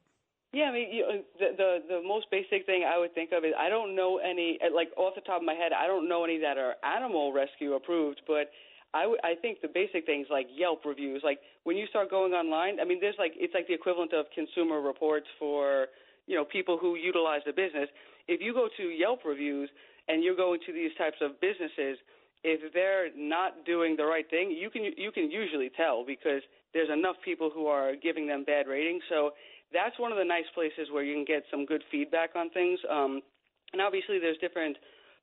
Yeah, 0.55 0.71
I 0.71 0.73
mean, 0.73 0.89
you, 0.93 1.05
uh, 1.05 1.13
the, 1.41 1.49
the 1.57 1.79
the 1.99 2.01
most 2.07 2.27
basic 2.31 2.65
thing 2.65 2.87
I 2.87 2.97
would 2.97 3.13
think 3.13 3.33
of 3.33 3.45
is 3.45 3.53
I 3.59 3.69
don't 3.69 3.97
know 3.97 4.19
any 4.19 4.57
uh, 4.63 4.73
like 4.73 4.89
off 4.97 5.17
the 5.17 5.21
top 5.21 5.43
of 5.43 5.45
my 5.45 5.55
head 5.55 5.73
I 5.75 5.89
don't 5.89 6.09
know 6.09 6.23
any 6.25 6.39
that 6.39 6.57
are 6.59 6.77
animal 6.87 7.33
rescue 7.33 7.75
approved, 7.75 8.23
but 8.27 8.55
I, 8.95 9.03
w- 9.03 9.19
I 9.25 9.35
think 9.35 9.61
the 9.61 9.69
basic 9.69 10.07
things 10.07 10.29
like 10.31 10.47
Yelp 10.55 10.85
reviews, 10.85 11.23
like 11.25 11.41
when 11.65 11.77
you 11.77 11.87
start 11.91 12.09
going 12.09 12.33
online, 12.33 12.79
I 12.79 12.85
mean, 12.85 12.99
there's 13.01 13.19
like 13.19 13.33
it's 13.35 13.53
like 13.53 13.67
the 13.67 13.75
equivalent 13.75 14.13
of 14.15 14.27
consumer 14.33 14.81
reports 14.81 15.27
for 15.41 15.89
you 16.29 16.37
know 16.37 16.45
people 16.45 16.79
who 16.81 16.95
utilize 16.95 17.43
the 17.45 17.53
business. 17.53 17.91
If 18.29 18.41
you 18.41 18.55
go 18.55 18.69
to 18.77 18.83
Yelp 18.85 19.27
reviews 19.27 19.69
and 20.09 20.23
you're 20.23 20.37
going 20.37 20.61
to 20.67 20.73
these 20.73 20.93
types 20.99 21.17
of 21.21 21.41
businesses, 21.41 21.99
if 22.45 22.73
they're 22.73 23.09
not 23.17 23.65
doing 23.65 23.97
the 23.97 24.05
right 24.05 24.29
thing, 24.29 24.51
you 24.51 24.69
can 24.71 24.85
you 24.97 25.11
can 25.11 25.31
usually 25.31 25.71
tell 25.77 26.05
because 26.05 26.43
there's 26.75 26.91
enough 26.93 27.17
people 27.25 27.51
who 27.53 27.67
are 27.67 27.93
giving 27.97 28.27
them 28.27 28.45
bad 28.45 28.67
ratings. 28.67 29.03
So 29.09 29.31
that's 29.73 29.99
one 29.99 30.13
of 30.13 30.19
the 30.19 30.25
nice 30.25 30.49
places 30.55 30.93
where 30.93 31.03
you 31.03 31.15
can 31.15 31.25
get 31.25 31.45
some 31.51 31.65
good 31.65 31.83
feedback 31.91 32.37
on 32.37 32.51
things. 32.51 32.79
Um, 32.91 33.23
and 33.73 33.81
obviously, 33.81 34.19
there's 34.19 34.37
different 34.39 34.77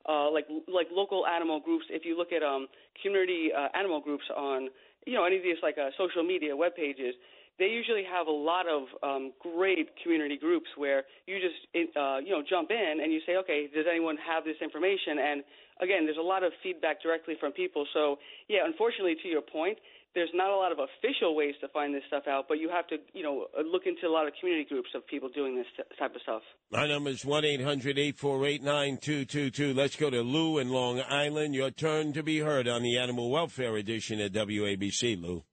uh, 0.09 0.31
like 0.31 0.47
like 0.67 0.87
local 0.91 1.27
animal 1.27 1.59
groups. 1.59 1.85
If 1.89 2.05
you 2.05 2.17
look 2.17 2.33
at 2.33 2.41
um, 2.41 2.67
community 3.01 3.49
uh, 3.55 3.69
animal 3.77 4.01
groups 4.01 4.25
on 4.35 4.69
you 5.05 5.13
know 5.13 5.25
any 5.25 5.37
of 5.37 5.43
these 5.43 5.61
like 5.61 5.77
uh, 5.77 5.89
social 5.97 6.23
media 6.23 6.55
web 6.55 6.75
pages, 6.75 7.13
they 7.59 7.67
usually 7.67 8.03
have 8.03 8.27
a 8.27 8.31
lot 8.31 8.65
of 8.67 8.87
um, 9.03 9.31
great 9.39 9.89
community 10.03 10.37
groups 10.37 10.67
where 10.77 11.03
you 11.27 11.37
just 11.39 11.59
uh, 11.97 12.17
you 12.17 12.31
know 12.31 12.43
jump 12.47 12.71
in 12.71 12.99
and 13.01 13.11
you 13.11 13.19
say, 13.25 13.37
okay, 13.37 13.69
does 13.73 13.85
anyone 13.89 14.17
have 14.17 14.43
this 14.43 14.57
information? 14.61 15.19
And 15.19 15.43
again, 15.81 16.05
there's 16.05 16.21
a 16.21 16.25
lot 16.25 16.43
of 16.43 16.51
feedback 16.63 17.01
directly 17.01 17.35
from 17.39 17.51
people. 17.51 17.85
So 17.93 18.17
yeah, 18.47 18.65
unfortunately, 18.65 19.15
to 19.23 19.27
your 19.27 19.41
point, 19.41 19.77
there's 20.13 20.29
not 20.33 20.49
a 20.49 20.55
lot 20.55 20.71
of 20.71 20.79
official 20.79 21.35
ways 21.35 21.55
to 21.61 21.67
find 21.69 21.93
this 21.93 22.03
stuff 22.07 22.23
out, 22.27 22.45
but 22.49 22.59
you 22.59 22.69
have 22.69 22.85
to, 22.87 22.97
you 23.13 23.23
know, 23.23 23.47
look 23.65 23.83
into 23.85 24.07
a 24.07 24.11
lot 24.11 24.27
of 24.27 24.33
community 24.39 24.67
groups 24.67 24.89
of 24.93 25.07
people 25.07 25.29
doing 25.29 25.55
this 25.55 25.65
type 25.97 26.13
of 26.15 26.21
stuff. 26.21 26.41
My 26.69 26.87
number 26.87 27.09
is 27.09 27.23
1 27.23 27.45
800 27.45 27.97
848 27.97 28.63
9222. 28.63 29.73
Let's 29.73 29.95
go 29.95 30.09
to 30.09 30.21
Lou 30.21 30.57
in 30.57 30.69
Long 30.69 31.01
Island. 31.01 31.55
Your 31.55 31.71
turn 31.71 32.13
to 32.13 32.23
be 32.23 32.39
heard 32.39 32.67
on 32.67 32.83
the 32.83 32.97
Animal 32.97 33.29
Welfare 33.29 33.77
Edition 33.77 34.19
at 34.19 34.33
WABC, 34.33 35.21
Lou. 35.21 35.43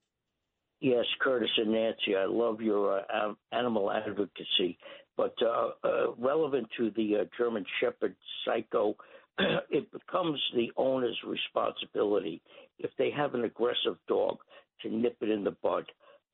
Yes, 0.81 1.05
Curtis 1.21 1.51
and 1.57 1.73
Nancy, 1.73 2.15
I 2.17 2.27
love 2.27 2.61
your 2.61 3.01
uh, 3.01 3.33
animal 3.51 3.91
advocacy, 3.91 4.79
but 5.17 5.35
uh, 5.43 5.71
uh, 5.83 6.13
relevant 6.17 6.69
to 6.77 6.93
the 6.97 7.17
uh, 7.17 7.25
German 7.37 7.65
Shepherd 7.81 8.15
psycho, 8.45 8.95
it 9.71 9.91
becomes 9.91 10.41
the 10.55 10.71
owner's 10.77 11.19
responsibility 11.27 12.41
if 12.79 12.91
they 12.97 13.11
have 13.11 13.35
an 13.35 13.45
aggressive 13.45 13.97
dog 14.07 14.37
to 14.83 14.89
nip 14.89 15.17
it 15.21 15.31
in 15.31 15.43
the 15.43 15.57
bud. 15.63 15.85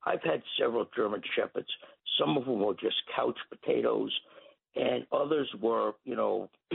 I've 0.04 0.22
had 0.22 0.42
several 0.60 0.86
German 0.94 1.22
Shepherds. 1.34 1.68
Some 2.20 2.36
of 2.36 2.44
them 2.44 2.60
were 2.60 2.74
just 2.74 2.96
couch 3.16 3.38
potatoes, 3.48 4.12
and 4.76 5.06
others 5.10 5.48
were, 5.62 5.92
you 6.04 6.16
know, 6.16 6.50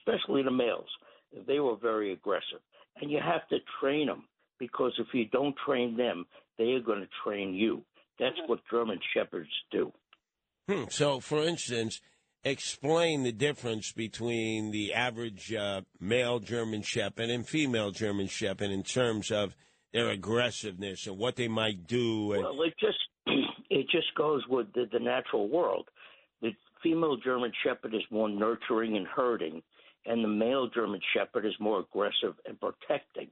especially 0.00 0.42
the 0.42 0.50
males. 0.50 0.88
They 1.46 1.60
were 1.60 1.76
very 1.76 2.12
aggressive. 2.12 2.60
And 3.02 3.10
you 3.10 3.20
have 3.22 3.46
to 3.48 3.58
train 3.80 4.06
them 4.06 4.24
because 4.58 4.92
if 4.98 5.08
you 5.12 5.26
don't 5.26 5.54
train 5.66 5.96
them, 5.96 6.24
they 6.58 6.72
are 6.72 6.80
going 6.80 7.00
to 7.00 7.08
train 7.24 7.54
you. 7.54 7.82
That's 8.18 8.36
what 8.46 8.60
German 8.70 8.98
Shepherds 9.14 9.50
do. 9.70 9.92
Hmm. 10.68 10.84
So, 10.88 11.20
for 11.20 11.42
instance, 11.42 12.00
explain 12.44 13.22
the 13.22 13.32
difference 13.32 13.92
between 13.92 14.70
the 14.70 14.92
average 14.92 15.52
uh, 15.52 15.82
male 16.00 16.38
German 16.38 16.82
Shepherd 16.82 17.30
and 17.30 17.46
female 17.46 17.90
German 17.90 18.28
Shepherd 18.28 18.70
in 18.70 18.82
terms 18.82 19.30
of 19.30 19.56
their 19.92 20.10
aggressiveness 20.10 21.06
and 21.06 21.18
what 21.18 21.36
they 21.36 21.48
might 21.48 21.86
do. 21.86 22.32
And... 22.32 22.42
Well, 22.42 22.62
it 22.62 22.74
just 22.78 22.98
it 23.70 23.86
just 23.90 24.14
goes 24.16 24.42
with 24.48 24.72
the, 24.74 24.86
the 24.92 24.98
natural 24.98 25.48
world. 25.48 25.88
The 26.42 26.50
female 26.82 27.16
German 27.16 27.52
Shepherd 27.64 27.94
is 27.94 28.02
more 28.10 28.28
nurturing 28.28 28.96
and 28.96 29.06
herding, 29.06 29.62
and 30.06 30.22
the 30.22 30.28
male 30.28 30.68
German 30.68 31.00
Shepherd 31.14 31.46
is 31.46 31.54
more 31.58 31.80
aggressive 31.80 32.34
and 32.46 32.58
protecting. 32.60 33.28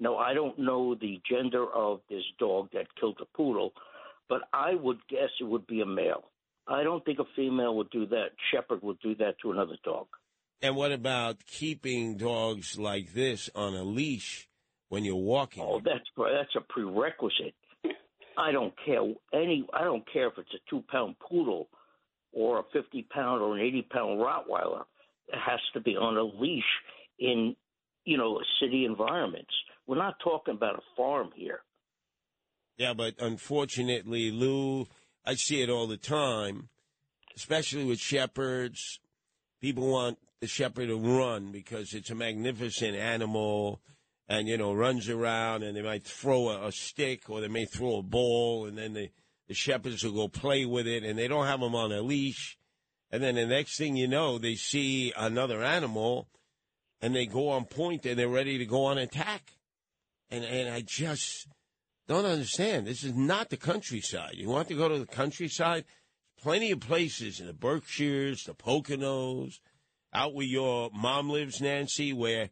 Now, 0.00 0.16
I 0.16 0.32
don't 0.32 0.58
know 0.58 0.94
the 0.94 1.20
gender 1.30 1.66
of 1.66 2.00
this 2.08 2.24
dog 2.38 2.70
that 2.72 2.86
killed 2.98 3.18
the 3.18 3.26
poodle, 3.36 3.72
but 4.28 4.40
I 4.52 4.74
would 4.74 4.98
guess 5.08 5.28
it 5.38 5.44
would 5.44 5.66
be 5.66 5.82
a 5.82 5.86
male. 5.86 6.24
I 6.66 6.82
don't 6.82 7.04
think 7.04 7.18
a 7.18 7.24
female 7.36 7.76
would 7.76 7.90
do 7.90 8.06
that. 8.06 8.30
Shepherd 8.50 8.82
would 8.82 8.98
do 9.00 9.14
that 9.16 9.34
to 9.42 9.52
another 9.52 9.76
dog. 9.84 10.06
And 10.62 10.76
what 10.76 10.92
about 10.92 11.44
keeping 11.46 12.16
dogs 12.16 12.78
like 12.78 13.12
this 13.12 13.50
on 13.54 13.74
a 13.74 13.82
leash 13.82 14.48
when 14.88 15.04
you're 15.04 15.16
walking? 15.16 15.62
Oh, 15.66 15.80
that's 15.84 16.04
that's 16.16 16.54
a 16.56 16.60
prerequisite. 16.60 17.54
I 18.38 18.52
don't 18.52 18.74
care 18.84 19.02
any. 19.32 19.66
I 19.72 19.84
don't 19.84 20.04
care 20.10 20.28
if 20.28 20.34
it's 20.36 20.54
a 20.54 20.70
two 20.70 20.84
pound 20.90 21.16
poodle 21.18 21.68
or 22.32 22.60
a 22.60 22.62
fifty 22.72 23.02
pound 23.02 23.42
or 23.42 23.56
an 23.56 23.62
eighty 23.62 23.82
pound 23.82 24.20
Rottweiler. 24.20 24.84
It 25.28 25.38
has 25.38 25.60
to 25.74 25.80
be 25.80 25.96
on 25.96 26.16
a 26.16 26.22
leash 26.22 26.62
in 27.18 27.56
you 28.04 28.18
know 28.18 28.40
city 28.60 28.84
environments. 28.84 29.54
We're 29.90 29.96
not 29.96 30.20
talking 30.22 30.54
about 30.54 30.76
a 30.76 30.82
farm 30.96 31.30
here. 31.34 31.62
Yeah, 32.76 32.94
but 32.94 33.14
unfortunately, 33.18 34.30
Lou, 34.30 34.86
I 35.26 35.34
see 35.34 35.62
it 35.62 35.68
all 35.68 35.88
the 35.88 35.96
time, 35.96 36.68
especially 37.34 37.84
with 37.84 37.98
shepherds. 37.98 39.00
People 39.60 39.90
want 39.90 40.18
the 40.40 40.46
shepherd 40.46 40.86
to 40.86 40.96
run 40.96 41.50
because 41.50 41.92
it's 41.92 42.10
a 42.10 42.14
magnificent 42.14 42.94
animal 42.94 43.80
and, 44.28 44.46
you 44.46 44.56
know, 44.56 44.72
runs 44.72 45.08
around 45.08 45.64
and 45.64 45.76
they 45.76 45.82
might 45.82 46.04
throw 46.04 46.50
a, 46.50 46.68
a 46.68 46.70
stick 46.70 47.28
or 47.28 47.40
they 47.40 47.48
may 47.48 47.64
throw 47.64 47.96
a 47.96 48.02
ball 48.02 48.66
and 48.66 48.78
then 48.78 48.92
the, 48.92 49.10
the 49.48 49.54
shepherds 49.54 50.04
will 50.04 50.12
go 50.12 50.28
play 50.28 50.64
with 50.64 50.86
it 50.86 51.02
and 51.02 51.18
they 51.18 51.26
don't 51.26 51.48
have 51.48 51.58
them 51.58 51.74
on 51.74 51.90
a 51.90 52.00
leash. 52.00 52.56
And 53.10 53.24
then 53.24 53.34
the 53.34 53.44
next 53.44 53.76
thing 53.76 53.96
you 53.96 54.06
know, 54.06 54.38
they 54.38 54.54
see 54.54 55.12
another 55.16 55.64
animal 55.64 56.28
and 57.02 57.12
they 57.12 57.26
go 57.26 57.48
on 57.48 57.64
point 57.64 58.06
and 58.06 58.16
they're 58.16 58.28
ready 58.28 58.56
to 58.56 58.66
go 58.66 58.84
on 58.84 58.96
attack. 58.96 59.50
And, 60.30 60.44
and 60.44 60.68
I 60.68 60.82
just 60.82 61.48
don't 62.06 62.24
understand. 62.24 62.86
This 62.86 63.04
is 63.04 63.14
not 63.14 63.50
the 63.50 63.56
countryside. 63.56 64.34
You 64.34 64.48
want 64.48 64.68
to 64.68 64.74
go 64.74 64.88
to 64.88 64.98
the 64.98 65.06
countryside? 65.06 65.84
Plenty 66.40 66.70
of 66.70 66.80
places 66.80 67.40
in 67.40 67.46
the 67.46 67.52
Berkshires, 67.52 68.44
the 68.44 68.54
Poconos, 68.54 69.60
out 70.12 70.34
where 70.34 70.46
your 70.46 70.90
mom 70.92 71.28
lives, 71.28 71.60
Nancy, 71.60 72.12
where 72.12 72.48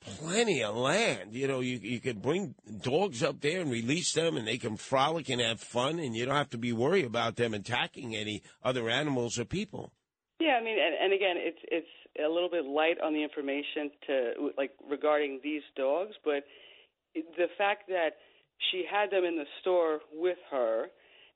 there's 0.00 0.18
plenty 0.18 0.62
of 0.62 0.76
land. 0.76 1.34
You 1.34 1.46
know, 1.46 1.60
you 1.60 1.78
you 1.82 2.00
can 2.00 2.18
bring 2.18 2.54
dogs 2.80 3.22
up 3.22 3.40
there 3.40 3.60
and 3.60 3.70
release 3.70 4.12
them, 4.12 4.36
and 4.36 4.46
they 4.46 4.58
can 4.58 4.76
frolic 4.76 5.28
and 5.28 5.40
have 5.40 5.60
fun, 5.60 5.98
and 5.98 6.16
you 6.16 6.24
don't 6.24 6.34
have 6.34 6.50
to 6.50 6.58
be 6.58 6.72
worried 6.72 7.04
about 7.04 7.36
them 7.36 7.54
attacking 7.54 8.16
any 8.16 8.42
other 8.62 8.88
animals 8.88 9.38
or 9.38 9.44
people. 9.44 9.92
Yeah, 10.40 10.58
I 10.60 10.64
mean, 10.64 10.78
and, 10.78 10.94
and 11.00 11.12
again, 11.12 11.36
it's 11.36 11.58
it's 11.64 11.86
a 12.24 12.28
little 12.28 12.50
bit 12.50 12.64
light 12.64 13.00
on 13.02 13.12
the 13.12 13.22
information 13.22 13.90
to 14.06 14.50
like 14.56 14.72
regarding 14.88 15.40
these 15.42 15.62
dogs, 15.76 16.14
but 16.24 16.44
the 17.36 17.46
fact 17.56 17.88
that 17.88 18.18
she 18.70 18.84
had 18.90 19.10
them 19.10 19.24
in 19.24 19.36
the 19.36 19.46
store 19.60 20.00
with 20.12 20.38
her, 20.50 20.86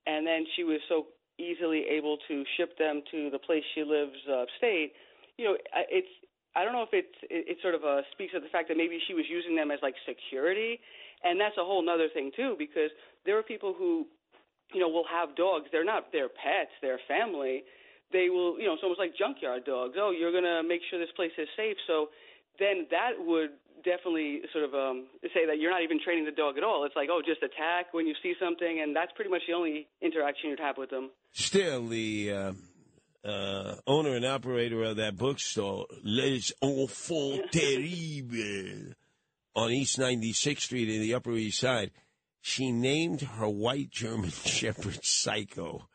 and 0.07 0.27
then 0.27 0.45
she 0.57 0.65
was 0.65 0.81
so 0.89 1.07
easily 1.39 1.85
able 1.91 2.19
to 2.29 2.45
ship 2.57 2.77
them 2.79 3.03
to 3.11 3.31
the 3.31 3.39
place 3.39 3.63
she 3.75 3.83
lives 3.83 4.19
upstate. 4.29 4.93
You 5.39 5.45
know, 5.45 5.57
it's 5.91 6.09
I 6.55 6.65
don't 6.65 6.73
know 6.73 6.83
if 6.83 6.93
it's 6.93 7.17
it, 7.25 7.57
it 7.57 7.59
sort 7.63 7.75
of 7.75 7.85
uh, 7.85 8.03
speaks 8.13 8.35
of 8.37 8.43
the 8.43 8.53
fact 8.53 8.69
that 8.69 8.77
maybe 8.77 8.99
she 9.07 9.15
was 9.15 9.25
using 9.29 9.57
them 9.57 9.71
as 9.71 9.79
like 9.83 9.95
security, 10.05 10.81
and 11.25 11.41
that's 11.41 11.57
a 11.57 11.65
whole 11.65 11.81
other 11.89 12.09
thing 12.13 12.31
too 12.35 12.55
because 12.59 12.91
there 13.25 13.39
are 13.39 13.43
people 13.43 13.75
who, 13.77 14.07
you 14.75 14.81
know, 14.81 14.89
will 14.89 15.09
have 15.09 15.37
dogs. 15.37 15.67
They're 15.73 15.87
not 15.87 16.13
their 16.13 16.29
pets, 16.29 16.75
their 16.83 17.01
family. 17.09 17.65
They 18.13 18.29
will, 18.29 18.61
you 18.61 18.67
know, 18.67 18.75
it's 18.75 18.83
almost 18.83 19.01
like 19.01 19.17
junkyard 19.17 19.65
dogs. 19.65 19.97
Oh, 19.97 20.13
you're 20.13 20.33
gonna 20.33 20.63
make 20.63 20.83
sure 20.91 20.99
this 20.99 21.15
place 21.17 21.33
is 21.39 21.49
safe. 21.57 21.77
So 21.87 22.13
then 22.59 22.87
that 22.91 23.17
would 23.17 23.57
definitely 23.85 24.43
sort 24.53 24.65
of 24.65 24.75
um, 24.75 25.07
say 25.35 25.47
that 25.47 25.59
you're 25.59 25.71
not 25.71 25.83
even 25.83 25.99
training 26.03 26.25
the 26.25 26.33
dog 26.33 26.57
at 26.57 26.65
all. 26.65 26.85
It's 26.85 26.97
like, 26.97 27.09
oh, 27.11 27.21
just 27.25 27.43
attack 27.43 27.93
when 27.93 28.07
you 28.07 28.15
see 28.23 28.35
something, 28.41 28.81
and 28.83 28.95
that's 28.95 29.13
pretty 29.15 29.31
much 29.31 29.43
the 29.47 29.55
only 29.55 29.89
interaction 30.01 30.51
you'd 30.51 30.61
have 30.61 30.79
with 30.79 30.91
them. 30.91 31.11
Still, 31.33 31.89
the 31.89 32.33
uh, 32.33 32.53
uh, 33.25 33.75
owner 33.87 34.15
and 34.15 34.25
operator 34.25 34.83
of 34.83 34.97
that 34.97 35.17
bookstore, 35.17 35.87
Les 36.03 36.53
Enfants 36.63 37.49
Terribles, 37.53 38.95
on 39.55 39.71
East 39.71 39.99
96th 39.99 40.61
Street 40.61 40.89
in 40.89 41.01
the 41.01 41.15
Upper 41.15 41.33
East 41.33 41.61
Side, 41.61 41.91
she 42.41 42.73
named 42.73 43.21
her 43.21 43.49
white 43.49 43.91
German 43.91 44.31
Shepherd 44.45 45.05
Psycho. 45.05 45.89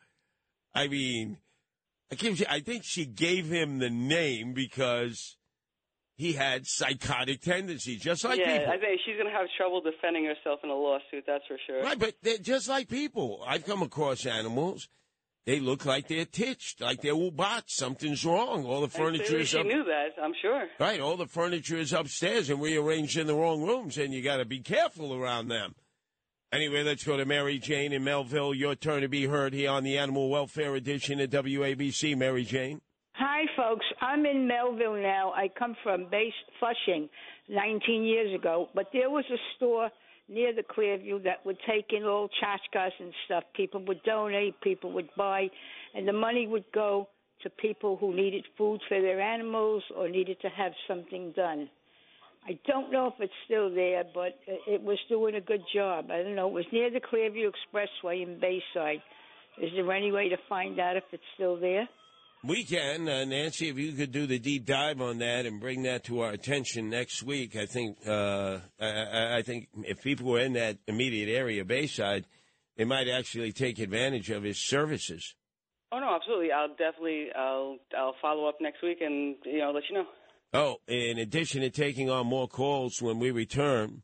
I 0.74 0.88
mean, 0.88 1.38
I, 2.12 2.36
I 2.48 2.60
think 2.60 2.84
she 2.84 3.04
gave 3.04 3.46
him 3.46 3.78
the 3.78 3.90
name 3.90 4.54
because 4.54 5.36
he 6.18 6.34
had 6.34 6.66
psychotic 6.66 7.40
tendencies, 7.40 8.02
just 8.02 8.24
like 8.24 8.38
yeah, 8.38 8.58
people. 8.58 8.72
I 8.74 8.78
think 8.78 9.00
she's 9.06 9.16
going 9.16 9.26
to 9.28 9.32
have 9.32 9.46
trouble 9.56 9.80
defending 9.80 10.26
herself 10.26 10.60
in 10.62 10.68
a 10.68 10.74
lawsuit. 10.74 11.24
That's 11.26 11.46
for 11.48 11.56
sure. 11.66 11.82
Right, 11.82 11.98
but 11.98 12.16
they're 12.22 12.36
just 12.36 12.68
like 12.68 12.88
people. 12.88 13.42
I've 13.46 13.64
come 13.64 13.80
across 13.80 14.26
animals 14.26 14.88
they 15.48 15.60
look 15.60 15.86
like 15.86 16.08
they're 16.08 16.26
titched, 16.26 16.82
like 16.82 17.00
they're 17.00 17.14
ubats. 17.14 17.70
Something's 17.70 18.22
wrong. 18.22 18.66
All 18.66 18.82
the 18.82 18.88
furniture 18.88 19.38
is 19.38 19.48
she 19.48 19.58
up. 19.58 19.64
knew 19.64 19.82
that, 19.82 20.22
I'm 20.22 20.34
sure. 20.42 20.66
Right, 20.78 21.00
all 21.00 21.16
the 21.16 21.26
furniture 21.26 21.78
is 21.78 21.94
upstairs 21.94 22.50
and 22.50 22.60
rearranged 22.60 23.16
in 23.16 23.26
the 23.26 23.34
wrong 23.34 23.62
rooms, 23.62 23.96
and 23.96 24.12
you 24.12 24.20
got 24.20 24.36
to 24.36 24.44
be 24.44 24.60
careful 24.60 25.14
around 25.14 25.48
them. 25.48 25.74
Anyway, 26.52 26.82
let's 26.82 27.02
go 27.02 27.16
to 27.16 27.24
Mary 27.24 27.58
Jane 27.58 27.94
in 27.94 28.04
Melville. 28.04 28.52
Your 28.52 28.74
turn 28.74 29.00
to 29.00 29.08
be 29.08 29.24
heard 29.24 29.54
here 29.54 29.70
on 29.70 29.84
the 29.84 29.96
Animal 29.96 30.28
Welfare 30.28 30.74
Edition 30.74 31.18
of 31.18 31.30
WABC. 31.30 32.14
Mary 32.14 32.44
Jane. 32.44 32.82
Hi, 33.20 33.46
folks. 33.56 33.84
I'm 34.00 34.24
in 34.26 34.46
Melville 34.46 34.94
now. 34.94 35.32
I 35.32 35.48
come 35.58 35.74
from 35.82 36.08
base 36.08 36.32
Flushing 36.60 37.08
19 37.48 38.04
years 38.04 38.32
ago, 38.32 38.68
but 38.76 38.86
there 38.92 39.10
was 39.10 39.24
a 39.32 39.36
store 39.56 39.90
near 40.28 40.54
the 40.54 40.62
Clearview 40.62 41.24
that 41.24 41.44
would 41.44 41.56
take 41.68 41.86
in 41.90 42.04
all 42.04 42.28
tchotchkes 42.28 42.92
and 43.00 43.12
stuff. 43.26 43.42
People 43.56 43.84
would 43.86 44.00
donate, 44.04 44.60
people 44.60 44.92
would 44.92 45.08
buy, 45.16 45.48
and 45.96 46.06
the 46.06 46.12
money 46.12 46.46
would 46.46 46.64
go 46.72 47.08
to 47.42 47.50
people 47.50 47.96
who 47.96 48.14
needed 48.14 48.44
food 48.56 48.80
for 48.88 49.00
their 49.00 49.20
animals 49.20 49.82
or 49.96 50.08
needed 50.08 50.40
to 50.42 50.48
have 50.50 50.70
something 50.86 51.32
done. 51.34 51.68
I 52.46 52.56
don't 52.68 52.92
know 52.92 53.08
if 53.08 53.14
it's 53.18 53.32
still 53.46 53.74
there, 53.74 54.04
but 54.14 54.38
it 54.46 54.80
was 54.80 54.98
doing 55.08 55.34
a 55.34 55.40
good 55.40 55.62
job. 55.74 56.12
I 56.12 56.22
don't 56.22 56.36
know. 56.36 56.46
It 56.46 56.54
was 56.54 56.66
near 56.72 56.88
the 56.88 57.00
Clearview 57.00 57.50
Expressway 57.50 58.22
in 58.22 58.38
Bayside. 58.38 59.02
Is 59.60 59.72
there 59.74 59.90
any 59.92 60.12
way 60.12 60.28
to 60.28 60.36
find 60.48 60.78
out 60.78 60.96
if 60.96 61.02
it's 61.10 61.24
still 61.34 61.58
there? 61.58 61.88
We 62.44 62.62
can, 62.64 63.08
uh, 63.08 63.24
Nancy. 63.24 63.68
If 63.68 63.78
you 63.78 63.92
could 63.92 64.12
do 64.12 64.26
the 64.26 64.38
deep 64.38 64.64
dive 64.64 65.00
on 65.00 65.18
that 65.18 65.44
and 65.44 65.60
bring 65.60 65.82
that 65.82 66.04
to 66.04 66.20
our 66.20 66.30
attention 66.30 66.88
next 66.88 67.22
week, 67.24 67.56
I 67.56 67.66
think. 67.66 67.98
Uh, 68.06 68.58
I, 68.80 68.86
I- 68.88 69.36
I 69.38 69.42
think 69.42 69.68
if 69.84 70.02
people 70.02 70.26
were 70.30 70.40
in 70.40 70.52
that 70.54 70.78
immediate 70.86 71.28
area, 71.36 71.64
Bayside, 71.64 72.26
they 72.76 72.84
might 72.84 73.08
actually 73.08 73.52
take 73.52 73.78
advantage 73.80 74.30
of 74.30 74.44
his 74.44 74.58
services. 74.64 75.34
Oh 75.90 75.98
no, 75.98 76.14
absolutely. 76.14 76.52
I'll 76.52 76.68
definitely 76.68 77.28
I'll 77.34 77.78
I'll 77.96 78.14
follow 78.22 78.46
up 78.46 78.56
next 78.60 78.82
week 78.82 78.98
and 79.00 79.36
you 79.44 79.58
know 79.58 79.72
let 79.72 79.84
you 79.90 79.96
know. 79.96 80.06
Oh, 80.52 80.76
in 80.86 81.18
addition 81.18 81.60
to 81.62 81.70
taking 81.70 82.08
on 82.08 82.26
more 82.26 82.46
calls 82.48 83.02
when 83.02 83.18
we 83.18 83.30
return, 83.30 84.02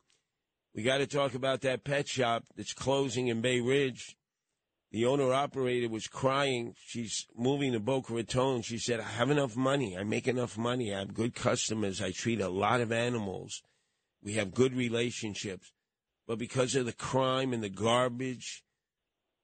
we 0.74 0.82
got 0.82 0.98
to 0.98 1.06
talk 1.06 1.34
about 1.34 1.60
that 1.62 1.84
pet 1.84 2.08
shop 2.08 2.44
that's 2.56 2.72
closing 2.72 3.28
in 3.28 3.40
Bay 3.40 3.60
Ridge. 3.60 4.16
The 4.94 5.06
owner 5.06 5.32
operator 5.32 5.88
was 5.88 6.06
crying. 6.06 6.76
She's 6.78 7.26
moving 7.36 7.72
to 7.72 7.80
Boca 7.80 8.14
Raton. 8.14 8.62
She 8.62 8.78
said, 8.78 9.00
I 9.00 9.08
have 9.08 9.28
enough 9.28 9.56
money. 9.56 9.98
I 9.98 10.04
make 10.04 10.28
enough 10.28 10.56
money. 10.56 10.94
I 10.94 11.00
have 11.00 11.14
good 11.14 11.34
customers. 11.34 12.00
I 12.00 12.12
treat 12.12 12.40
a 12.40 12.48
lot 12.48 12.80
of 12.80 12.92
animals. 12.92 13.64
We 14.22 14.34
have 14.34 14.54
good 14.54 14.72
relationships. 14.72 15.72
But 16.28 16.38
because 16.38 16.76
of 16.76 16.86
the 16.86 16.92
crime 16.92 17.52
and 17.52 17.60
the 17.60 17.68
garbage, 17.68 18.62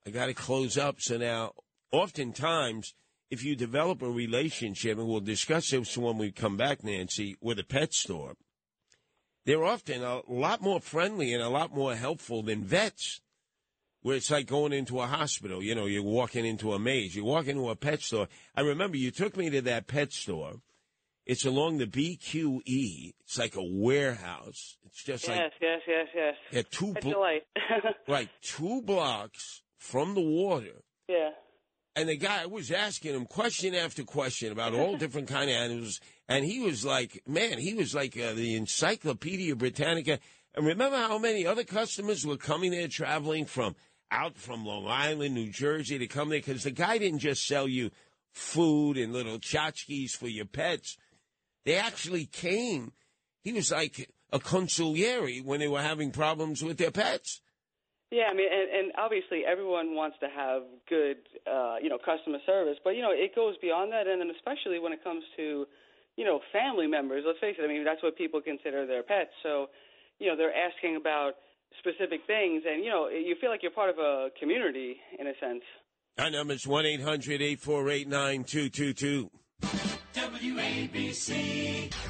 I 0.06 0.10
got 0.10 0.26
to 0.26 0.34
close 0.34 0.78
up. 0.78 1.00
So 1.00 1.18
now, 1.18 1.54
oftentimes, 1.90 2.94
if 3.28 3.42
you 3.42 3.56
develop 3.56 4.02
a 4.02 4.08
relationship, 4.08 4.98
and 4.98 5.08
we'll 5.08 5.18
discuss 5.18 5.70
this 5.70 5.98
when 5.98 6.16
we 6.16 6.30
come 6.30 6.56
back, 6.56 6.84
Nancy, 6.84 7.36
with 7.40 7.58
a 7.58 7.64
pet 7.64 7.92
store, 7.92 8.36
they're 9.46 9.64
often 9.64 10.04
a 10.04 10.20
lot 10.28 10.62
more 10.62 10.80
friendly 10.80 11.34
and 11.34 11.42
a 11.42 11.48
lot 11.48 11.74
more 11.74 11.96
helpful 11.96 12.44
than 12.44 12.62
vets, 12.62 13.20
where 14.02 14.16
it's 14.16 14.30
like 14.30 14.46
going 14.46 14.72
into 14.72 15.00
a 15.00 15.06
hospital. 15.06 15.62
You 15.62 15.74
know, 15.74 15.86
you're 15.86 16.02
walking 16.02 16.44
into 16.46 16.72
a 16.72 16.78
maze. 16.78 17.14
You 17.14 17.24
walk 17.24 17.46
into 17.46 17.68
a 17.68 17.76
pet 17.76 18.00
store. 18.02 18.28
I 18.56 18.62
remember 18.62 18.96
you 18.96 19.10
took 19.10 19.36
me 19.36 19.50
to 19.50 19.60
that 19.62 19.86
pet 19.86 20.12
store. 20.12 20.54
It's 21.26 21.44
along 21.44 21.78
the 21.78 21.86
BQE. 21.86 23.12
It's 23.20 23.38
like 23.38 23.56
a 23.56 23.62
warehouse. 23.62 24.78
It's 24.86 25.02
just 25.04 25.28
yes, 25.28 25.38
like 25.38 25.52
yes, 25.60 25.80
yes, 25.86 26.08
yes. 26.14 26.14
Yes. 26.14 26.34
Yeah, 26.50 26.62
two 26.70 26.92
Pet 26.94 27.02
blo- 27.02 27.12
delight. 27.12 27.42
right 28.08 28.28
two 28.42 28.82
blocks 28.82 29.62
from 29.78 30.14
the 30.14 30.20
water. 30.20 30.82
yeah. 31.08 31.30
And 31.96 32.08
the 32.08 32.16
guy 32.16 32.46
was 32.46 32.70
asking 32.70 33.14
him 33.14 33.26
question 33.26 33.74
after 33.74 34.04
question 34.04 34.52
about 34.52 34.74
all 34.74 34.96
different 34.98 35.26
kind 35.28 35.50
of 35.50 35.56
animals, 35.56 36.00
and 36.28 36.44
he 36.44 36.60
was 36.60 36.84
like, 36.84 37.20
"Man, 37.26 37.58
he 37.58 37.74
was 37.74 37.94
like 37.94 38.16
uh, 38.18 38.32
the 38.32 38.54
Encyclopedia 38.54 39.56
Britannica." 39.56 40.20
And 40.54 40.66
remember 40.66 40.96
how 40.96 41.18
many 41.18 41.46
other 41.46 41.64
customers 41.64 42.24
were 42.24 42.36
coming 42.36 42.70
there, 42.70 42.86
traveling 42.88 43.44
from 43.44 43.74
out 44.10 44.36
from 44.36 44.64
Long 44.64 44.86
Island, 44.86 45.34
New 45.34 45.50
Jersey, 45.50 45.98
to 45.98 46.06
come 46.06 46.28
there 46.28 46.38
because 46.38 46.64
the 46.64 46.70
guy 46.70 46.98
didn't 46.98 47.20
just 47.20 47.46
sell 47.46 47.68
you 47.68 47.90
food 48.32 48.96
and 48.96 49.12
little 49.12 49.38
tchotchkes 49.38 50.12
for 50.12 50.28
your 50.28 50.46
pets. 50.46 50.96
They 51.64 51.76
actually 51.76 52.26
came. 52.26 52.92
He 53.42 53.52
was 53.52 53.70
like 53.70 54.10
a 54.32 54.38
consigliere 54.38 55.44
when 55.44 55.60
they 55.60 55.68
were 55.68 55.82
having 55.82 56.10
problems 56.10 56.62
with 56.62 56.78
their 56.78 56.90
pets. 56.90 57.40
Yeah, 58.10 58.26
I 58.30 58.34
mean, 58.34 58.50
and, 58.50 58.68
and 58.70 58.92
obviously 58.98 59.46
everyone 59.46 59.94
wants 59.94 60.18
to 60.18 60.26
have 60.26 60.62
good, 60.88 61.18
uh, 61.46 61.76
you 61.80 61.88
know, 61.88 61.98
customer 61.98 62.38
service, 62.44 62.76
but 62.82 62.98
you 62.98 63.02
know, 63.02 63.14
it 63.14 63.36
goes 63.36 63.54
beyond 63.62 63.92
that, 63.92 64.08
and 64.08 64.20
then 64.20 64.30
especially 64.34 64.80
when 64.80 64.92
it 64.92 65.04
comes 65.04 65.22
to, 65.36 65.66
you 66.16 66.24
know, 66.24 66.40
family 66.52 66.88
members. 66.88 67.22
Let's 67.24 67.38
face 67.38 67.54
it. 67.58 67.62
I 67.62 67.68
mean, 67.68 67.84
that's 67.84 68.02
what 68.02 68.18
people 68.18 68.40
consider 68.42 68.84
their 68.84 69.04
pets. 69.04 69.30
So, 69.44 69.70
you 70.18 70.26
know, 70.26 70.36
they're 70.36 70.54
asking 70.54 70.96
about 70.96 71.34
specific 71.78 72.20
things, 72.26 72.62
and 72.68 72.84
you 72.84 72.90
know, 72.90 73.08
you 73.08 73.36
feel 73.40 73.50
like 73.50 73.62
you're 73.62 73.72
part 73.72 73.90
of 73.90 73.98
a 73.98 74.28
community 74.38 74.96
in 75.18 75.26
a 75.26 75.32
sense. 75.40 75.62
Our 76.18 76.30
number 76.30 76.54
is 76.54 76.66
1 76.66 76.86
800 76.86 77.40
848 77.40 78.08
9222. 78.08 79.30
WABC. 80.14 82.09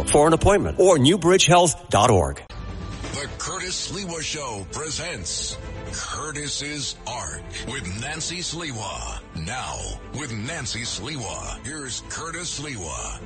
201-225-7130 0.05 0.09
for 0.09 0.27
an 0.27 0.33
appointment 0.33 0.79
or 0.79 0.97
newbridgehealth.org. 0.97 2.41
The 3.13 3.29
Curtis 3.37 3.91
Sliwa 3.91 4.21
Show 4.21 4.65
presents 4.71 5.57
Curtis's 5.91 6.95
Ark 7.05 7.43
with 7.67 8.01
Nancy 8.01 8.37
Sliwa. 8.37 9.21
Now, 9.45 9.77
with 10.13 10.31
Nancy 10.31 10.81
Sliwa, 10.81 11.65
here's 11.65 12.01
Curtis 12.09 12.59
Sliwa. 12.59 13.19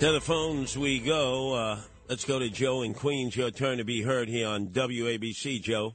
To 0.00 0.12
the 0.12 0.20
phones 0.20 0.76
we 0.76 0.98
go. 0.98 1.54
Uh, 1.54 1.80
let's 2.08 2.24
go 2.24 2.38
to 2.38 2.50
Joe 2.50 2.82
in 2.82 2.94
Queens. 2.94 3.36
Your 3.36 3.50
turn 3.50 3.78
to 3.78 3.84
be 3.84 4.02
heard 4.02 4.28
here 4.28 4.48
on 4.48 4.68
WABC, 4.68 5.62
Joe. 5.62 5.94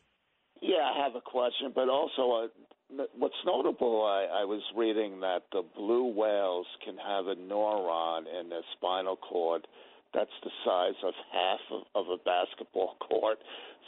Yeah, 0.62 0.78
I 0.78 1.04
have 1.04 1.16
a 1.16 1.22
question, 1.22 1.72
but 1.76 1.90
also 1.90 2.46
uh, 2.46 3.04
what's 3.18 3.36
notable, 3.46 4.04
I, 4.06 4.42
I 4.42 4.46
was 4.46 4.62
reading 4.76 5.20
that 5.20 5.44
the 5.52 5.64
blue 5.76 6.14
whales 6.14 6.66
can 6.84 6.98
have 6.98 7.28
a 7.28 7.36
neuron 7.36 8.24
in 8.40 8.50
their 8.50 8.64
spinal 8.76 9.18
cord 9.18 9.68
that's 10.14 10.34
the 10.44 10.52
size 10.66 10.98
of 11.04 11.14
half 11.32 11.60
of, 11.72 11.82
of 11.96 12.06
a 12.10 12.18
basketball 12.24 12.96
court. 13.10 13.38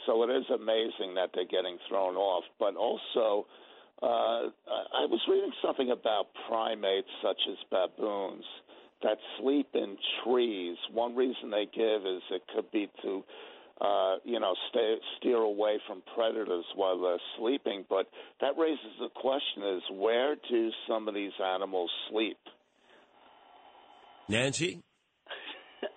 So 0.06 0.22
it 0.22 0.30
is 0.30 0.44
amazing 0.54 1.14
that 1.14 1.30
they're 1.34 1.44
getting 1.44 1.78
thrown 1.88 2.16
off. 2.16 2.44
But 2.58 2.76
also, 2.76 3.46
uh, 4.02 4.50
I 4.66 5.06
was 5.06 5.20
reading 5.28 5.52
something 5.62 5.90
about 5.90 6.26
primates 6.48 7.08
such 7.22 7.40
as 7.50 7.56
baboons 7.70 8.44
that 9.02 9.18
sleep 9.40 9.68
in 9.74 9.96
trees. 10.24 10.76
One 10.92 11.14
reason 11.14 11.50
they 11.50 11.66
give 11.66 12.06
is 12.06 12.22
it 12.30 12.42
could 12.54 12.70
be 12.70 12.88
to 13.02 13.24
uh, 13.80 14.16
you 14.24 14.38
know, 14.38 14.54
stay, 14.70 14.96
steer 15.18 15.38
away 15.38 15.78
from 15.88 16.02
predators 16.14 16.64
while 16.76 17.00
they're 17.00 17.18
sleeping. 17.36 17.84
But 17.88 18.06
that 18.40 18.52
raises 18.56 18.78
the 19.00 19.08
question: 19.08 19.76
Is 19.76 19.82
where 19.92 20.36
do 20.48 20.70
some 20.88 21.08
of 21.08 21.14
these 21.14 21.32
animals 21.44 21.90
sleep? 22.10 22.38
Nancy? 24.28 24.80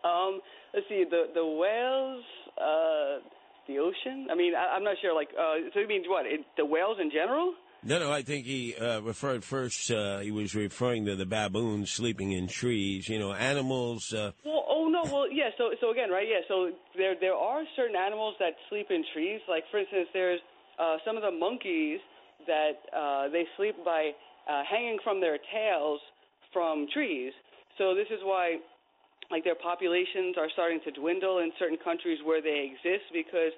Um, 0.06 0.40
let's 0.74 0.88
see, 0.88 1.04
the 1.10 1.24
the 1.34 1.46
whales, 1.46 2.24
uh, 2.58 3.26
the 3.68 3.80
ocean. 3.80 4.28
I 4.32 4.36
mean, 4.36 4.54
I, 4.56 4.76
I'm 4.76 4.84
not 4.84 4.98
sure. 5.02 5.14
Like, 5.16 5.30
uh, 5.38 5.56
so 5.74 5.80
you 5.80 5.88
mean 5.88 6.04
what? 6.08 6.26
It, 6.26 6.42
the 6.58 6.66
whales 6.66 6.98
in 7.02 7.10
general? 7.10 7.54
No, 7.84 8.00
no, 8.00 8.12
I 8.12 8.24
think 8.24 8.46
he 8.48 8.74
uh, 8.76 9.02
referred 9.02 9.44
first, 9.44 9.92
uh, 9.92 10.18
he 10.20 10.32
was 10.32 10.56
referring 10.56 11.06
to 11.06 11.16
the 11.16 11.26
baboons 11.26 11.92
sleeping 11.92 12.32
in 12.32 12.48
trees. 12.48 13.08
You 13.08 13.20
know, 13.20 13.34
animals. 13.34 14.12
Uh, 14.14 14.32
Well, 14.44 14.66
oh 14.68 14.88
no, 14.90 15.04
well, 15.04 15.32
yeah. 15.32 15.50
So, 15.58 15.70
so 15.82 15.92
again, 15.92 16.10
right? 16.10 16.28
Yeah. 16.28 16.42
So 16.48 16.72
there, 16.98 17.14
there 17.20 17.36
are 17.36 17.64
certain 17.76 17.96
animals 17.96 18.36
that 18.40 18.54
sleep 18.70 18.88
in 18.90 19.04
trees. 19.14 19.42
Like, 19.48 19.64
for 19.70 19.80
instance, 19.80 20.08
there's 20.14 20.40
uh, 20.80 20.98
some 21.06 21.16
of 21.16 21.22
the 21.22 21.32
monkeys 21.32 22.00
that 22.48 22.78
uh, 22.96 23.30
they 23.30 23.46
sleep 23.58 23.76
by 23.86 24.12
uh, 24.50 24.64
hanging 24.70 24.98
from 25.04 25.22
their 25.22 25.38
tails 25.54 26.00
from 26.54 26.88
trees. 26.92 27.34
So 27.78 27.94
this 27.94 28.08
is 28.10 28.20
why, 28.24 28.58
like, 29.32 29.44
their 29.44 29.56
populations 29.58 30.38
are 30.38 30.50
starting 30.54 30.80
to 30.86 30.92
dwindle 30.92 31.40
in 31.40 31.52
certain 31.58 31.78
countries 31.82 32.20
where 32.24 32.42
they 32.42 32.72
exist 32.72 33.10
because 33.14 33.54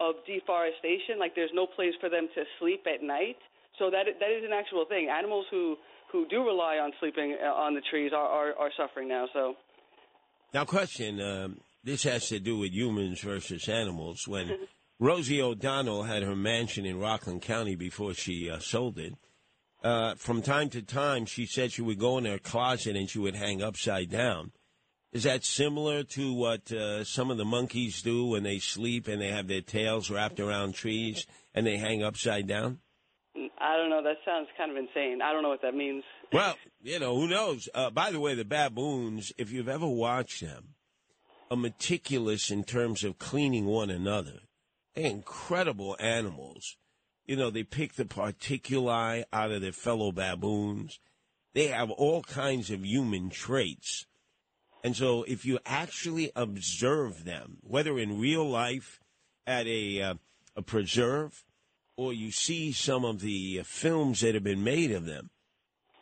of 0.00 0.16
deforestation. 0.26 1.18
Like, 1.18 1.34
there's 1.34 1.54
no 1.54 1.66
place 1.66 1.94
for 2.00 2.08
them 2.08 2.28
to 2.34 2.42
sleep 2.58 2.84
at 2.86 3.02
night. 3.02 3.36
So 3.78 3.90
that 3.90 4.04
that 4.20 4.30
is 4.30 4.44
an 4.44 4.52
actual 4.52 4.84
thing. 4.84 5.08
Animals 5.08 5.46
who 5.50 5.76
who 6.10 6.26
do 6.28 6.44
rely 6.44 6.76
on 6.76 6.92
sleeping 7.00 7.36
uh, 7.42 7.46
on 7.46 7.74
the 7.74 7.80
trees 7.90 8.12
are 8.14 8.26
are, 8.26 8.54
are 8.58 8.70
suffering 8.76 9.08
now. 9.08 9.26
So 9.32 9.54
Now, 10.52 10.64
question: 10.64 11.20
um, 11.20 11.60
This 11.82 12.02
has 12.04 12.28
to 12.28 12.38
do 12.38 12.58
with 12.58 12.72
humans 12.72 13.20
versus 13.20 13.68
animals. 13.68 14.28
When 14.28 14.68
Rosie 15.00 15.40
O'Donnell 15.40 16.04
had 16.04 16.22
her 16.22 16.36
mansion 16.36 16.84
in 16.84 17.00
Rockland 17.00 17.42
County 17.42 17.74
before 17.74 18.14
she 18.14 18.50
uh, 18.50 18.58
sold 18.58 18.98
it, 18.98 19.14
uh, 19.82 20.14
from 20.16 20.42
time 20.42 20.68
to 20.70 20.82
time 20.82 21.24
she 21.24 21.46
said 21.46 21.72
she 21.72 21.82
would 21.82 21.98
go 21.98 22.18
in 22.18 22.24
her 22.26 22.38
closet 22.38 22.94
and 22.94 23.08
she 23.08 23.18
would 23.18 23.34
hang 23.34 23.62
upside 23.62 24.10
down. 24.10 24.52
Is 25.12 25.24
that 25.24 25.44
similar 25.44 26.04
to 26.04 26.32
what 26.32 26.72
uh, 26.72 27.04
some 27.04 27.30
of 27.30 27.36
the 27.36 27.44
monkeys 27.44 28.00
do 28.00 28.26
when 28.26 28.44
they 28.44 28.58
sleep 28.58 29.08
and 29.08 29.20
they 29.20 29.28
have 29.28 29.46
their 29.46 29.60
tails 29.60 30.10
wrapped 30.10 30.40
around 30.40 30.74
trees 30.74 31.26
and 31.54 31.66
they 31.66 31.76
hang 31.76 32.02
upside 32.02 32.46
down? 32.46 32.78
I 33.58 33.76
don't 33.76 33.90
know. 33.90 34.02
That 34.02 34.16
sounds 34.24 34.48
kind 34.56 34.70
of 34.70 34.76
insane. 34.76 35.20
I 35.22 35.32
don't 35.32 35.42
know 35.42 35.50
what 35.50 35.62
that 35.62 35.74
means. 35.74 36.02
Well, 36.32 36.56
you 36.82 36.98
know, 36.98 37.14
who 37.14 37.28
knows? 37.28 37.68
Uh, 37.74 37.90
by 37.90 38.10
the 38.10 38.20
way, 38.20 38.34
the 38.34 38.44
baboons, 38.44 39.32
if 39.36 39.52
you've 39.52 39.68
ever 39.68 39.86
watched 39.86 40.40
them, 40.40 40.74
are 41.50 41.56
meticulous 41.58 42.50
in 42.50 42.64
terms 42.64 43.04
of 43.04 43.18
cleaning 43.18 43.66
one 43.66 43.90
another. 43.90 44.40
They're 44.94 45.10
incredible 45.10 45.94
animals. 46.00 46.76
You 47.26 47.36
know, 47.36 47.50
they 47.50 47.64
pick 47.64 47.94
the 47.94 48.04
particuli 48.06 49.24
out 49.30 49.52
of 49.52 49.60
their 49.60 49.72
fellow 49.72 50.10
baboons. 50.10 50.98
They 51.54 51.66
have 51.66 51.90
all 51.90 52.22
kinds 52.22 52.70
of 52.70 52.84
human 52.84 53.28
traits. 53.28 54.06
And 54.82 54.96
so 54.96 55.24
if 55.24 55.44
you 55.44 55.58
actually 55.64 56.32
observe 56.34 57.24
them, 57.24 57.58
whether 57.62 57.98
in 57.98 58.20
real 58.20 58.48
life 58.48 59.00
at 59.46 59.66
a, 59.66 60.02
uh, 60.02 60.14
a 60.56 60.62
preserve 60.62 61.44
or 61.96 62.12
you 62.12 62.32
see 62.32 62.72
some 62.72 63.04
of 63.04 63.20
the 63.20 63.60
uh, 63.60 63.64
films 63.64 64.20
that 64.20 64.34
have 64.34 64.44
been 64.44 64.64
made 64.64 64.90
of 64.90 65.04
them, 65.04 65.30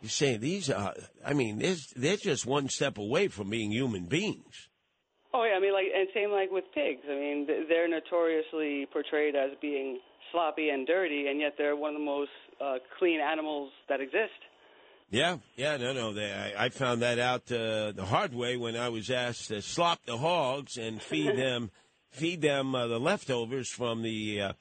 you 0.01 0.09
say 0.09 0.37
these 0.37 0.71
are, 0.71 0.95
I 1.25 1.35
mean, 1.35 1.59
they're, 1.59 2.17
just 2.17 2.47
one 2.47 2.69
step 2.71 2.97
away 2.97 3.29
from 3.29 3.51
being 3.51 3.71
human 3.71 4.07
beings. 4.07 4.69
Oh 5.33 5.45
yeah, 5.45 5.57
I 5.57 5.61
mean, 5.61 5.75
like, 5.75 5.87
and 5.95 6.09
same 6.15 6.31
like 6.31 6.51
with 6.51 6.65
pigs. 6.75 7.03
I 7.09 7.15
mean, 7.15 7.47
they're 7.69 7.89
notoriously 7.89 8.87
portrayed 8.93 9.37
as 9.37 9.51
being 9.61 10.01
sloppy 10.33 10.71
and 10.71 10.87
dirty, 10.87 11.27
and 11.29 11.39
yet 11.39 11.55
they're 11.59 11.77
one 11.77 11.95
of 11.95 12.01
the 12.01 12.05
most 12.05 12.31
uh, 12.61 12.79
clean 12.99 13.21
animals 13.21 13.71
that 13.89 14.01
exist. 14.01 14.41
Yeah, 15.11 15.39
yeah, 15.57 15.77
no, 15.77 15.93
no. 15.93 16.13
They, 16.13 16.33
I, 16.33 16.67
I 16.67 16.69
found 16.69 17.03
that 17.03 17.19
out 17.19 17.51
uh, 17.51 17.91
the 17.91 18.07
hard 18.07 18.33
way 18.33 18.57
when 18.57 18.77
I 18.77 18.91
was 18.91 19.11
asked 19.11 19.49
to 19.49 19.61
slop 19.61 20.07
the 20.07 20.17
hogs 20.17 20.77
and 20.77 21.03
feed 21.03 21.37
them, 21.37 21.73
feed 22.11 22.43
them 22.43 22.77
uh, 22.77 22.87
the 22.87 23.01
leftovers 23.01 23.69
from 23.69 24.03
the 24.03 24.41
uh, 24.41 24.53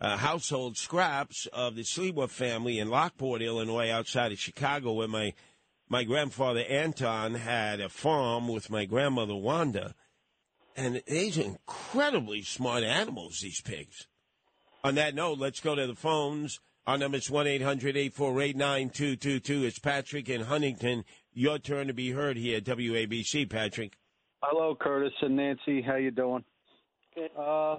uh, 0.00 0.16
household 0.16 0.76
scraps 0.76 1.46
of 1.52 1.74
the 1.74 1.82
Sliwa 1.82 2.30
family 2.30 2.78
in 2.78 2.88
Lockport, 2.88 3.42
Illinois, 3.42 3.90
outside 3.90 4.30
of 4.30 4.38
Chicago, 4.38 4.92
where 4.92 5.08
my 5.08 5.34
my 5.88 6.04
grandfather 6.04 6.64
Anton 6.68 7.34
had 7.34 7.80
a 7.80 7.88
farm 7.88 8.48
with 8.48 8.70
my 8.70 8.84
grandmother 8.84 9.36
Wanda, 9.36 9.94
and 10.76 11.02
these 11.06 11.38
are 11.38 11.42
incredibly 11.42 12.42
smart 12.42 12.84
animals. 12.84 13.40
These 13.40 13.60
pigs. 13.60 14.06
On 14.84 14.94
that 14.94 15.16
note, 15.16 15.38
let's 15.38 15.58
go 15.58 15.74
to 15.74 15.86
the 15.86 15.96
phones. 15.96 16.60
Our 16.86 16.96
number 16.96 17.16
is 17.16 17.28
1 17.28 17.48
800 17.48 17.96
848 17.96 18.56
9222. 18.56 19.64
It's 19.64 19.78
Patrick 19.80 20.28
in 20.28 20.42
Huntington. 20.42 21.04
Your 21.32 21.58
turn 21.58 21.88
to 21.88 21.92
be 21.92 22.12
heard 22.12 22.36
here 22.36 22.58
at 22.58 22.64
WABC, 22.64 23.50
Patrick. 23.50 23.94
Hello, 24.40 24.76
Curtis 24.80 25.12
and 25.20 25.34
Nancy. 25.34 25.82
How 25.82 25.96
you 25.96 26.12
doing? 26.12 26.44
Good. 27.16 27.30
Uh, 27.36 27.78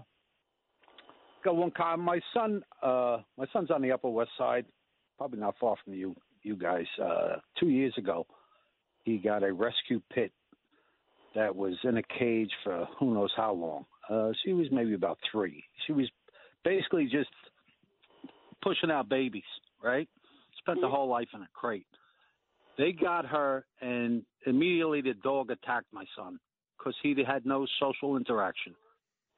got 1.41 1.55
one 1.55 1.72
comment. 1.72 2.03
My 2.03 2.20
son, 2.34 2.62
uh, 2.84 3.20
my 3.38 3.45
son's 3.53 3.72
on 3.72 3.82
the 3.82 3.93
Upper 3.93 4.10
West 4.10 4.32
Side, 4.38 4.66
probably 5.18 5.39
not 5.39 5.55
far 5.58 5.78
from 5.86 5.93
you, 5.93 6.14
you 6.43 6.58
guys. 6.58 6.86
Uh, 7.01 7.38
two 7.58 7.70
years 7.70 7.93
ago, 7.97 8.28
he 9.05 9.20
got 9.20 9.41
a 9.41 9.53
rescue 9.53 10.01
pit 10.14 10.34
that 11.34 11.55
was 11.55 11.76
in 11.86 11.95
a 11.95 12.03
cage 12.20 12.51
for 12.66 12.89
who 12.99 13.14
knows 13.14 13.32
how 13.38 13.53
long. 13.53 13.86
Uh, 14.10 14.34
she 14.43 14.51
was 14.51 14.68
maybe 14.70 14.95
about 14.95 15.18
three. 15.32 15.64
She 15.86 15.93
was 15.93 16.10
basically 16.66 17.05
just 17.05 17.30
pushing 18.62 18.91
out 18.91 19.10
babies, 19.10 19.43
right? 19.84 20.08
Spent 20.60 20.82
the 20.82 20.89
whole 20.89 21.08
life 21.08 21.30
in 21.34 21.41
a 21.41 21.47
crate. 21.53 21.88
They 22.78 22.91
got 22.91 23.26
her, 23.26 23.66
and 23.82 24.24
immediately 24.45 25.01
the 25.01 25.14
dog 25.24 25.49
attacked 25.51 25.88
my 25.91 26.05
son 26.16 26.39
because 26.78 26.95
he 27.01 27.16
had 27.26 27.45
no 27.45 27.66
social 27.80 28.18
interaction. 28.18 28.76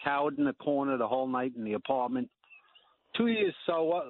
Cowered 0.04 0.38
in 0.38 0.46
the 0.46 0.54
corner 0.54 0.98
the 0.98 1.08
whole 1.08 1.28
night 1.28 1.54
in 1.56 1.64
the 1.64 1.74
apartment. 1.74 2.30
Two 3.16 3.28
years 3.28 3.54
so. 3.66 3.92
Uh, 3.92 4.02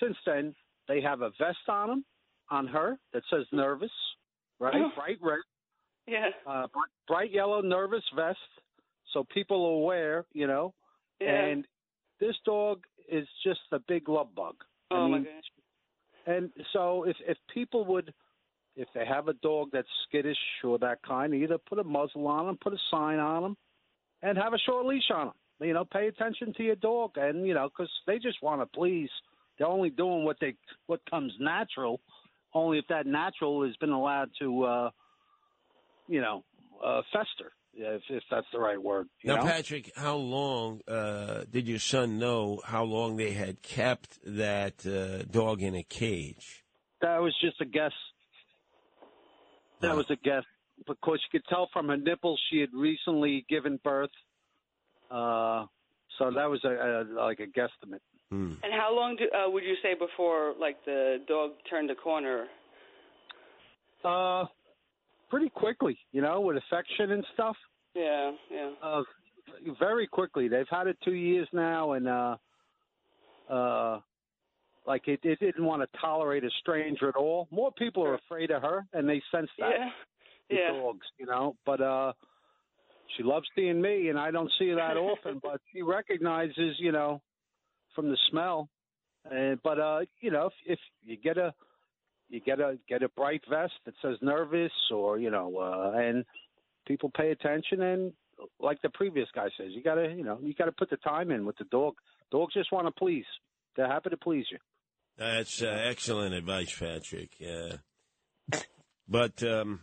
since 0.00 0.16
then, 0.26 0.54
they 0.88 1.00
have 1.00 1.22
a 1.22 1.30
vest 1.38 1.58
on 1.68 1.90
him, 1.90 2.04
on 2.50 2.66
her 2.66 2.98
that 3.12 3.22
says 3.30 3.46
nervous, 3.52 3.90
right? 4.58 4.74
Oh. 4.76 4.90
Bright 4.94 5.18
red, 5.22 5.38
Yeah. 6.06 6.28
uh, 6.46 6.66
br- 6.72 6.80
bright 7.08 7.30
yellow 7.32 7.60
nervous 7.60 8.04
vest, 8.14 8.38
so 9.12 9.24
people 9.24 9.64
are 9.64 9.72
aware, 9.82 10.24
you 10.32 10.46
know. 10.46 10.74
Yeah. 11.20 11.44
And 11.46 11.66
this 12.20 12.34
dog 12.44 12.84
is 13.08 13.26
just 13.44 13.60
a 13.72 13.78
big 13.78 14.08
love 14.08 14.34
bug. 14.34 14.54
I 14.90 14.94
Oh 14.94 15.08
my 15.08 15.18
gosh. 15.18 15.26
and 16.26 16.50
so 16.72 17.04
if 17.04 17.16
if 17.26 17.36
people 17.52 17.84
would 17.86 18.12
if 18.76 18.88
they 18.94 19.04
have 19.06 19.28
a 19.28 19.32
dog 19.34 19.70
that's 19.72 19.88
skittish 20.06 20.36
or 20.62 20.78
that 20.78 20.98
kind, 21.06 21.34
either 21.34 21.56
put 21.58 21.78
a 21.78 21.84
muzzle 21.84 22.28
on 22.28 22.46
them, 22.46 22.58
put 22.62 22.74
a 22.74 22.78
sign 22.90 23.18
on 23.18 23.42
them, 23.42 23.56
and 24.22 24.36
have 24.36 24.52
a 24.52 24.58
short 24.58 24.84
leash 24.84 25.10
on 25.12 25.28
them. 25.28 25.34
You 25.68 25.72
know, 25.72 25.86
pay 25.86 26.08
attention 26.08 26.52
to 26.54 26.62
your 26.62 26.76
dog, 26.76 27.12
and 27.16 27.46
you 27.46 27.54
know, 27.54 27.68
because 27.68 27.90
they 28.06 28.18
just 28.18 28.42
want 28.42 28.60
to 28.60 28.66
please. 28.66 29.10
They're 29.58 29.66
only 29.66 29.88
doing 29.88 30.24
what 30.24 30.36
they 30.40 30.54
what 30.86 31.00
comes 31.08 31.32
natural. 31.40 32.00
Only 32.52 32.78
if 32.78 32.86
that 32.88 33.06
natural 33.06 33.64
has 33.64 33.74
been 33.76 33.90
allowed 33.90 34.30
to, 34.40 34.64
uh, 34.64 34.90
you 36.08 36.20
know, 36.20 36.44
uh, 36.84 37.02
fester. 37.12 37.52
If, 37.78 38.02
if 38.08 38.22
that's 38.30 38.46
the 38.52 38.58
right 38.58 38.82
word. 38.82 39.08
You 39.22 39.34
Now, 39.34 39.36
know? 39.36 39.44
Patrick, 39.44 39.92
how 39.96 40.16
long 40.16 40.80
uh, 40.88 41.44
did 41.50 41.68
your 41.68 41.78
son 41.78 42.18
know 42.18 42.60
how 42.64 42.84
long 42.84 43.16
they 43.16 43.32
had 43.32 43.62
kept 43.62 44.18
that 44.24 44.86
uh, 44.86 45.24
dog 45.30 45.62
in 45.62 45.74
a 45.74 45.82
cage? 45.82 46.64
That 47.02 47.18
was 47.18 47.34
just 47.40 47.60
a 47.60 47.66
guess. 47.66 47.92
That 49.80 49.94
was 49.94 50.06
a 50.10 50.16
guess 50.16 50.44
because 50.86 51.20
you 51.24 51.38
could 51.38 51.46
tell 51.48 51.68
from 51.72 51.88
her 51.88 51.96
nipples 51.96 52.40
she 52.50 52.60
had 52.60 52.70
recently 52.72 53.44
given 53.48 53.78
birth. 53.84 54.10
Uh, 55.10 55.66
so 56.18 56.30
that 56.34 56.48
was 56.48 56.64
a, 56.64 56.68
a 56.68 57.04
like 57.22 57.40
a 57.40 57.46
guesstimate. 57.46 58.00
And 58.30 58.72
how 58.72 58.94
long 58.94 59.16
do, 59.16 59.24
uh, 59.30 59.48
would 59.48 59.62
you 59.62 59.76
say 59.82 59.94
before, 59.94 60.54
like, 60.58 60.84
the 60.84 61.18
dog 61.28 61.52
turned 61.70 61.88
the 61.88 61.94
corner? 61.94 62.46
Uh, 64.04 64.46
pretty 65.30 65.48
quickly, 65.48 65.98
you 66.12 66.22
know, 66.22 66.40
with 66.40 66.56
affection 66.56 67.12
and 67.12 67.24
stuff. 67.34 67.56
Yeah, 67.94 68.32
yeah. 68.50 68.70
Uh, 68.82 69.02
very 69.78 70.06
quickly. 70.06 70.48
They've 70.48 70.66
had 70.70 70.86
it 70.86 70.96
two 71.04 71.14
years 71.14 71.48
now, 71.52 71.92
and 71.92 72.08
uh, 72.08 72.36
uh, 73.50 74.00
like 74.86 75.08
it, 75.08 75.20
it 75.22 75.38
didn't 75.40 75.64
want 75.64 75.82
to 75.82 75.98
tolerate 75.98 76.44
a 76.44 76.50
stranger 76.60 77.08
at 77.08 77.16
all. 77.16 77.48
More 77.50 77.72
people 77.72 78.04
are 78.04 78.14
afraid 78.14 78.50
of 78.50 78.62
her, 78.62 78.86
and 78.92 79.08
they 79.08 79.22
sense 79.32 79.48
that. 79.58 79.70
Yeah. 79.70 79.88
the 80.50 80.56
Yeah. 80.56 80.72
dogs, 80.72 81.06
you 81.18 81.26
know. 81.26 81.56
But 81.64 81.80
uh 81.80 82.12
she 83.16 83.22
loves 83.22 83.46
seeing 83.54 83.80
me 83.80 84.08
and 84.08 84.18
I 84.18 84.30
don't 84.30 84.50
see 84.58 84.68
her 84.70 84.76
that 84.76 84.96
often, 84.96 85.40
but 85.42 85.60
she 85.72 85.80
recognizes, 85.80 86.76
you 86.78 86.90
know, 86.90 87.22
from 87.94 88.10
the 88.10 88.18
smell. 88.30 88.68
And 89.30 89.60
but 89.62 89.78
uh, 89.78 90.00
you 90.20 90.30
know, 90.30 90.46
if, 90.46 90.52
if 90.66 90.78
you 91.04 91.16
get 91.16 91.38
a 91.38 91.54
you 92.28 92.40
get 92.40 92.60
a 92.60 92.78
get 92.88 93.02
a 93.02 93.08
bright 93.10 93.42
vest 93.48 93.74
that 93.84 93.94
says 94.02 94.16
nervous 94.20 94.72
or, 94.92 95.18
you 95.18 95.30
know, 95.30 95.56
uh 95.58 95.98
and 95.98 96.24
people 96.86 97.10
pay 97.16 97.30
attention 97.30 97.82
and 97.82 98.12
like 98.60 98.80
the 98.82 98.90
previous 98.90 99.28
guy 99.34 99.48
says, 99.58 99.68
you 99.70 99.82
gotta 99.82 100.12
you 100.16 100.24
know, 100.24 100.38
you 100.42 100.54
gotta 100.54 100.72
put 100.72 100.90
the 100.90 100.96
time 100.98 101.30
in 101.30 101.46
with 101.46 101.56
the 101.58 101.64
dog. 101.64 101.94
Dogs 102.30 102.54
just 102.54 102.72
want 102.72 102.86
to 102.86 102.92
please. 102.92 103.24
They're 103.76 103.86
happy 103.86 104.10
to 104.10 104.16
please 104.16 104.46
you. 104.50 104.58
That's 105.16 105.62
uh, 105.62 105.66
excellent 105.66 106.34
advice, 106.34 106.74
Patrick. 106.78 107.30
Uh, 107.40 108.58
but 109.08 109.42
um, 109.42 109.80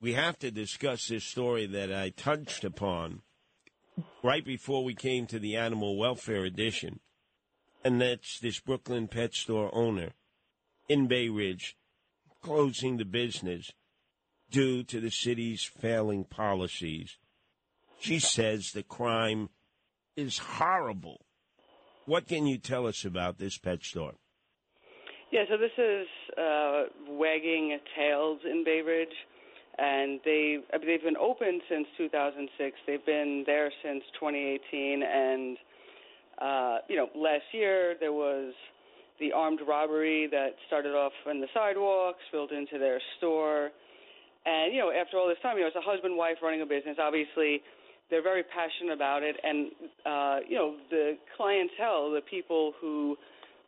we 0.00 0.14
have 0.14 0.38
to 0.38 0.50
discuss 0.50 1.08
this 1.08 1.24
story 1.24 1.66
that 1.66 1.92
I 1.92 2.10
touched 2.10 2.64
upon 2.64 3.22
right 4.22 4.44
before 4.44 4.84
we 4.84 4.94
came 4.94 5.26
to 5.26 5.38
the 5.38 5.56
animal 5.56 5.98
welfare 5.98 6.44
edition, 6.44 7.00
and 7.84 8.00
that's 8.00 8.38
this 8.40 8.60
Brooklyn 8.60 9.08
pet 9.08 9.34
store 9.34 9.70
owner 9.74 10.12
in 10.88 11.06
Bay 11.06 11.28
Ridge 11.28 11.76
closing 12.42 12.96
the 12.96 13.04
business 13.04 13.72
due 14.50 14.82
to 14.84 15.00
the 15.00 15.10
city's 15.10 15.62
failing 15.62 16.24
policies. 16.24 17.16
She 17.98 18.18
says 18.18 18.72
the 18.72 18.82
crime 18.82 19.50
is 20.16 20.38
horrible. 20.38 21.20
What 22.06 22.26
can 22.26 22.46
you 22.46 22.58
tell 22.58 22.86
us 22.86 23.04
about 23.04 23.38
this 23.38 23.58
pet 23.58 23.84
store? 23.84 24.14
Yeah, 25.30 25.44
so 25.48 25.56
this 25.56 25.70
is 25.78 26.08
uh, 26.36 26.84
Wagging 27.08 27.78
Tails 27.96 28.40
in 28.44 28.64
Bay 28.64 28.80
Ridge, 28.84 29.14
and 29.78 30.18
they 30.24 30.58
they've 30.72 31.02
been 31.02 31.16
open 31.16 31.60
since 31.68 31.86
2006. 31.98 32.76
They've 32.86 33.06
been 33.06 33.44
there 33.46 33.70
since 33.84 34.02
2018, 34.18 35.02
and 35.04 35.56
uh, 36.42 36.78
you 36.88 36.96
know 36.96 37.08
last 37.14 37.44
year 37.52 37.94
there 38.00 38.12
was 38.12 38.54
the 39.20 39.32
armed 39.32 39.60
robbery 39.66 40.26
that 40.30 40.56
started 40.66 40.94
off 40.94 41.12
on 41.28 41.40
the 41.40 41.46
sidewalks, 41.54 42.18
spilled 42.28 42.52
into 42.52 42.78
their 42.78 43.00
store. 43.18 43.70
And, 44.46 44.72
you 44.72 44.80
know, 44.80 44.90
after 44.90 45.18
all 45.18 45.28
this 45.28 45.38
time, 45.42 45.56
you 45.56 45.62
know, 45.62 45.68
as 45.68 45.76
a 45.76 45.84
husband 45.84 46.16
wife 46.16 46.36
running 46.42 46.62
a 46.62 46.66
business, 46.66 46.96
obviously 46.98 47.60
they're 48.08 48.22
very 48.22 48.42
passionate 48.42 48.92
about 48.92 49.22
it. 49.22 49.36
And, 49.44 49.70
uh, 50.04 50.38
you 50.48 50.56
know, 50.56 50.76
the 50.90 51.16
clientele, 51.36 52.10
the 52.10 52.22
people 52.28 52.72
who 52.80 53.16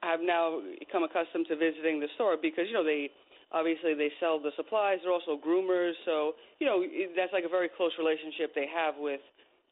have 0.01 0.21
now 0.21 0.61
become 0.81 1.05
accustomed 1.05 1.47
to 1.49 1.57
visiting 1.57 2.01
the 2.01 2.09
store 2.17 2.37
because, 2.41 2.65
you 2.67 2.75
know, 2.75 2.85
they 2.85 3.11
obviously 3.53 3.95
they 3.95 4.11
sell 4.19 4.41
the 4.41 4.51
supplies. 4.57 4.99
They're 5.05 5.13
also 5.13 5.39
groomers. 5.39 5.93
So, 6.05 6.33
you 6.59 6.67
know, 6.67 6.83
that's 7.15 7.33
like 7.33 7.45
a 7.45 7.49
very 7.49 7.69
close 7.69 7.93
relationship 7.99 8.55
they 8.55 8.67
have 8.75 8.95
with 8.99 9.21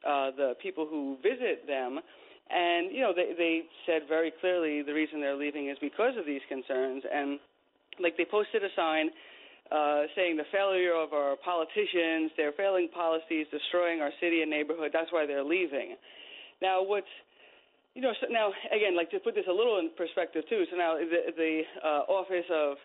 uh, 0.07 0.31
the 0.37 0.55
people 0.63 0.87
who 0.89 1.17
visit 1.23 1.67
them. 1.67 2.01
And, 2.51 2.91
you 2.91 3.01
know, 3.01 3.13
they, 3.15 3.33
they 3.39 3.63
said 3.87 4.03
very 4.09 4.33
clearly 4.41 4.83
the 4.83 4.93
reason 4.93 5.21
they're 5.21 5.39
leaving 5.39 5.71
is 5.71 5.79
because 5.81 6.15
of 6.19 6.27
these 6.27 6.43
concerns. 6.49 7.05
And, 7.07 7.39
like, 8.03 8.17
they 8.17 8.27
posted 8.29 8.65
a 8.65 8.73
sign 8.75 9.11
uh, 9.71 10.11
saying 10.17 10.37
the 10.37 10.51
failure 10.51 10.95
of 10.95 11.13
our 11.13 11.37
politicians, 11.37 12.33
their 12.37 12.51
failing 12.53 12.89
policies, 12.93 13.47
destroying 13.51 14.01
our 14.01 14.11
city 14.21 14.43
and 14.43 14.51
neighborhood. 14.51 14.91
That's 14.93 15.13
why 15.13 15.27
they're 15.27 15.45
leaving. 15.45 15.95
Now, 16.61 16.83
what's 16.83 17.07
you 17.95 18.03
know, 18.03 18.13
so 18.21 18.27
now 18.31 18.51
again, 18.71 18.97
like 18.97 19.11
to 19.11 19.19
put 19.19 19.35
this 19.35 19.47
a 19.49 19.53
little 19.53 19.79
in 19.79 19.91
perspective 19.97 20.45
too. 20.49 20.65
So 20.71 20.77
now 20.77 20.95
the 20.95 21.33
the 21.35 21.63
uh, 21.83 22.03
office 22.07 22.47
of 22.51 22.77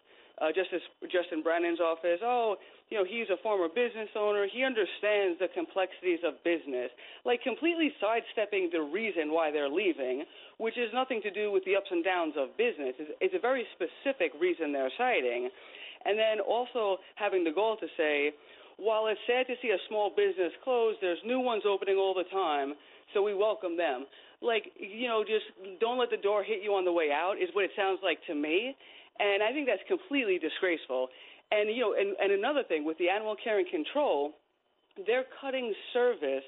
uh, 0.41 0.47
Justice 0.49 0.81
Justin 1.11 1.43
Brannan's 1.43 1.79
office. 1.79 2.19
Oh, 2.23 2.55
you 2.89 2.97
know, 2.97 3.05
he's 3.05 3.29
a 3.33 3.41
former 3.41 3.67
business 3.67 4.09
owner. 4.15 4.45
He 4.45 4.63
understands 4.63 5.39
the 5.39 5.49
complexities 5.53 6.19
of 6.21 6.37
business, 6.43 6.93
like 7.25 7.41
completely 7.41 7.89
sidestepping 7.97 8.69
the 8.71 8.81
reason 8.81 9.33
why 9.33 9.49
they're 9.49 9.69
leaving, 9.69 10.23
which 10.57 10.75
has 10.77 10.93
nothing 10.93 11.21
to 11.23 11.31
do 11.31 11.51
with 11.51 11.65
the 11.65 11.75
ups 11.75 11.89
and 11.89 12.03
downs 12.03 12.35
of 12.37 12.55
business. 12.57 12.93
It's, 12.99 13.11
it's 13.21 13.35
a 13.35 13.41
very 13.41 13.65
specific 13.73 14.37
reason 14.39 14.71
they're 14.71 14.93
citing, 14.97 15.49
and 16.05 16.17
then 16.17 16.39
also 16.45 17.01
having 17.15 17.43
the 17.43 17.51
goal 17.51 17.77
to 17.77 17.87
say, 17.97 18.33
while 18.77 19.07
it's 19.07 19.19
sad 19.25 19.47
to 19.47 19.55
see 19.61 19.69
a 19.73 19.81
small 19.89 20.11
business 20.13 20.53
close, 20.63 20.95
there's 21.01 21.21
new 21.25 21.39
ones 21.39 21.63
opening 21.65 21.97
all 21.97 22.13
the 22.13 22.29
time, 22.29 22.75
so 23.13 23.23
we 23.23 23.33
welcome 23.33 23.77
them. 23.77 24.05
Like, 24.41 24.69
you 24.77 25.07
know, 25.07 25.23
just 25.23 25.47
don't 25.79 25.97
let 25.97 26.11
the 26.11 26.21
door 26.21 26.43
hit 26.43 26.61
you 26.61 26.75
on 26.75 26.85
the 26.85 26.91
way 26.91 27.09
out 27.09 27.41
is 27.41 27.49
what 27.53 27.65
it 27.65 27.71
sounds 27.75 27.99
like 28.03 28.19
to 28.27 28.35
me 28.35 28.75
and 29.19 29.41
I 29.41 29.51
think 29.53 29.67
that's 29.67 29.83
completely 29.87 30.39
disgraceful. 30.39 31.07
And 31.51 31.69
you 31.69 31.81
know, 31.81 31.93
and, 31.93 32.15
and 32.21 32.31
another 32.31 32.63
thing 32.67 32.85
with 32.85 32.97
the 32.97 33.09
animal 33.09 33.35
care 33.41 33.59
and 33.59 33.67
control, 33.69 34.33
they're 35.05 35.25
cutting 35.41 35.73
service 35.93 36.43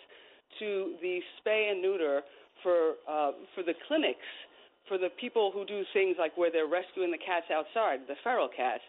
to 0.60 0.95
the 1.02 1.20
spay 1.39 1.72
and 1.72 1.82
neuter 1.82 2.22
for 2.64 2.95
uh, 3.08 3.32
for 3.54 3.64
the 3.64 3.74
clinics, 3.88 4.26
for 4.88 4.98
the 4.98 5.10
people 5.20 5.52
who 5.54 5.66
do 5.66 5.84
things 5.93 6.16
like 6.18 6.36
where 6.38 6.52
they're 6.52 6.68
rescuing 6.68 7.12
the 7.12 7.18
cats 7.18 7.45
outside, 7.54 8.00
the 8.08 8.16
feral 8.24 8.50
cats, 8.50 8.82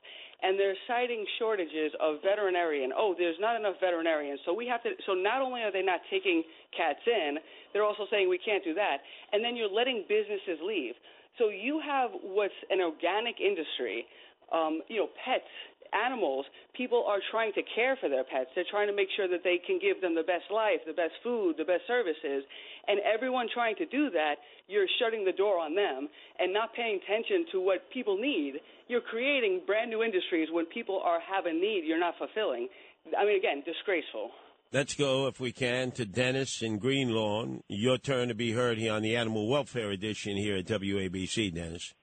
and 0.43 0.59
they're 0.59 0.79
citing 0.87 1.27
shortages 1.39 1.93
of 2.01 2.23
veterinarian. 2.23 2.91
Oh, 2.97 3.15
there's 3.19 3.37
not 3.41 3.57
enough 3.57 3.75
veterinarians, 3.81 4.41
so 4.47 4.55
we 4.55 4.67
have 4.67 4.83
to. 4.85 4.91
So 5.07 5.13
not 5.13 5.43
only 5.43 5.61
are 5.63 5.73
they 5.73 5.83
not 5.83 6.01
taking 6.11 6.43
cats 6.77 7.03
in, 7.07 7.39
they're 7.73 7.85
also 7.85 8.07
saying 8.11 8.29
we 8.29 8.39
can't 8.39 8.65
do 8.65 8.75
that, 8.75 8.99
and 9.33 9.45
then 9.45 9.57
you're 9.57 9.71
letting 9.71 10.05
businesses 10.09 10.63
leave. 10.65 10.95
So 11.37 11.51
you 11.51 11.81
have 11.85 12.11
what's 12.23 12.55
an 12.71 12.81
organic 12.81 13.37
industry, 13.41 14.07
um, 14.53 14.81
you 14.89 14.97
know, 14.99 15.09
pets, 15.25 15.51
animals. 15.93 16.47
People 16.77 17.05
are 17.07 17.19
trying 17.31 17.53
to 17.55 17.63
care 17.75 17.97
for 18.01 18.09
their 18.09 18.25
pets. 18.25 18.51
They're 18.55 18.69
trying 18.71 18.89
to 18.89 18.97
make 18.97 19.09
sure 19.17 19.29
that 19.29 19.45
they 19.45 19.59
can 19.65 19.79
give 19.79 20.01
them 20.01 20.15
the 20.15 20.23
best 20.23 20.51
life, 20.51 20.81
the 20.87 20.93
best 20.93 21.15
food, 21.23 21.57
the 21.57 21.65
best 21.65 21.87
services. 21.87 22.45
And 22.87 23.01
everyone 23.01 23.49
trying 23.53 23.77
to 23.77 23.87
do 23.87 24.11
that, 24.11 24.37
you're 24.67 24.89
shutting 24.99 25.25
the 25.25 25.33
door 25.33 25.59
on 25.59 25.75
them 25.75 26.09
and 26.39 26.53
not 26.53 26.75
paying 26.75 27.01
attention 27.03 27.47
to 27.53 27.61
what 27.61 27.91
people 27.93 28.17
need. 28.17 28.61
You're 28.89 29.05
creating 29.05 29.63
brand 29.67 29.91
new 29.91 30.03
industries 30.03 30.49
when 30.51 30.67
people 30.67 31.01
are 31.05 31.21
have 31.21 31.47
a 31.47 31.53
need 31.53 31.85
you're 31.85 32.01
not 32.01 32.15
fulfilling. 32.19 32.69
I 33.17 33.25
mean, 33.25 33.39
again, 33.39 33.63
disgraceful. 33.65 34.31
Let's 34.71 34.95
go, 34.95 35.29
if 35.29 35.41
we 35.41 35.51
can, 35.51 35.93
to 35.93 36.05
Dennis 36.05 36.61
in 36.61 36.79
Green 36.79 37.09
Lawn. 37.09 37.63
Your 37.69 37.97
turn 37.97 38.29
to 38.29 38.35
be 38.35 38.53
heard 38.53 38.77
here 38.77 38.93
on 38.93 39.01
the 39.01 39.17
Animal 39.17 39.49
Welfare 39.49 39.91
Edition 39.91 40.37
here 40.37 40.57
at 40.57 40.67
WABC, 40.67 41.55
Dennis. 41.55 41.95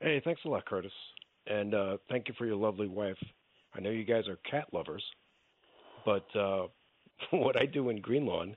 Hey, 0.00 0.20
thanks 0.24 0.40
a 0.44 0.48
lot, 0.48 0.64
Curtis. 0.64 0.92
And 1.46 1.74
uh, 1.74 1.96
thank 2.08 2.28
you 2.28 2.34
for 2.38 2.46
your 2.46 2.56
lovely 2.56 2.88
wife. 2.88 3.18
I 3.74 3.80
know 3.80 3.90
you 3.90 4.04
guys 4.04 4.28
are 4.28 4.36
cat 4.50 4.66
lovers, 4.72 5.02
but 6.04 6.26
uh, 6.36 6.66
what 7.30 7.56
I 7.56 7.66
do 7.66 7.88
in 7.90 8.00
Green 8.00 8.26
Lawn 8.26 8.56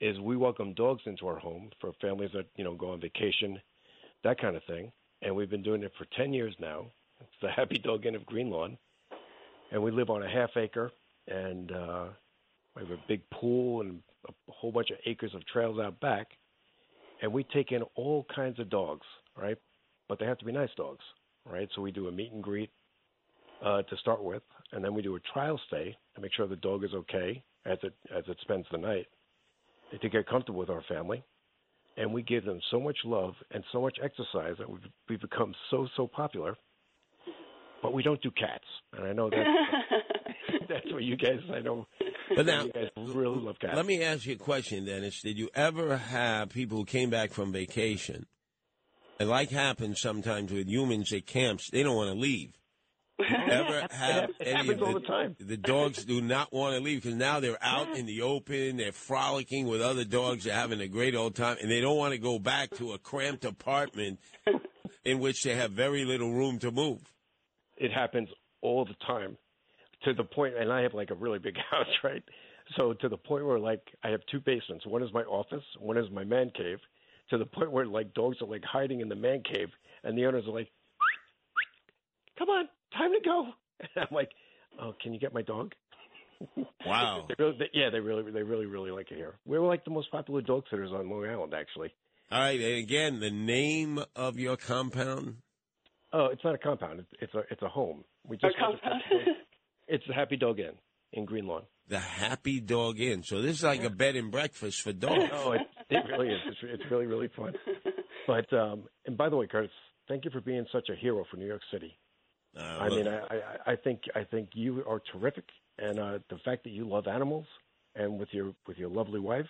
is 0.00 0.18
we 0.20 0.36
welcome 0.36 0.72
dogs 0.74 1.02
into 1.06 1.26
our 1.26 1.38
home 1.38 1.70
for 1.80 1.92
families 2.00 2.30
that, 2.34 2.46
you 2.56 2.64
know, 2.64 2.74
go 2.74 2.92
on 2.92 3.00
vacation, 3.00 3.60
that 4.24 4.40
kind 4.40 4.56
of 4.56 4.64
thing. 4.64 4.90
And 5.22 5.34
we've 5.34 5.50
been 5.50 5.62
doing 5.62 5.82
it 5.82 5.92
for 5.98 6.06
10 6.16 6.32
years 6.32 6.54
now. 6.58 6.86
It's 7.20 7.30
the 7.42 7.50
Happy 7.50 7.78
Dog 7.78 8.06
Inn 8.06 8.14
of 8.14 8.24
Green 8.24 8.50
Lawn. 8.50 8.78
And 9.72 9.82
we 9.82 9.90
live 9.90 10.10
on 10.10 10.22
a 10.22 10.28
half 10.28 10.50
acre, 10.56 10.90
and 11.28 11.70
uh, 11.70 12.06
we 12.74 12.82
have 12.82 12.90
a 12.90 13.02
big 13.06 13.20
pool 13.30 13.82
and 13.82 14.00
a 14.28 14.32
whole 14.48 14.72
bunch 14.72 14.90
of 14.90 14.96
acres 15.06 15.34
of 15.34 15.46
trails 15.46 15.78
out 15.78 16.00
back, 16.00 16.28
and 17.22 17.32
we 17.32 17.44
take 17.44 17.72
in 17.72 17.82
all 17.94 18.26
kinds 18.34 18.58
of 18.58 18.68
dogs, 18.70 19.06
right? 19.36 19.56
But 20.08 20.18
they 20.18 20.26
have 20.26 20.38
to 20.38 20.44
be 20.44 20.52
nice 20.52 20.70
dogs, 20.76 21.04
right? 21.44 21.68
So 21.74 21.82
we 21.82 21.92
do 21.92 22.08
a 22.08 22.12
meet 22.12 22.32
and 22.32 22.42
greet 22.42 22.70
uh, 23.64 23.82
to 23.82 23.96
start 23.98 24.22
with, 24.22 24.42
and 24.72 24.84
then 24.84 24.94
we 24.94 25.02
do 25.02 25.16
a 25.16 25.20
trial 25.32 25.60
stay 25.68 25.96
to 26.14 26.20
make 26.20 26.32
sure 26.34 26.46
the 26.46 26.56
dog 26.56 26.84
is 26.84 26.90
okay 26.94 27.42
as 27.66 27.78
it 27.82 27.92
as 28.16 28.24
it 28.28 28.36
spends 28.40 28.66
the 28.72 28.78
night 28.78 29.06
to 30.00 30.08
get 30.08 30.26
comfortable 30.26 30.60
with 30.60 30.70
our 30.70 30.82
family. 30.88 31.22
And 31.96 32.14
we 32.14 32.22
give 32.22 32.44
them 32.44 32.60
so 32.70 32.80
much 32.80 32.96
love 33.04 33.34
and 33.50 33.62
so 33.72 33.82
much 33.82 33.98
exercise 34.02 34.54
that 34.58 34.70
we've, 34.70 34.80
we've 35.08 35.20
become 35.20 35.54
so 35.70 35.88
so 35.96 36.06
popular. 36.06 36.56
But 37.82 37.92
we 37.94 38.02
don't 38.02 38.20
do 38.22 38.30
cats, 38.30 38.64
and 38.92 39.06
I 39.06 39.12
know 39.12 39.30
that 39.30 39.44
that's 40.68 40.92
what 40.92 41.02
you 41.02 41.16
guys. 41.16 41.40
I 41.52 41.60
know 41.60 41.86
But 42.34 42.46
now, 42.46 42.64
you 42.64 42.72
guys 42.72 42.88
really 42.96 43.40
love 43.40 43.56
cats. 43.60 43.74
Let 43.74 43.86
me 43.86 44.02
ask 44.02 44.26
you 44.26 44.34
a 44.34 44.38
question, 44.38 44.84
Dennis. 44.84 45.20
Did 45.22 45.38
you 45.38 45.48
ever 45.54 45.96
have 45.96 46.50
people 46.50 46.78
who 46.78 46.84
came 46.84 47.10
back 47.10 47.32
from 47.32 47.52
vacation, 47.52 48.26
and 49.20 49.28
like 49.28 49.50
happens 49.50 50.00
sometimes 50.00 50.50
with 50.52 50.66
humans 50.68 51.12
at 51.12 51.26
camps, 51.26 51.70
they 51.70 51.84
don't 51.84 51.94
want 51.96 52.10
to 52.12 52.18
leave? 52.18 52.54
ever 53.20 53.86
have 53.90 54.30
It 54.40 54.48
any 54.48 54.70
of 54.70 54.78
happens 54.78 54.82
all 54.82 54.94
the, 54.94 55.00
the 55.00 55.06
time. 55.06 55.36
the 55.38 55.56
dogs 55.58 56.06
do 56.06 56.22
not 56.22 56.52
want 56.54 56.74
to 56.74 56.80
leave 56.80 57.02
because 57.02 57.16
now 57.18 57.38
they're 57.38 57.62
out 57.62 57.94
in 57.94 58.06
the 58.06 58.22
open, 58.22 58.78
they're 58.78 58.92
frolicking 58.92 59.66
with 59.66 59.82
other 59.82 60.04
dogs, 60.06 60.44
they're 60.44 60.54
having 60.54 60.80
a 60.80 60.88
great 60.88 61.14
old 61.14 61.34
time, 61.36 61.58
and 61.60 61.70
they 61.70 61.82
don't 61.82 61.98
want 61.98 62.12
to 62.12 62.18
go 62.18 62.38
back 62.38 62.70
to 62.78 62.92
a 62.94 62.98
cramped 62.98 63.44
apartment 63.44 64.18
in 65.04 65.18
which 65.20 65.42
they 65.42 65.54
have 65.54 65.72
very 65.72 66.06
little 66.06 66.32
room 66.32 66.58
to 66.60 66.70
move. 66.70 67.02
it 67.76 67.92
happens 67.92 68.28
all 68.62 68.86
the 68.86 68.94
time 69.06 69.36
to 70.04 70.14
the 70.14 70.24
point 70.24 70.54
and 70.58 70.72
i 70.72 70.80
have 70.82 70.94
like 70.94 71.10
a 71.10 71.14
really 71.14 71.38
big 71.38 71.56
house 71.70 71.86
right 72.02 72.22
so 72.76 72.94
to 72.94 73.08
the 73.10 73.16
point 73.18 73.44
where 73.44 73.58
like 73.58 73.82
i 74.02 74.08
have 74.08 74.20
two 74.30 74.40
basements 74.40 74.86
one 74.86 75.02
is 75.02 75.12
my 75.12 75.22
office 75.24 75.64
one 75.78 75.98
is 75.98 76.10
my 76.10 76.24
man 76.24 76.50
cave 76.56 76.78
to 77.30 77.38
the 77.38 77.46
point 77.46 77.72
where 77.72 77.86
like 77.86 78.12
dogs 78.14 78.36
are 78.40 78.46
like 78.48 78.64
hiding 78.64 79.00
in 79.00 79.08
the 79.08 79.14
man 79.14 79.42
cave 79.42 79.68
and 80.04 80.16
the 80.16 80.26
owners 80.26 80.44
are 80.46 80.54
like 80.54 80.68
come 82.38 82.48
on 82.48 82.68
time 82.96 83.12
to 83.12 83.20
go 83.24 83.46
and 83.80 83.88
i'm 83.96 84.14
like 84.14 84.30
oh 84.80 84.94
can 85.02 85.12
you 85.12 85.20
get 85.20 85.32
my 85.34 85.42
dog 85.42 85.72
Wow. 86.86 87.26
they 87.28 87.34
really, 87.38 87.56
they, 87.58 87.70
yeah 87.74 87.90
they 87.90 88.00
really 88.00 88.30
they 88.30 88.42
really 88.42 88.66
really 88.66 88.90
like 88.90 89.10
it 89.10 89.16
here 89.16 89.34
we're 89.46 89.60
like 89.60 89.84
the 89.84 89.90
most 89.90 90.10
popular 90.10 90.40
dog 90.40 90.64
sitters 90.70 90.90
on 90.92 91.08
long 91.10 91.26
island 91.26 91.52
actually 91.54 91.92
All 92.32 92.40
right, 92.40 92.58
and 92.60 92.78
again, 92.78 93.20
the 93.20 93.30
name 93.30 94.02
of 94.16 94.38
your 94.38 94.56
compound? 94.56 95.36
oh 96.12 96.26
it's 96.26 96.42
not 96.42 96.54
a 96.54 96.58
compound 96.58 97.00
it's, 97.00 97.08
it's 97.20 97.34
a 97.34 97.42
it's 97.50 97.62
a 97.62 97.68
home 97.68 98.04
we 98.26 98.36
just 98.38 98.54
a 98.56 98.58
compound. 98.58 99.02
it's 99.86 100.04
the 100.08 100.14
happy 100.14 100.36
dog 100.36 100.58
inn 100.60 100.72
in 101.12 101.24
green 101.24 101.46
lawn 101.46 101.62
The 101.88 101.98
Happy 101.98 102.60
Dog 102.60 103.00
Inn. 103.00 103.22
So 103.24 103.42
this 103.42 103.56
is 103.56 103.64
like 103.64 103.82
a 103.82 103.90
bed 103.90 104.14
and 104.16 104.30
breakfast 104.30 104.80
for 104.82 104.90
oh, 104.90 104.92
dogs. 104.92 105.30
Oh, 105.32 105.52
it, 105.52 105.62
it 105.90 106.04
really 106.10 106.28
is. 106.28 106.40
It's, 106.46 106.58
it's 106.62 106.90
really, 106.90 107.06
really 107.06 107.28
fun. 107.36 107.54
But 108.26 108.52
um, 108.52 108.84
and 109.06 109.16
by 109.16 109.28
the 109.28 109.36
way, 109.36 109.46
Curtis, 109.46 109.70
thank 110.06 110.24
you 110.24 110.30
for 110.30 110.40
being 110.40 110.64
such 110.70 110.88
a 110.88 110.94
hero 110.94 111.24
for 111.30 111.36
New 111.36 111.46
York 111.46 111.62
City. 111.72 111.98
Uh, 112.56 112.62
I 112.62 112.88
mean, 112.88 113.08
I, 113.08 113.18
I, 113.18 113.72
I 113.72 113.76
think 113.76 114.02
I 114.14 114.24
think 114.24 114.50
you 114.52 114.84
are 114.88 115.00
terrific, 115.12 115.44
and 115.78 115.98
uh, 115.98 116.18
the 116.28 116.38
fact 116.44 116.64
that 116.64 116.70
you 116.70 116.86
love 116.86 117.08
animals 117.08 117.46
and 117.94 118.18
with 118.18 118.28
your 118.32 118.52
with 118.66 118.78
your 118.78 118.88
lovely 118.88 119.20
wife, 119.20 119.48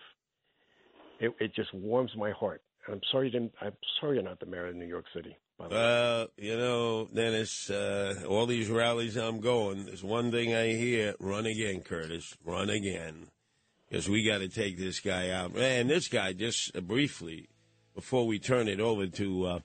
it, 1.18 1.32
it 1.40 1.54
just 1.54 1.74
warms 1.74 2.12
my 2.16 2.30
heart. 2.30 2.62
And 2.86 2.94
I'm 2.94 3.02
sorry 3.10 3.26
you 3.26 3.32
didn't. 3.32 3.52
I'm 3.60 3.76
sorry 4.00 4.16
you're 4.16 4.24
not 4.24 4.40
the 4.40 4.46
mayor 4.46 4.68
of 4.68 4.76
New 4.76 4.86
York 4.86 5.06
City. 5.14 5.36
By 5.58 5.68
the 5.68 5.74
way. 5.74 5.80
Well, 5.80 6.26
you 6.38 6.56
know, 6.56 7.08
Dennis, 7.14 7.70
uh, 7.70 8.22
all 8.28 8.46
these 8.46 8.68
rallies 8.68 9.16
I'm 9.16 9.40
going, 9.40 9.84
there's 9.86 10.04
one 10.04 10.30
thing 10.30 10.54
I 10.54 10.68
hear 10.68 11.14
run 11.20 11.46
again, 11.46 11.82
Curtis, 11.82 12.34
run 12.44 12.70
again. 12.70 13.28
Because 13.90 14.08
we 14.08 14.22
got 14.22 14.38
to 14.38 14.48
take 14.48 14.78
this 14.78 15.00
guy 15.00 15.30
out. 15.30 15.56
And 15.56 15.90
this 15.90 16.06
guy, 16.06 16.32
just 16.32 16.76
uh, 16.76 16.80
briefly, 16.80 17.48
before 17.94 18.24
we 18.24 18.38
turn 18.38 18.68
it 18.68 18.78
over 18.78 19.08
to 19.08 19.46
uh, 19.46 19.58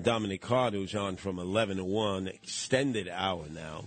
Dominic 0.00 0.40
Card, 0.40 0.72
who's 0.72 0.94
on 0.94 1.16
from 1.16 1.40
11 1.40 1.78
to 1.78 1.84
1, 1.84 2.28
extended 2.28 3.08
hour 3.08 3.44
now, 3.52 3.86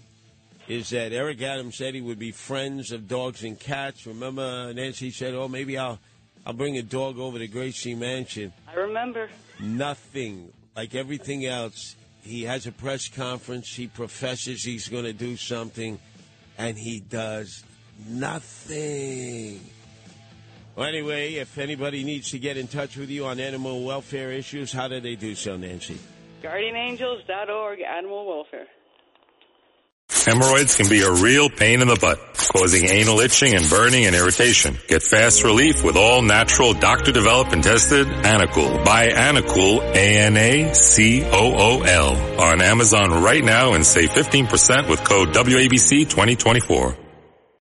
is 0.67 0.89
that 0.89 1.13
Eric 1.13 1.41
Adams 1.41 1.77
said 1.77 1.95
he 1.95 2.01
would 2.01 2.19
be 2.19 2.31
friends 2.31 2.91
of 2.91 3.07
dogs 3.07 3.43
and 3.43 3.57
cats. 3.57 4.05
Remember, 4.05 4.73
Nancy 4.73 5.11
said, 5.11 5.33
oh, 5.33 5.47
maybe 5.47 5.77
I'll, 5.77 5.97
I'll 6.45 6.53
bring 6.53 6.77
a 6.77 6.83
dog 6.83 7.17
over 7.17 7.39
to 7.39 7.47
Gracie 7.47 7.95
Mansion. 7.95 8.51
I 8.67 8.73
remember. 8.75 9.29
Nothing 9.61 10.51
like 10.75 10.93
everything 10.93 11.45
else. 11.45 11.95
he 12.21 12.43
has 12.43 12.67
a 12.67 12.71
press 12.73 13.07
conference. 13.07 13.73
He 13.73 13.87
professes 13.87 14.61
he's 14.63 14.89
going 14.89 15.05
to 15.05 15.13
do 15.13 15.37
something, 15.37 15.99
and 16.57 16.77
he 16.77 16.99
does 16.99 17.63
nothing. 18.07 19.59
Well, 20.75 20.87
anyway, 20.87 21.33
if 21.33 21.57
anybody 21.57 22.03
needs 22.03 22.31
to 22.31 22.39
get 22.39 22.55
in 22.55 22.67
touch 22.67 22.95
with 22.95 23.09
you 23.09 23.25
on 23.25 23.39
animal 23.39 23.83
welfare 23.83 24.31
issues, 24.31 24.71
how 24.71 24.87
do 24.87 24.99
they 25.01 25.15
do 25.15 25.35
so, 25.35 25.57
Nancy? 25.57 25.97
GuardianAngels.org, 26.41 27.81
animal 27.81 28.27
welfare. 28.27 28.67
Hemorrhoids 30.25 30.75
can 30.75 30.89
be 30.89 31.01
a 31.01 31.11
real 31.11 31.49
pain 31.49 31.81
in 31.81 31.87
the 31.87 31.95
butt, 31.95 32.19
causing 32.51 32.85
anal 32.85 33.19
itching 33.19 33.53
and 33.55 33.69
burning 33.69 34.05
and 34.05 34.15
irritation. 34.15 34.77
Get 34.87 35.03
fast 35.03 35.43
relief 35.43 35.83
with 35.83 35.97
all 35.97 36.21
natural 36.21 36.73
doctor 36.73 37.11
developed 37.11 37.53
and 37.53 37.63
tested 37.63 38.07
Anacool. 38.07 38.83
Buy 38.83 39.09
Anacool, 39.09 39.81
A-N-A-C-O-O-L 39.93 40.81
on 42.41 42.61
Amazon 42.61 43.21
right 43.21 43.43
now 43.43 43.73
and 43.73 43.85
save 43.85 44.09
15% 44.11 44.89
with 44.89 45.03
code 45.03 45.29
WABC 45.29 46.09
2024. 46.09 46.95